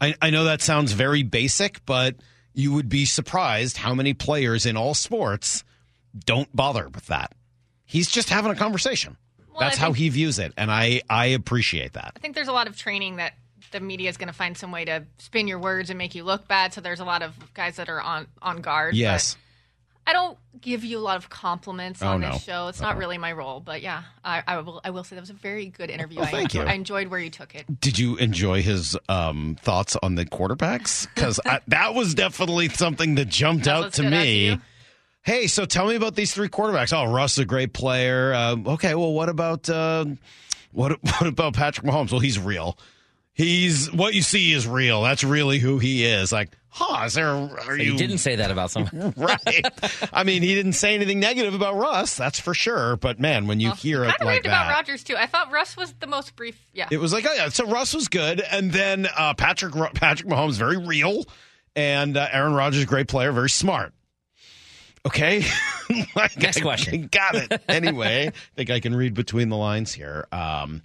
I, 0.00 0.14
I 0.20 0.30
know 0.30 0.44
that 0.44 0.62
sounds 0.62 0.92
very 0.92 1.22
basic, 1.22 1.84
but 1.86 2.16
you 2.54 2.72
would 2.72 2.88
be 2.88 3.04
surprised 3.04 3.76
how 3.76 3.94
many 3.94 4.14
players 4.14 4.66
in 4.66 4.76
all 4.76 4.94
sports 4.94 5.62
don't 6.26 6.54
bother 6.54 6.88
with 6.88 7.06
that. 7.06 7.32
He's 7.84 8.10
just 8.10 8.30
having 8.30 8.50
a 8.50 8.56
conversation. 8.56 9.16
Well, 9.50 9.60
That's 9.60 9.78
I 9.78 9.80
how 9.80 9.92
he 9.92 10.08
views 10.08 10.38
it, 10.38 10.52
and 10.56 10.70
I 10.70 11.02
I 11.08 11.26
appreciate 11.26 11.92
that. 11.92 12.12
I 12.16 12.18
think 12.18 12.34
there's 12.34 12.48
a 12.48 12.52
lot 12.52 12.66
of 12.66 12.76
training 12.76 13.16
that 13.16 13.34
the 13.72 13.80
media 13.80 14.08
is 14.10 14.16
going 14.16 14.28
to 14.28 14.32
find 14.34 14.56
some 14.56 14.72
way 14.72 14.84
to 14.84 15.04
spin 15.18 15.46
your 15.48 15.58
words 15.58 15.90
and 15.90 15.98
make 15.98 16.14
you 16.14 16.24
look 16.24 16.48
bad. 16.48 16.72
So 16.74 16.80
there's 16.80 17.00
a 17.00 17.04
lot 17.04 17.22
of 17.22 17.34
guys 17.54 17.76
that 17.76 17.88
are 17.88 18.00
on 18.00 18.26
on 18.42 18.60
guard. 18.60 18.94
Yes. 18.96 19.36
I 20.06 20.12
don't 20.12 20.36
give 20.60 20.82
you 20.84 20.98
a 20.98 21.00
lot 21.00 21.18
of 21.18 21.30
compliments 21.30 22.02
Oh, 22.02 22.08
on 22.08 22.20
no. 22.22 22.32
this 22.32 22.42
show. 22.42 22.66
It's 22.68 22.80
not 22.80 22.96
really 22.96 23.16
my 23.18 23.30
role, 23.32 23.60
but 23.60 23.80
yeah, 23.80 24.02
I, 24.24 24.42
I 24.44 24.58
will. 24.58 24.80
I 24.82 24.90
will 24.90 25.04
say 25.04 25.14
that 25.14 25.20
was 25.20 25.30
a 25.30 25.34
very 25.34 25.66
good 25.66 25.88
interview. 25.88 26.20
I, 26.20 26.26
thank 26.26 26.44
enjoyed, 26.54 26.64
you. 26.66 26.68
I 26.70 26.74
enjoyed 26.74 27.08
where 27.08 27.20
you 27.20 27.30
took 27.30 27.54
it. 27.54 27.80
Did 27.80 27.96
you 27.98 28.16
enjoy 28.16 28.62
his 28.62 28.96
um, 29.08 29.56
thoughts 29.60 29.96
on 30.02 30.16
the 30.16 30.24
quarterbacks? 30.24 31.06
Because 31.14 31.38
that 31.68 31.94
was 31.94 32.14
definitely 32.14 32.70
something 32.70 33.14
that 33.16 33.28
jumped 33.28 33.66
That 33.66 33.76
out 33.76 33.84
to 33.84 33.92
stood 33.92 34.06
out 34.06 34.10
to 34.10 34.16
me. 34.16 34.58
hey, 35.22 35.46
so 35.46 35.64
tell 35.64 35.86
me 35.86 35.94
about 35.94 36.16
these 36.16 36.32
three 36.34 36.48
quarterbacks. 36.48 36.92
Oh, 36.92 37.12
Russ 37.12 37.32
is 37.34 37.40
a 37.40 37.44
great 37.44 37.72
player. 37.72 38.32
Uh, 38.34 38.56
okay, 38.68 38.96
well, 38.96 39.12
what 39.12 39.28
about 39.28 39.68
uh, 39.68 40.06
what 40.72 40.98
what 41.04 41.26
about 41.26 41.54
Patrick 41.54 41.86
Mahomes? 41.86 42.10
Well, 42.10 42.20
he's 42.20 42.38
real. 42.38 42.76
He's 43.40 43.90
what 43.92 44.12
you 44.14 44.20
see 44.22 44.52
is 44.52 44.66
real. 44.66 45.02
That's 45.02 45.24
really 45.24 45.58
who 45.58 45.78
he 45.78 46.04
is. 46.04 46.30
Like, 46.30 46.50
huh? 46.68 47.04
Is 47.06 47.14
there? 47.14 47.26
Are 47.28 47.58
So 47.58 47.72
you 47.74 47.92
you 47.92 47.96
didn't 47.98 48.18
say 48.18 48.36
that 48.36 48.50
about 48.50 48.70
someone. 48.70 49.14
right? 49.16 49.64
I 50.12 50.24
mean, 50.24 50.42
he 50.42 50.54
didn't 50.54 50.74
say 50.74 50.94
anything 50.94 51.20
negative 51.20 51.54
about 51.54 51.76
Russ. 51.76 52.16
That's 52.16 52.38
for 52.38 52.52
sure. 52.52 52.96
But 52.96 53.18
man, 53.18 53.46
when 53.46 53.58
you 53.58 53.72
hear 53.72 54.00
Kind 54.04 54.10
it 54.10 54.20
of 54.20 54.26
like 54.26 54.34
raved 54.34 54.46
about 54.46 54.70
Rodgers 54.70 55.02
too. 55.04 55.16
I 55.16 55.24
thought 55.26 55.50
Russ 55.50 55.74
was 55.76 55.92
the 55.94 56.06
most 56.06 56.36
brief. 56.36 56.60
Yeah, 56.74 56.88
it 56.90 56.98
was 56.98 57.12
like, 57.14 57.26
oh 57.28 57.32
yeah. 57.32 57.48
So 57.48 57.66
Russ 57.66 57.94
was 57.94 58.08
good, 58.08 58.40
and 58.40 58.70
then 58.72 59.08
uh, 59.16 59.32
Patrick 59.34 59.72
Patrick 59.94 60.28
Mahomes 60.28 60.56
very 60.58 60.76
real, 60.76 61.24
and 61.74 62.16
uh, 62.18 62.28
Aaron 62.30 62.52
Rodgers 62.52 62.84
great 62.84 63.08
player, 63.08 63.32
very 63.32 63.50
smart. 63.50 63.94
Okay, 65.06 65.42
Like, 66.14 66.36
Next 66.36 66.58
I- 66.58 66.60
question. 66.60 67.08
Got 67.10 67.34
it. 67.36 67.62
Anyway, 67.68 68.26
I 68.28 68.32
think 68.54 68.68
I 68.68 68.80
can 68.80 68.94
read 68.94 69.14
between 69.14 69.48
the 69.48 69.56
lines 69.56 69.94
here. 69.94 70.26
Um, 70.30 70.82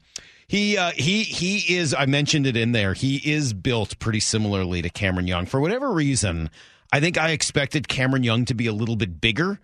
he 0.56 0.78
uh, 0.78 0.92
he 0.92 1.24
he 1.24 1.76
is. 1.76 1.94
I 1.94 2.06
mentioned 2.06 2.48
it 2.48 2.56
in 2.56 2.72
there. 2.72 2.94
He 2.94 3.18
is 3.18 3.54
built 3.54 4.00
pretty 4.00 4.22
similarly 4.22 4.82
to 4.82 4.90
Cameron 4.90 5.28
Young. 5.28 5.46
For 5.46 5.60
whatever 5.60 5.92
reason, 5.92 6.50
I 6.94 7.02
think 7.02 7.18
I 7.18 7.32
expected 7.32 7.90
Cameron 7.90 8.24
Young 8.24 8.46
to 8.46 8.54
be 8.54 8.68
a 8.68 8.74
little 8.74 8.96
bit 8.96 9.20
bigger 9.20 9.60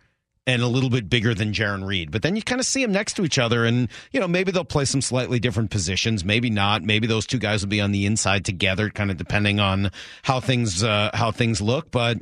and 0.45 0.61
a 0.61 0.67
little 0.67 0.89
bit 0.89 1.09
bigger 1.09 1.33
than 1.33 1.53
Jarran 1.53 1.87
Reed. 1.87 2.11
But 2.11 2.23
then 2.23 2.35
you 2.35 2.41
kind 2.41 2.59
of 2.59 2.65
see 2.65 2.81
them 2.81 2.91
next 2.91 3.13
to 3.13 3.23
each 3.23 3.39
other, 3.39 3.63
and 3.63 3.87
you 4.11 4.19
know 4.19 4.27
maybe 4.27 4.51
they'll 4.51 4.65
play 4.65 4.83
some 4.83 5.01
slightly 5.01 5.39
different 5.39 5.71
positions, 5.71 6.25
maybe 6.25 6.49
not. 6.49 6.83
Maybe 6.83 7.07
those 7.07 7.25
two 7.25 7.39
guys 7.39 7.61
will 7.61 7.69
be 7.69 7.79
on 7.79 7.93
the 7.93 8.05
inside 8.05 8.43
together, 8.43 8.89
kind 8.89 9.09
of 9.09 9.15
depending 9.17 9.61
on 9.61 9.91
how 10.23 10.41
things 10.41 10.83
uh, 10.83 11.11
how 11.13 11.31
things 11.31 11.61
look. 11.61 11.89
But 11.89 12.17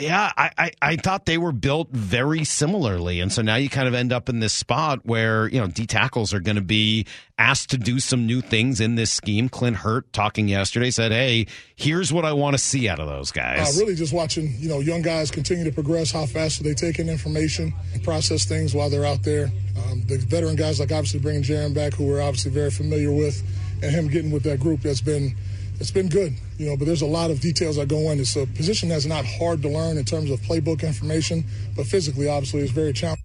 yeah, 0.00 0.32
I, 0.36 0.50
I, 0.58 0.70
I 0.82 0.96
thought 0.96 1.26
they 1.26 1.38
were 1.38 1.52
built 1.52 1.90
very 1.90 2.44
similarly. 2.44 3.20
And 3.20 3.32
so 3.32 3.42
now 3.42 3.56
you 3.56 3.68
kind 3.68 3.88
of 3.88 3.94
end 3.94 4.12
up 4.12 4.28
in 4.28 4.40
this 4.40 4.52
spot 4.52 5.00
where, 5.04 5.48
you 5.48 5.60
know, 5.60 5.66
D 5.66 5.86
tackles 5.86 6.32
are 6.34 6.40
going 6.40 6.56
to 6.56 6.62
be 6.62 7.06
asked 7.38 7.70
to 7.70 7.78
do 7.78 8.00
some 8.00 8.26
new 8.26 8.40
things 8.40 8.80
in 8.80 8.94
this 8.94 9.10
scheme. 9.10 9.48
Clint 9.48 9.76
Hurtt 9.78 10.12
talking 10.12 10.48
yesterday 10.48 10.90
said, 10.90 11.12
Hey, 11.12 11.46
here's 11.76 12.12
what 12.12 12.24
I 12.24 12.32
want 12.32 12.54
to 12.54 12.58
see 12.58 12.88
out 12.88 12.98
of 13.00 13.08
those 13.08 13.30
Uh, 13.32 13.34
guys. 13.34 13.78
really 13.78 13.94
just 13.94 14.12
watching, 14.12 14.54
you 14.58 14.68
know, 14.68 14.80
young 14.80 15.02
guys 15.02 15.30
continue 15.30 15.64
to 15.64 15.72
progress, 15.72 16.10
how 16.10 16.26
fast 16.26 16.62
they 16.62 16.74
taking 16.74 17.08
information 17.08 17.72
and 17.92 18.02
process 18.02 18.44
things 18.44 18.74
while 18.74 18.88
they're 18.90 19.04
out 19.06 19.22
there. 19.22 19.50
Um, 19.86 20.02
the 20.06 20.18
veteran 20.18 20.56
guys, 20.56 20.80
like 20.80 20.92
obviously 20.92 21.20
bringing 21.20 21.42
Jarran 21.42 21.74
back, 21.74 21.94
who 21.94 22.06
we're 22.06 22.22
obviously 22.22 22.50
very 22.50 22.70
familiar 22.70 23.12
with, 23.12 23.42
and 23.82 23.90
him 23.90 24.08
getting 24.08 24.30
with 24.30 24.42
that 24.44 24.58
group 24.60 24.80
that's 24.80 25.00
been, 25.02 25.36
it's 25.78 25.90
been 25.90 26.08
good, 26.08 26.32
you 26.58 26.68
know, 26.68 26.76
but 26.76 26.86
there's 26.86 27.02
a 27.02 27.06
lot 27.06 27.30
of 27.30 27.40
details 27.40 27.76
that 27.76 27.88
go 27.88 28.10
in. 28.10 28.18
It's 28.18 28.36
a 28.36 28.46
position 28.46 28.88
that's 28.88 29.04
not 29.04 29.24
hard 29.26 29.62
to 29.62 29.68
learn 29.68 29.98
in 29.98 30.04
terms 30.04 30.30
of 30.30 30.40
playbook 30.40 30.82
information, 30.82 31.44
but 31.76 31.86
physically, 31.86 32.28
obviously, 32.28 32.62
it's 32.62 32.72
very 32.72 32.92
challenging. 32.92 33.22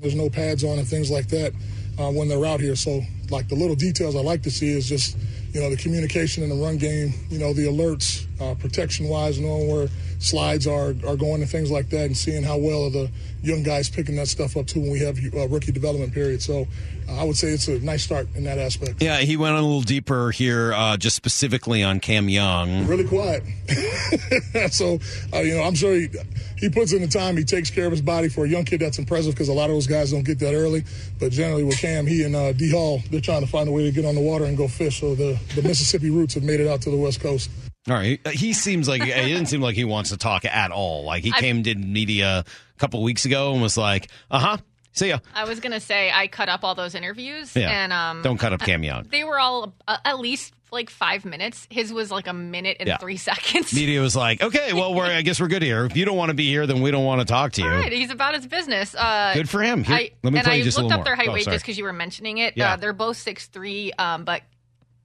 There's 0.00 0.14
no 0.14 0.28
pads 0.28 0.64
on 0.64 0.78
and 0.78 0.86
things 0.86 1.10
like 1.10 1.28
that 1.28 1.52
uh, 1.98 2.10
when 2.10 2.28
they're 2.28 2.44
out 2.44 2.60
here. 2.60 2.76
So, 2.76 3.00
like 3.30 3.48
the 3.48 3.54
little 3.54 3.76
details 3.76 4.16
I 4.16 4.20
like 4.20 4.42
to 4.42 4.50
see 4.50 4.68
is 4.70 4.88
just, 4.88 5.16
you 5.52 5.60
know, 5.60 5.70
the 5.70 5.76
communication 5.76 6.42
in 6.42 6.50
the 6.50 6.56
run 6.56 6.76
game, 6.76 7.14
you 7.30 7.38
know, 7.38 7.52
the 7.52 7.66
alerts, 7.66 8.26
uh, 8.40 8.54
protection 8.56 9.08
wise, 9.08 9.38
knowing 9.38 9.68
where 9.68 9.88
slides 10.18 10.66
are 10.66 10.94
are 11.06 11.16
going 11.16 11.40
and 11.40 11.50
things 11.50 11.70
like 11.70 11.88
that, 11.90 12.06
and 12.06 12.16
seeing 12.16 12.42
how 12.42 12.58
well 12.58 12.84
are 12.84 12.90
the 12.90 13.10
young 13.42 13.62
guys 13.62 13.88
picking 13.88 14.16
that 14.16 14.28
stuff 14.28 14.56
up 14.56 14.66
too 14.66 14.80
when 14.80 14.90
we 14.90 14.98
have 14.98 15.18
uh, 15.34 15.48
rookie 15.48 15.72
development 15.72 16.12
period. 16.12 16.42
So 16.42 16.66
I 17.08 17.24
would 17.24 17.36
say 17.36 17.48
it's 17.48 17.68
a 17.68 17.78
nice 17.80 18.02
start 18.02 18.28
in 18.34 18.44
that 18.44 18.58
aspect. 18.58 19.02
Yeah, 19.02 19.18
he 19.18 19.36
went 19.36 19.56
a 19.56 19.60
little 19.60 19.82
deeper 19.82 20.30
here, 20.30 20.72
uh, 20.72 20.96
just 20.96 21.16
specifically 21.16 21.82
on 21.82 22.00
Cam 22.00 22.28
Young. 22.28 22.86
Really 22.86 23.06
quiet. 23.06 23.42
so 24.70 24.98
uh, 25.32 25.38
you 25.40 25.54
know, 25.56 25.62
I'm 25.62 25.74
sure 25.74 25.94
he 25.94 26.08
he 26.56 26.68
puts 26.68 26.92
in 26.92 27.02
the 27.02 27.08
time. 27.08 27.36
He 27.36 27.44
takes 27.44 27.70
care 27.70 27.86
of 27.86 27.92
his 27.92 28.02
body 28.02 28.28
for 28.28 28.44
a 28.44 28.48
young 28.48 28.64
kid. 28.64 28.80
That's 28.80 28.98
impressive 28.98 29.34
because 29.34 29.48
a 29.48 29.52
lot 29.52 29.70
of 29.70 29.76
those 29.76 29.86
guys 29.86 30.10
don't 30.12 30.24
get 30.24 30.38
that 30.40 30.54
early. 30.54 30.84
But 31.18 31.32
generally, 31.32 31.64
with 31.64 31.78
Cam, 31.78 32.06
he 32.06 32.22
and 32.24 32.34
uh, 32.34 32.52
D 32.52 32.70
Hall, 32.70 33.02
they're 33.10 33.20
trying 33.20 33.42
to 33.42 33.46
find 33.48 33.68
a 33.68 33.72
way 33.72 33.84
to 33.84 33.92
get 33.92 34.04
on 34.04 34.14
the 34.14 34.20
water 34.20 34.44
and 34.44 34.56
go 34.56 34.68
fish. 34.68 35.00
So 35.00 35.14
the 35.14 35.38
the 35.54 35.62
Mississippi 35.62 36.10
roots 36.10 36.34
have 36.34 36.42
made 36.42 36.60
it 36.60 36.68
out 36.68 36.82
to 36.82 36.90
the 36.90 36.96
West 36.96 37.20
Coast. 37.20 37.50
All 37.88 37.94
right. 37.94 38.18
He 38.28 38.54
seems 38.54 38.88
like 38.88 39.02
he 39.02 39.10
didn't 39.12 39.46
seem 39.46 39.60
like 39.60 39.74
he 39.74 39.84
wants 39.84 40.10
to 40.10 40.16
talk 40.16 40.46
at 40.46 40.70
all. 40.70 41.04
Like 41.04 41.22
he 41.22 41.32
I- 41.34 41.40
came 41.40 41.62
did 41.62 41.78
media 41.84 42.44
a 42.46 42.78
couple 42.78 43.02
weeks 43.02 43.26
ago 43.26 43.52
and 43.52 43.60
was 43.60 43.76
like, 43.76 44.08
"Uh 44.30 44.38
huh, 44.38 44.56
see 44.94 45.08
ya." 45.10 45.18
I 45.34 45.44
was 45.44 45.60
gonna 45.60 45.80
say 45.80 46.10
I 46.10 46.26
cut 46.26 46.48
up 46.48 46.64
all 46.64 46.74
those 46.74 46.94
interviews, 46.94 47.54
Yeah. 47.54 47.68
and 47.70 47.92
um, 47.92 48.22
Don't 48.22 48.38
cut 48.38 48.52
up 48.54 48.60
Cam 48.60 48.82
Young. 48.82 49.04
They 49.10 49.24
were 49.24 49.38
all 49.38 49.74
uh, 49.86 49.98
at 50.04 50.18
least 50.18 50.54
like 50.72 50.90
five 50.90 51.24
minutes. 51.24 51.68
His 51.70 51.92
was 51.92 52.10
like 52.10 52.26
a 52.26 52.32
minute 52.32 52.78
and 52.80 52.88
Yeah. 52.88 52.96
three 52.96 53.16
seconds. 53.16 53.72
Media 53.74 54.00
was 54.00 54.16
like, 54.16 54.42
"Okay, 54.42 54.72
well, 54.72 54.92
we're 54.94 55.04
I 55.04 55.22
guess 55.22 55.38
we're 55.40 55.46
good 55.48 55.62
here. 55.62 55.84
If 55.84 55.96
you 55.96 56.04
don't 56.04 56.16
want 56.16 56.30
to 56.30 56.34
be 56.34 56.48
here, 56.48 56.66
then 56.66 56.80
we 56.82 56.90
don't 56.90 57.04
want 57.04 57.20
to 57.20 57.24
talk 57.26 57.52
to 57.52 57.62
you." 57.62 57.68
Right, 57.68 57.92
he's 57.92 58.10
about 58.10 58.34
his 58.34 58.46
business. 58.46 58.94
Uh, 58.94 59.32
Good 59.34 59.48
for 59.48 59.62
him. 59.62 59.84
Here, 59.84 59.94
I, 59.96 60.10
let 60.24 60.32
me 60.32 60.38
and 60.40 60.46
play 60.46 60.54
I 60.54 60.56
you 60.56 60.64
just 60.64 60.76
a 60.78 60.80
looked 60.80 60.88
little 60.88 61.00
up 61.00 61.04
their 61.04 61.14
more. 61.14 61.16
height 61.24 61.28
Oh, 61.28 61.32
weight 61.34 61.44
sorry. 61.44 61.54
just 61.56 61.64
because 61.64 61.78
you 61.78 61.84
were 61.84 61.92
mentioning 61.92 62.38
it. 62.38 62.54
Yeah. 62.56 62.72
Uh, 62.72 62.76
they're 62.76 62.92
both 62.92 63.16
six 63.18 63.46
three, 63.46 63.92
um, 63.98 64.24
but 64.24 64.42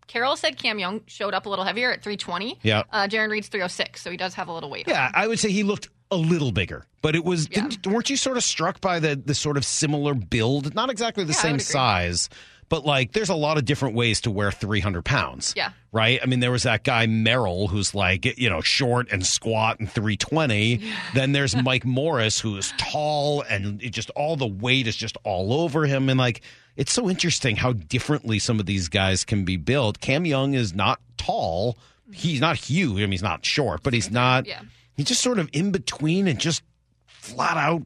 Carroll 0.08 0.36
said 0.38 0.58
Cam 0.58 0.80
Young 0.80 1.02
showed 1.06 1.36
up 1.36 1.46
a 1.46 1.50
little 1.50 1.66
heavier 1.66 1.92
at 1.92 2.02
320. 2.02 2.58
Yeah. 2.64 2.82
Uh, 2.92 3.08
Jarran 3.08 3.30
Reed's 3.30 3.48
306, 3.48 4.02
so 4.02 4.10
he 4.10 4.18
does 4.18 4.34
have 4.34 4.48
a 4.48 4.52
little 4.52 4.72
weight. 4.72 4.88
on 4.88 4.94
Yeah, 4.96 5.12
I 5.14 5.28
would 5.28 5.38
say 5.38 5.52
he 5.52 5.62
looked 5.62 5.88
a 6.12 6.18
little 6.18 6.51
bigger, 6.51 6.86
but 7.01 7.16
it 7.16 7.24
was. 7.24 7.47
Didn't, 7.47 7.86
weren't 7.86 8.10
you 8.10 8.18
sort 8.18 8.38
of 8.38 8.43
struck 8.43 8.82
by 8.82 8.99
the 8.99 9.16
the 9.16 9.36
sort 9.36 9.57
of 9.57 9.66
similar 9.66 10.14
build? 10.14 10.74
Not 10.74 10.89
exactly 10.89 11.24
the 11.24 11.34
Yeah, 11.34 11.39
same 11.39 11.60
size, 11.60 12.30
but 12.68 12.86
like 12.86 13.12
there's 13.14 13.30
a 13.30 13.36
lot 13.36 13.57
of 13.57 13.66
different 13.66 13.95
ways 13.95 14.22
to 14.22 14.32
wear 14.32 14.51
300 14.51 15.03
pounds. 15.05 15.53
Yeah. 15.55 15.72
Right. 15.91 16.20
I 16.22 16.26
mean, 16.28 16.39
there 16.39 16.51
was 16.51 16.64
that 16.64 16.84
guy 16.84 17.07
Merrill 17.07 17.68
who's 17.68 17.93
like 17.95 18.26
you 18.39 18.49
know 18.49 18.62
short 18.62 19.12
and 19.12 19.26
squat 19.26 19.80
and 19.80 19.89
320. 19.91 20.82
Then 21.14 21.32
there's 21.32 21.55
Mike 21.64 21.86
Morris 21.86 22.39
who 22.39 22.57
is 22.57 22.74
tall 22.78 23.41
and 23.49 23.82
it 23.82 23.91
just 23.91 24.10
all 24.12 24.36
the 24.36 24.47
weight 24.47 24.88
is 24.88 24.95
just 24.95 25.18
all 25.24 25.53
over 25.53 25.86
him 25.86 26.10
and 26.10 26.20
like. 26.20 26.41
It's 26.78 26.93
so 26.93 27.10
interesting 27.10 27.57
how 27.57 27.74
differently 27.74 28.39
some 28.39 28.57
of 28.57 28.66
these 28.66 28.88
guys 28.88 29.26
can 29.26 29.43
be 29.43 29.57
built. 29.57 29.99
Cam 29.99 30.26
Young 30.26 30.53
is 30.53 30.74
not 30.74 31.01
tall. 31.18 31.78
He's 32.14 32.39
not 32.39 32.55
huge. 32.55 32.99
I 32.99 33.01
mean, 33.01 33.12
he's 33.12 33.22
not 33.22 33.43
short, 33.45 33.84
but 33.84 33.91
he's 33.93 34.10
not. 34.10 34.45
Yeah. 34.45 34.62
He's 35.00 35.08
just 35.08 35.22
sort 35.22 35.39
of 35.39 35.50
in 35.54 35.72
between 35.72 36.28
and 36.28 36.38
just 36.38 36.62
flat 37.06 37.56
out 37.56 37.84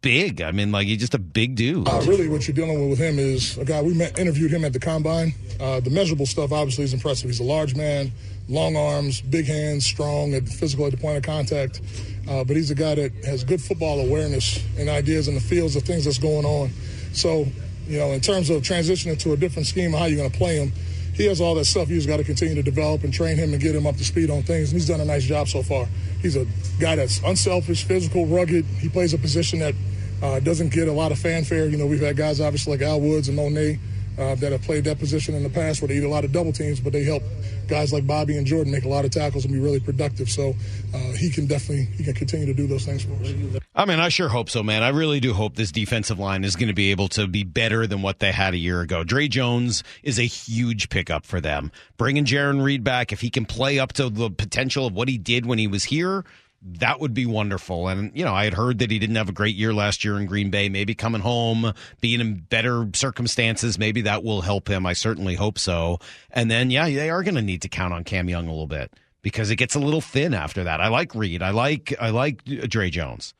big. 0.00 0.42
I 0.42 0.50
mean, 0.50 0.72
like 0.72 0.88
he's 0.88 0.98
just 0.98 1.14
a 1.14 1.18
big 1.20 1.54
dude. 1.54 1.86
Uh, 1.88 2.00
really, 2.00 2.28
what 2.28 2.48
you're 2.48 2.54
dealing 2.56 2.80
with 2.80 2.90
with 2.90 2.98
him 2.98 3.20
is 3.20 3.56
a 3.58 3.64
guy. 3.64 3.80
We 3.80 3.94
met, 3.94 4.18
interviewed 4.18 4.50
him 4.50 4.64
at 4.64 4.72
the 4.72 4.80
combine. 4.80 5.34
Uh, 5.60 5.78
the 5.78 5.90
measurable 5.90 6.26
stuff 6.26 6.50
obviously 6.50 6.82
is 6.82 6.92
impressive. 6.92 7.30
He's 7.30 7.38
a 7.38 7.44
large 7.44 7.76
man, 7.76 8.10
long 8.48 8.74
arms, 8.74 9.20
big 9.20 9.46
hands, 9.46 9.86
strong, 9.86 10.34
and 10.34 10.48
physical 10.48 10.84
at 10.86 10.90
the 10.90 10.96
point 10.96 11.16
of 11.16 11.22
contact. 11.22 11.80
Uh, 12.28 12.42
but 12.42 12.56
he's 12.56 12.72
a 12.72 12.74
guy 12.74 12.96
that 12.96 13.12
has 13.24 13.44
good 13.44 13.62
football 13.62 14.00
awareness 14.00 14.60
and 14.76 14.88
ideas 14.88 15.28
in 15.28 15.34
the 15.34 15.40
fields 15.40 15.76
of 15.76 15.84
things 15.84 16.06
that's 16.06 16.18
going 16.18 16.44
on. 16.44 16.70
So, 17.12 17.46
you 17.86 18.00
know, 18.00 18.10
in 18.10 18.20
terms 18.20 18.50
of 18.50 18.62
transitioning 18.62 19.16
to 19.20 19.32
a 19.32 19.36
different 19.36 19.68
scheme, 19.68 19.92
how 19.92 20.06
you're 20.06 20.18
going 20.18 20.32
to 20.32 20.36
play 20.36 20.56
him, 20.56 20.72
he 21.18 21.26
has 21.26 21.40
all 21.40 21.56
that 21.56 21.64
stuff. 21.64 21.88
You 21.88 21.96
just 21.96 22.08
got 22.08 22.18
to 22.18 22.24
continue 22.24 22.54
to 22.54 22.62
develop 22.62 23.02
and 23.02 23.12
train 23.12 23.36
him 23.36 23.52
and 23.52 23.60
get 23.60 23.74
him 23.74 23.86
up 23.86 23.96
to 23.96 24.04
speed 24.04 24.30
on 24.30 24.44
things. 24.44 24.70
And 24.70 24.80
he's 24.80 24.88
done 24.88 25.00
a 25.00 25.04
nice 25.04 25.24
job 25.24 25.48
so 25.48 25.64
far. 25.64 25.86
He's 26.22 26.36
a 26.36 26.46
guy 26.78 26.94
that's 26.94 27.20
unselfish, 27.24 27.84
physical, 27.84 28.24
rugged. 28.24 28.64
He 28.64 28.88
plays 28.88 29.12
a 29.14 29.18
position 29.18 29.58
that 29.58 29.74
uh, 30.22 30.40
doesn't 30.40 30.72
get 30.72 30.86
a 30.86 30.92
lot 30.92 31.10
of 31.10 31.18
fanfare. 31.18 31.68
You 31.68 31.76
know, 31.76 31.86
we've 31.86 32.00
had 32.00 32.16
guys 32.16 32.40
obviously 32.40 32.74
like 32.74 32.82
Al 32.82 33.00
Woods 33.00 33.26
and 33.26 33.36
Mone 33.36 33.80
uh, 34.18 34.34
that 34.36 34.52
have 34.52 34.62
played 34.62 34.84
that 34.84 35.00
position 35.00 35.34
in 35.34 35.42
the 35.42 35.50
past 35.50 35.82
where 35.82 35.88
they 35.88 35.96
eat 35.96 36.04
a 36.04 36.08
lot 36.08 36.24
of 36.24 36.30
double 36.30 36.52
teams, 36.52 36.78
but 36.78 36.92
they 36.92 37.02
help 37.02 37.24
guys 37.68 37.92
like 37.92 38.06
Bobby 38.06 38.36
and 38.36 38.46
Jordan 38.46 38.72
make 38.72 38.84
a 38.84 38.88
lot 38.88 39.04
of 39.04 39.10
tackles 39.10 39.44
and 39.44 39.52
be 39.52 39.60
really 39.60 39.80
productive. 39.80 40.28
So 40.28 40.54
uh, 40.94 40.98
he 41.12 41.30
can 41.30 41.46
definitely 41.46 41.84
he 41.96 42.04
can 42.04 42.14
continue 42.14 42.46
to 42.46 42.54
do 42.54 42.66
those 42.66 42.84
things 42.84 43.04
for 43.04 43.12
us. 43.14 43.62
I 43.74 43.84
mean, 43.84 44.00
I 44.00 44.08
sure 44.08 44.28
hope 44.28 44.50
so, 44.50 44.62
man. 44.62 44.82
I 44.82 44.88
really 44.88 45.20
do 45.20 45.32
hope 45.34 45.54
this 45.54 45.70
defensive 45.70 46.18
line 46.18 46.44
is 46.44 46.56
going 46.56 46.68
to 46.68 46.74
be 46.74 46.90
able 46.90 47.08
to 47.08 47.26
be 47.26 47.44
better 47.44 47.86
than 47.86 48.02
what 48.02 48.18
they 48.18 48.32
had 48.32 48.54
a 48.54 48.58
year 48.58 48.80
ago. 48.80 49.04
Dre 49.04 49.28
Jones 49.28 49.84
is 50.02 50.18
a 50.18 50.24
huge 50.24 50.88
pickup 50.88 51.24
for 51.24 51.40
them. 51.40 51.70
Bringing 51.96 52.24
Jarran 52.24 52.62
Reed 52.62 52.82
back, 52.82 53.12
if 53.12 53.20
he 53.20 53.30
can 53.30 53.44
play 53.44 53.78
up 53.78 53.92
to 53.94 54.08
the 54.08 54.30
potential 54.30 54.86
of 54.86 54.94
what 54.94 55.08
he 55.08 55.18
did 55.18 55.46
when 55.46 55.58
he 55.58 55.66
was 55.66 55.84
here, 55.84 56.24
that 56.60 57.00
would 57.00 57.14
be 57.14 57.26
wonderful. 57.26 57.88
And, 57.88 58.10
you 58.16 58.24
know, 58.24 58.34
I 58.34 58.44
had 58.44 58.54
heard 58.54 58.78
that 58.80 58.90
he 58.90 58.98
didn't 58.98 59.16
have 59.16 59.28
a 59.28 59.32
great 59.32 59.54
year 59.54 59.72
last 59.72 60.04
year 60.04 60.18
in 60.18 60.26
Green 60.26 60.50
Bay. 60.50 60.68
Maybe 60.68 60.94
coming 60.94 61.20
home, 61.20 61.72
being 62.00 62.20
in 62.20 62.40
better 62.50 62.88
circumstances, 62.94 63.78
maybe 63.78 64.02
that 64.02 64.24
will 64.24 64.40
help 64.40 64.68
him. 64.68 64.84
I 64.84 64.92
certainly 64.92 65.36
hope 65.36 65.58
so. 65.58 65.98
And 66.30 66.50
then, 66.50 66.70
yeah, 66.70 66.86
they 66.86 67.10
are 67.10 67.22
going 67.22 67.36
to 67.36 67.42
need 67.42 67.62
to 67.62 67.68
count 67.68 67.94
on 67.94 68.04
Cam 68.04 68.28
Young 68.28 68.46
a 68.46 68.50
little 68.50 68.66
bit 68.66 68.92
because 69.22 69.50
it 69.50 69.56
gets 69.56 69.74
a 69.74 69.80
little 69.80 70.00
thin 70.00 70.34
after 70.34 70.64
that. 70.64 70.80
I 70.80 70.88
like 70.88 71.14
Reed. 71.14 71.42
I 71.42 71.50
like, 71.50 71.94
I 72.00 72.10
like 72.10 72.44
Dre 72.44 72.90
Jones 72.90 73.34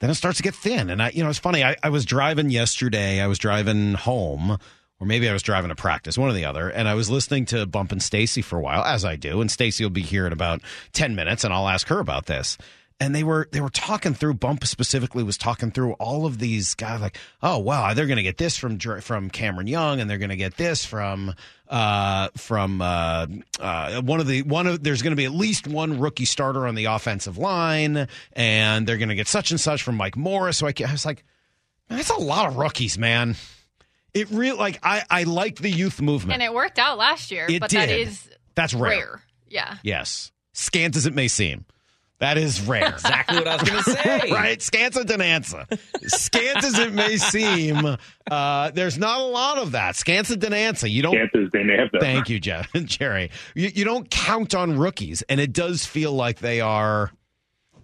then 0.00 0.10
it 0.10 0.14
starts 0.14 0.36
to 0.36 0.42
get 0.42 0.54
thin. 0.54 0.90
And 0.90 1.02
I, 1.02 1.10
you 1.10 1.22
know, 1.22 1.30
it's 1.30 1.38
funny. 1.38 1.64
I, 1.64 1.76
I 1.82 1.88
was 1.88 2.04
driving 2.04 2.50
yesterday. 2.50 3.20
I 3.20 3.26
was 3.26 3.38
driving 3.38 3.94
home, 3.94 4.58
or 5.00 5.06
maybe 5.06 5.28
I 5.28 5.32
was 5.32 5.42
driving 5.42 5.68
to 5.68 5.76
practice, 5.76 6.18
one 6.18 6.30
or 6.30 6.34
the 6.34 6.44
other. 6.44 6.68
And 6.68 6.88
I 6.88 6.94
was 6.94 7.08
listening 7.08 7.44
to 7.46 7.66
Bump 7.66 7.92
and 7.92 8.02
Stacy 8.02 8.42
for 8.42 8.58
a 8.58 8.62
while, 8.62 8.84
as 8.84 9.04
I 9.04 9.16
do. 9.16 9.40
And 9.40 9.50
Stacy 9.50 9.84
will 9.84 9.90
be 9.90 10.02
here 10.02 10.26
in 10.26 10.32
about 10.32 10.60
ten 10.92 11.14
minutes, 11.14 11.44
and 11.44 11.54
I'll 11.54 11.68
ask 11.68 11.88
her 11.88 12.00
about 12.00 12.26
this. 12.26 12.58
And 13.00 13.14
they 13.14 13.22
were 13.22 13.48
they 13.52 13.60
were 13.60 13.70
talking 13.70 14.12
through. 14.12 14.34
Bump 14.34 14.66
specifically 14.66 15.22
was 15.22 15.38
talking 15.38 15.70
through 15.70 15.92
all 15.94 16.26
of 16.26 16.40
these 16.40 16.74
guys. 16.74 17.00
Like, 17.00 17.16
oh 17.44 17.58
wow, 17.58 17.94
they're 17.94 18.08
going 18.08 18.16
to 18.16 18.24
get 18.24 18.38
this 18.38 18.56
from 18.56 18.80
from 18.80 19.30
Cameron 19.30 19.68
Young, 19.68 20.00
and 20.00 20.10
they're 20.10 20.18
going 20.18 20.30
to 20.30 20.36
get 20.36 20.56
this 20.56 20.84
from 20.84 21.32
uh, 21.68 22.30
from 22.36 22.82
uh, 22.82 23.26
uh, 23.60 24.02
one 24.02 24.18
of 24.18 24.26
the 24.26 24.42
one 24.42 24.66
of 24.66 24.82
there's 24.82 25.02
going 25.02 25.12
to 25.12 25.16
be 25.16 25.26
at 25.26 25.30
least 25.30 25.68
one 25.68 26.00
rookie 26.00 26.24
starter 26.24 26.66
on 26.66 26.74
the 26.74 26.86
offensive 26.86 27.38
line, 27.38 28.08
and 28.32 28.84
they're 28.84 28.98
going 28.98 29.10
to 29.10 29.14
get 29.14 29.28
such 29.28 29.52
and 29.52 29.60
such 29.60 29.84
from 29.84 29.96
Mike 29.96 30.16
Morris. 30.16 30.56
So 30.56 30.66
I, 30.66 30.72
I 30.84 30.90
was 30.90 31.06
like, 31.06 31.22
that's 31.86 32.10
a 32.10 32.16
lot 32.16 32.48
of 32.48 32.56
rookies, 32.56 32.98
man. 32.98 33.36
It 34.18 34.30
really 34.30 34.56
like 34.58 34.78
I 34.82 35.02
I 35.10 35.22
like 35.24 35.56
the 35.56 35.70
youth 35.70 36.00
movement. 36.00 36.34
And 36.34 36.42
it 36.42 36.52
worked 36.54 36.78
out 36.78 36.98
last 36.98 37.30
year, 37.30 37.46
It 37.48 37.60
but 37.60 37.70
that 37.70 37.86
did. 37.86 38.08
is 38.08 38.28
That's 38.54 38.74
rare. 38.74 38.90
rare. 38.90 39.22
Yeah. 39.48 39.76
Yes, 39.82 40.32
scant 40.52 40.96
as 40.96 41.06
it 41.06 41.14
may 41.14 41.28
seem. 41.28 41.64
That 42.20 42.36
is 42.36 42.60
rare. 42.60 42.88
Exactly 42.94 43.38
what 43.38 43.46
I 43.46 43.54
was 43.56 43.70
going 43.70 43.84
to 43.84 43.90
say. 43.92 44.20
right? 44.32 44.60
Scant 44.60 44.96
and 44.96 45.08
Dananza. 45.08 45.66
Scant 46.08 46.64
as 46.64 46.76
it 46.76 46.92
may 46.92 47.16
seem, 47.16 47.96
uh, 48.28 48.70
there's 48.72 48.98
not 48.98 49.20
a 49.20 49.24
lot 49.24 49.58
of 49.58 49.70
that. 49.72 49.94
Scant 49.94 50.28
and 50.30 50.42
Dananza. 50.42 50.90
You 50.90 51.02
don't. 51.02 51.14
Scant 51.14 51.30
as 51.36 51.50
Dananza. 51.52 52.00
Thank 52.00 52.28
you, 52.28 52.40
Jeff, 52.40 52.74
and 52.74 52.88
Jerry. 52.98 53.30
You, 53.54 53.70
you 53.72 53.84
don't 53.84 54.10
count 54.10 54.52
on 54.56 54.76
rookies, 54.76 55.22
and 55.28 55.38
it 55.38 55.52
does 55.52 55.86
feel 55.86 56.12
like 56.12 56.40
they 56.40 56.60
are 56.60 57.12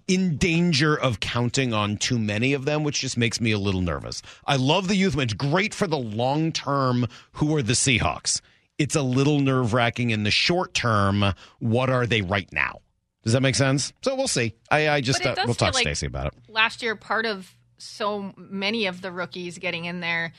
in 0.07 0.37
danger 0.37 0.95
of 0.99 1.21
counting 1.21 1.73
on 1.73 1.97
too 1.97 2.19
many 2.19 2.53
of 2.53 2.65
them, 2.65 2.85
which 2.85 3.01
just 3.01 3.17
makes 3.17 3.41
me 3.41 3.53
a 3.53 3.59
little 3.59 3.81
nervous. 3.81 4.23
I 4.47 4.57
love 4.57 4.89
the 4.89 4.97
youth. 4.97 5.17
It's 5.19 5.33
great 5.33 5.73
for 5.75 5.87
the 5.87 5.99
long 5.99 6.53
term. 6.53 7.07
Who 7.33 7.57
are 7.57 7.63
the 7.63 7.73
Seahawks? 7.73 8.41
It's 8.79 8.97
a 8.97 9.03
little 9.03 9.41
nerve 9.41 9.73
wracking 9.73 10.11
in 10.11 10.25
the 10.25 10.31
short 10.31 10.75
term. 10.75 11.25
What 11.61 11.91
are 11.91 12.07
they 12.07 12.23
right 12.23 12.53
now? 12.53 12.81
Does 13.23 13.33
that 13.33 13.41
make 13.41 13.55
sense? 13.55 13.93
So 14.03 14.15
we'll 14.15 14.29
see. 14.29 14.55
I, 14.71 14.89
I 14.89 15.01
just 15.01 15.25
uh, 15.25 15.35
we'll 15.45 15.55
talk 15.55 15.73
to 15.73 15.79
like 15.79 15.85
Stacy 15.85 16.07
about 16.07 16.27
it. 16.27 16.35
Last 16.49 16.83
year, 16.83 16.95
part 16.97 17.25
of 17.25 17.51
so 17.79 18.35
many 18.37 18.87
of 18.87 19.01
the 19.01 19.11
rookies 19.11 19.59
getting 19.59 19.87
in 19.87 20.01
there 20.01 20.33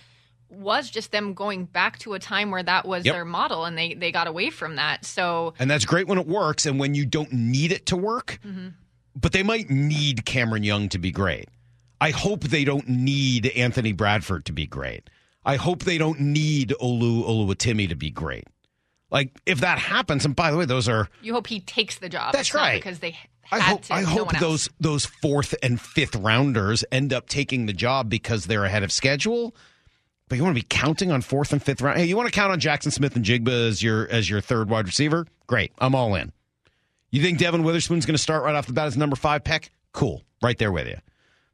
was 0.49 0.89
just 0.91 1.11
them 1.11 1.33
going 1.33 1.65
back 1.65 1.97
to 1.99 2.13
a 2.13 2.19
time 2.19 2.51
where 2.51 2.61
that 2.61 2.85
was 2.87 3.03
Yep. 3.05 3.13
their 3.15 3.25
model 3.25 3.65
and 3.65 3.75
they, 3.77 3.95
they 3.95 4.11
got 4.11 4.27
away 4.27 4.51
from 4.51 4.75
that. 4.75 5.03
So 5.03 5.53
And 5.57 5.69
that's 5.69 5.85
great 5.85 6.07
when 6.07 6.19
it 6.19 6.27
works 6.27 6.65
and 6.67 6.79
when 6.79 6.93
you 6.93 7.05
don't 7.05 7.31
need 7.33 7.71
it 7.71 7.87
to 7.87 7.97
work. 7.97 8.39
But 9.15 9.31
they 9.31 9.43
might 9.43 9.69
need 9.69 10.25
Cameron 10.25 10.63
Young 10.63 10.89
to 10.89 10.97
be 10.97 11.11
great. 11.11 11.49
I 12.01 12.11
hope 12.11 12.41
they 12.41 12.65
don't 12.65 12.87
need 12.89 13.47
Anthony 13.47 13.93
Bradford 13.93 14.45
to 14.45 14.51
be 14.51 14.65
great. 14.67 15.09
I 15.45 15.55
hope 15.55 15.83
they 15.83 15.97
don't 15.97 16.19
need 16.19 16.73
Olu 16.81 17.23
Oluwatimi 17.23 17.87
to 17.89 17.95
be 17.95 18.09
great. 18.09 18.45
Like 19.11 19.31
if 19.45 19.61
that 19.61 19.77
happens, 19.77 20.25
and 20.25 20.35
by 20.35 20.51
the 20.51 20.57
way, 20.57 20.65
those 20.65 20.89
are 20.89 21.07
you 21.21 21.33
hope 21.33 21.47
he 21.47 21.59
takes 21.59 21.99
the 21.99 22.09
job. 22.09 22.33
That's 22.33 22.53
right. 22.53 22.75
because 22.75 22.99
they 22.99 23.17
I 23.51 23.59
had 23.59 23.71
hope 23.71 23.81
to. 23.83 23.93
I 23.93 24.01
no 24.01 24.07
hope 24.07 24.39
those 24.39 24.69
those 24.79 25.05
fourth 25.05 25.55
and 25.61 25.79
fifth 25.79 26.15
rounders 26.15 26.83
end 26.91 27.13
up 27.13 27.29
taking 27.29 27.65
the 27.65 27.73
job 27.73 28.09
because 28.09 28.45
they're 28.45 28.65
ahead 28.65 28.83
of 28.83 28.91
schedule. 28.91 29.55
But 30.27 30.37
you 30.37 30.43
want 30.43 30.55
to 30.55 30.61
be 30.61 30.67
counting 30.67 31.11
on 31.11 31.21
fourth 31.21 31.53
and 31.53 31.61
fifth 31.61 31.81
round. 31.81 31.99
Hey, 31.99 32.05
you 32.05 32.17
want 32.17 32.27
to 32.27 32.31
count 32.31 32.51
on 32.51 32.59
Jaxon 32.59 32.91
Smith-Njigba 32.91 33.67
as 33.67 33.83
your 33.83 34.07
as 34.09 34.27
your 34.27 34.41
third 34.41 34.69
wide 34.69 34.87
receiver? 34.87 35.27
Great, 35.45 35.71
I'm 35.77 35.93
all 35.93 36.15
in. 36.15 36.33
You 37.15 37.21
think 37.21 37.37
Devon 37.37 37.63
Witherspoon's 37.63 38.05
going 38.05 38.15
to 38.15 38.21
start 38.21 38.43
right 38.43 38.55
off 38.55 38.67
the 38.67 38.73
bat 38.73 38.87
as 38.87 38.97
number 38.97 39.15
five 39.15 39.45
pick? 39.45 39.71
Cool, 39.93 40.21
right 40.43 40.57
there 40.57 40.73
with 40.73 40.85
you. 40.85 40.97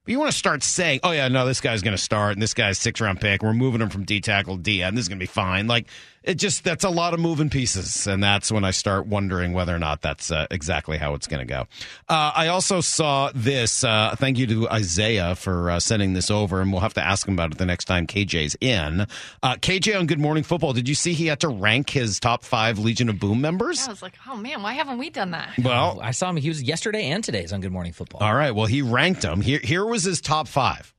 But 0.03 0.11
you 0.11 0.17
want 0.17 0.31
to 0.31 0.37
start 0.37 0.63
saying, 0.63 1.01
"Oh 1.03 1.11
yeah, 1.11 1.27
no, 1.27 1.45
this 1.45 1.61
guy's 1.61 1.83
going 1.83 1.95
to 1.95 2.01
start, 2.01 2.33
and 2.33 2.41
this 2.41 2.55
guy's 2.55 2.79
six 2.79 2.99
round 2.99 3.21
pick. 3.21 3.43
We're 3.43 3.53
moving 3.53 3.79
him 3.79 3.89
from 3.89 4.03
D 4.03 4.21
tackle 4.21 4.57
to 4.57 4.63
D 4.63 4.81
end. 4.81 4.97
This 4.97 5.03
is 5.03 5.07
going 5.07 5.19
to 5.19 5.23
be 5.23 5.27
fine." 5.27 5.67
Like 5.67 5.85
it 6.23 6.35
just 6.35 6.63
that's 6.63 6.83
a 6.83 6.89
lot 6.89 7.13
of 7.13 7.19
moving 7.19 7.49
pieces, 7.49 8.05
and 8.05 8.23
that's 8.23 8.51
when 8.51 8.63
I 8.63 8.71
start 8.71 9.07
wondering 9.07 9.53
whether 9.53 9.75
or 9.75 9.79
not 9.79 10.01
that's 10.01 10.31
uh, 10.31 10.45
exactly 10.51 10.97
how 10.97 11.15
it's 11.15 11.27
going 11.27 11.39
to 11.39 11.51
go. 11.51 11.61
Uh, 12.07 12.31
I 12.35 12.47
also 12.49 12.79
saw 12.81 13.31
this. 13.33 13.83
Uh, 13.83 14.15
thank 14.17 14.37
you 14.37 14.45
to 14.47 14.69
Isaiah 14.69 15.35
for 15.35 15.71
uh, 15.71 15.79
sending 15.79 16.13
this 16.13 16.29
over, 16.29 16.61
and 16.61 16.71
we'll 16.71 16.81
have 16.81 16.93
to 16.95 17.03
ask 17.03 17.27
him 17.27 17.33
about 17.33 17.51
it 17.51 17.57
the 17.57 17.65
next 17.65 17.85
time 17.85 18.05
KJ's 18.05 18.55
in. 18.61 19.01
Uh, 19.41 19.55
KJ 19.55 19.99
on 19.99 20.05
Good 20.05 20.19
Morning 20.19 20.43
Football. 20.43 20.73
Did 20.73 20.87
you 20.87 20.95
see 20.95 21.13
he 21.13 21.25
had 21.25 21.39
to 21.39 21.49
rank 21.49 21.89
his 21.89 22.19
top 22.19 22.43
five 22.43 22.77
Legion 22.77 23.09
of 23.09 23.19
Boom 23.19 23.41
members? 23.41 23.87
I 23.87 23.91
was 23.91 24.03
like, 24.03 24.13
oh 24.27 24.37
man, 24.37 24.61
why 24.61 24.73
haven't 24.73 24.99
we 24.99 25.09
done 25.09 25.31
that? 25.31 25.57
Well, 25.57 25.99
I 26.01 26.11
saw 26.11 26.29
him. 26.29 26.37
He 26.37 26.49
was 26.49 26.61
yesterday 26.61 27.05
and 27.05 27.23
today's 27.23 27.51
on 27.51 27.61
Good 27.61 27.71
Morning 27.71 27.93
Football. 27.93 28.21
All 28.21 28.35
right. 28.35 28.51
Well, 28.51 28.67
he 28.67 28.81
ranked 28.81 29.23
them. 29.23 29.41
Here, 29.41 29.59
here 29.63 29.85
was 29.85 30.03
his 30.03 30.21
top 30.21 30.47
five. 30.47 30.93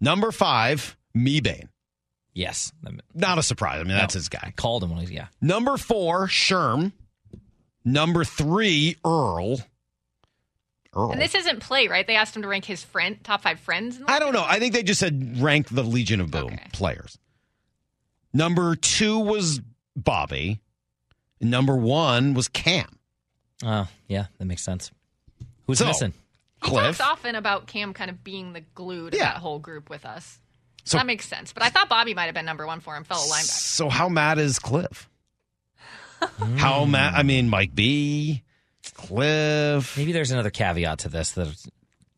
Number 0.00 0.32
five, 0.32 0.96
Mebane. 1.16 1.68
Yes. 2.36 2.70
Not 3.14 3.38
a 3.38 3.42
surprise. 3.42 3.80
I 3.80 3.84
mean, 3.84 3.96
that's 3.96 4.12
his 4.12 4.28
guy. 4.28 4.52
Called 4.56 4.84
him 4.84 4.90
when 4.90 4.98
he 4.98 5.04
was, 5.04 5.10
yeah. 5.10 5.28
Number 5.40 5.78
four, 5.78 6.26
Sherm. 6.26 6.92
Number 7.82 8.24
three, 8.24 8.96
Earl. 9.02 9.60
Earl. 10.94 11.12
And 11.12 11.20
this 11.20 11.34
isn't 11.34 11.60
play, 11.60 11.88
right? 11.88 12.06
They 12.06 12.16
asked 12.16 12.36
him 12.36 12.42
to 12.42 12.48
rank 12.48 12.66
his 12.66 12.84
friend 12.84 13.16
top 13.24 13.40
five 13.42 13.58
friends. 13.60 13.96
In 13.96 14.04
the 14.04 14.10
I 14.10 14.18
don't 14.18 14.34
know. 14.34 14.44
I 14.46 14.58
think 14.58 14.74
they 14.74 14.82
just 14.82 15.00
said 15.00 15.40
rank 15.40 15.68
the 15.70 15.82
Legion 15.82 16.20
of 16.20 16.30
Boom 16.30 16.58
players. 16.74 17.16
Number 18.34 18.76
two 18.76 19.18
was 19.18 19.62
Bobby. 19.94 20.60
Number 21.40 21.74
one 21.76 22.34
was 22.34 22.48
Kam. 22.48 22.98
Oh, 23.64 23.88
yeah, 24.08 24.26
that 24.38 24.44
makes 24.44 24.62
sense. 24.62 24.90
Who's 25.66 25.78
So, 25.78 25.86
missing? 25.86 26.12
He 26.62 26.68
Cliff. 26.68 26.98
talks 26.98 27.00
often 27.00 27.34
about 27.34 27.66
Kam 27.66 27.94
kind 27.94 28.10
of 28.10 28.22
being 28.22 28.52
the 28.52 28.60
glue 28.74 29.08
to 29.08 29.16
Yeah. 29.16 29.24
that 29.24 29.36
whole 29.38 29.58
group 29.58 29.88
with 29.88 30.04
us. 30.04 30.38
So- 30.86 30.96
that 30.98 31.06
makes 31.06 31.26
sense. 31.28 31.52
But 31.52 31.62
I 31.62 31.68
thought 31.68 31.88
Bobby 31.88 32.14
might 32.14 32.24
have 32.26 32.34
been 32.34 32.46
number 32.46 32.66
one 32.66 32.80
for 32.80 32.96
him, 32.96 33.04
fellow 33.04 33.22
linebacker. 33.26 33.42
So 33.44 33.88
how 33.90 34.08
mad 34.08 34.38
is 34.38 34.58
Cliff? 34.58 35.08
how 36.56 36.84
mad? 36.86 37.14
I 37.14 37.22
mean, 37.22 37.48
Mike 37.50 37.74
B, 37.74 38.42
Cliff. 38.94 39.96
Maybe 39.96 40.12
there's 40.12 40.30
another 40.30 40.50
caveat 40.50 41.00
to 41.00 41.08
this 41.08 41.32
that 41.32 41.48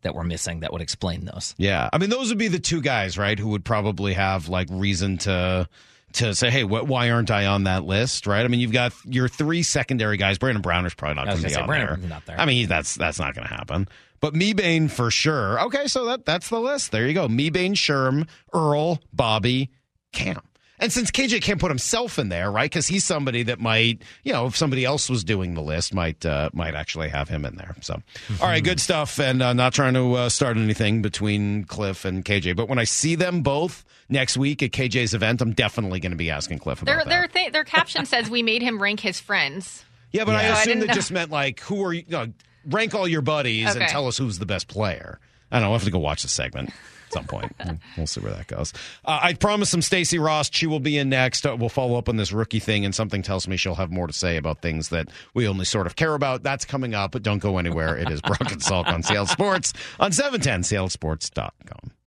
that 0.02 0.14
we're 0.14 0.24
missing 0.24 0.60
that 0.60 0.72
would 0.72 0.80
explain 0.80 1.24
those. 1.24 1.54
Yeah, 1.58 1.88
I 1.92 1.98
mean, 1.98 2.08
those 2.10 2.28
would 2.28 2.38
be 2.38 2.46
the 2.48 2.60
two 2.60 2.80
guys, 2.80 3.18
right? 3.18 3.36
Who 3.38 3.48
would 3.48 3.64
probably 3.64 4.14
have 4.14 4.48
like 4.48 4.68
reason 4.70 5.18
to 5.18 5.68
to 6.14 6.34
say, 6.34 6.50
"Hey, 6.50 6.62
wh- 6.62 6.86
why 6.88 7.10
aren't 7.10 7.30
I 7.30 7.46
on 7.46 7.64
that 7.64 7.84
list?" 7.84 8.26
Right? 8.26 8.44
I 8.44 8.48
mean, 8.48 8.60
you've 8.60 8.72
got 8.72 8.92
your 9.04 9.28
three 9.28 9.62
secondary 9.62 10.16
guys. 10.16 10.38
Brandon 10.38 10.62
Browner's 10.62 10.94
probably 10.94 11.16
not 11.16 11.26
going 11.26 11.38
to 11.38 11.42
be 11.42 11.50
gonna 11.50 11.62
on 11.62 11.68
say, 11.68 11.78
there. 11.78 11.86
Brandon's 11.88 12.10
not 12.10 12.26
there. 12.26 12.40
I 12.40 12.44
mean, 12.46 12.68
that's 12.68 12.94
that's 12.94 13.18
not 13.18 13.34
going 13.34 13.48
to 13.48 13.52
happen. 13.54 13.88
But 14.20 14.34
Mebane 14.34 14.90
for 14.90 15.10
sure. 15.10 15.60
Okay, 15.66 15.86
so 15.86 16.04
that 16.06 16.24
that's 16.24 16.48
the 16.48 16.60
list. 16.60 16.90
There 16.92 17.06
you 17.06 17.14
go. 17.14 17.28
Mebane, 17.28 17.72
Sherm, 17.72 18.28
Earl, 18.52 19.00
Bobby, 19.12 19.70
Kam. 20.12 20.40
And 20.80 20.92
since 20.92 21.10
KJ 21.10 21.42
can't 21.42 21.58
put 21.58 21.72
himself 21.72 22.20
in 22.20 22.28
there, 22.28 22.52
right? 22.52 22.70
Because 22.70 22.86
he's 22.86 23.04
somebody 23.04 23.42
that 23.42 23.58
might, 23.58 24.00
you 24.22 24.32
know, 24.32 24.46
if 24.46 24.56
somebody 24.56 24.84
else 24.84 25.10
was 25.10 25.24
doing 25.24 25.54
the 25.54 25.60
list, 25.60 25.92
might 25.92 26.24
uh, 26.24 26.50
might 26.52 26.76
actually 26.76 27.08
have 27.08 27.28
him 27.28 27.44
in 27.44 27.56
there. 27.56 27.74
So, 27.80 28.00
all 28.40 28.46
right, 28.46 28.62
good 28.62 28.78
stuff. 28.78 29.18
And 29.18 29.42
uh, 29.42 29.54
not 29.54 29.72
trying 29.72 29.94
to 29.94 30.14
uh, 30.14 30.28
start 30.28 30.56
anything 30.56 31.02
between 31.02 31.64
Cliff 31.64 32.04
and 32.04 32.24
KJ, 32.24 32.54
but 32.54 32.68
when 32.68 32.78
I 32.78 32.84
see 32.84 33.16
them 33.16 33.42
both 33.42 33.84
next 34.08 34.36
week 34.36 34.62
at 34.62 34.70
KJ's 34.70 35.14
event, 35.14 35.40
I'm 35.42 35.52
definitely 35.52 35.98
going 35.98 36.12
to 36.12 36.16
be 36.16 36.30
asking 36.30 36.60
Cliff 36.60 36.80
about 36.80 36.92
Their 36.92 37.04
that. 37.04 37.08
their 37.08 37.26
th- 37.42 37.52
their 37.52 37.64
caption 37.64 38.06
says 38.06 38.30
we 38.30 38.44
made 38.44 38.62
him 38.62 38.80
rank 38.80 39.00
his 39.00 39.18
friends. 39.18 39.84
Yeah, 40.12 40.24
but 40.26 40.30
So 40.32 40.36
I 40.36 40.42
I 40.42 40.44
assume 40.60 40.64
didn't 40.74 40.80
that 40.82 40.86
know. 40.88 40.94
just 40.94 41.10
meant 41.10 41.30
like 41.32 41.58
who 41.58 41.84
are 41.84 41.92
you? 41.92 42.04
No, 42.08 42.26
rank 42.68 42.94
all 42.94 43.08
your 43.08 43.22
buddies 43.22 43.66
and 43.74 43.88
tell 43.88 44.06
us 44.06 44.16
who's 44.18 44.38
the 44.38 44.46
best 44.46 44.68
player. 44.68 45.18
I 45.50 45.56
don't 45.56 45.62
know. 45.64 45.70
We'll 45.70 45.78
have 45.78 45.84
to 45.86 45.90
go 45.90 45.98
watch 45.98 46.22
the 46.22 46.28
segment 46.28 46.68
at 47.06 47.12
some 47.14 47.24
point. 47.24 47.52
We'll- 47.64 47.78
we'll 47.96 48.06
see 48.06 48.20
where 48.20 48.32
that 48.32 48.46
goes. 48.48 48.72
Uh, 49.04 49.18
I 49.22 49.32
promised 49.32 49.70
some 49.70 49.80
Stacy 49.82 50.18
Rost. 50.18 50.54
She 50.54 50.66
will 50.66 50.78
be 50.80 50.98
in 50.98 51.08
next. 51.08 51.46
Uh, 51.46 51.56
we'll 51.58 51.70
follow 51.70 51.96
up 51.96 52.08
on 52.08 52.16
this 52.16 52.32
rookie 52.32 52.58
thing, 52.60 52.84
and 52.84 52.94
something 52.94 53.22
tells 53.22 53.48
me 53.48 53.56
she'll 53.56 53.74
have 53.76 53.90
more 53.90 54.06
to 54.06 54.12
say 54.12 54.36
about 54.36 54.60
things 54.60 54.90
that 54.90 55.08
we 55.34 55.48
only 55.48 55.64
sort 55.64 55.86
of 55.86 55.96
care 55.96 56.14
about. 56.14 56.42
That's 56.42 56.64
coming 56.66 56.94
up, 56.94 57.12
but 57.12 57.22
don't 57.22 57.38
go 57.38 57.56
anywhere. 57.58 57.96
It 57.96 58.10
is 58.10 58.20
Brock 58.20 58.52
and 58.52 58.60
Salk 58.60 58.86
on 58.88 59.02
Seattle 59.02 59.26
Sports 59.26 59.72
on 59.98 60.12
710 60.12 60.62
SeattleSports.com. 60.62 61.92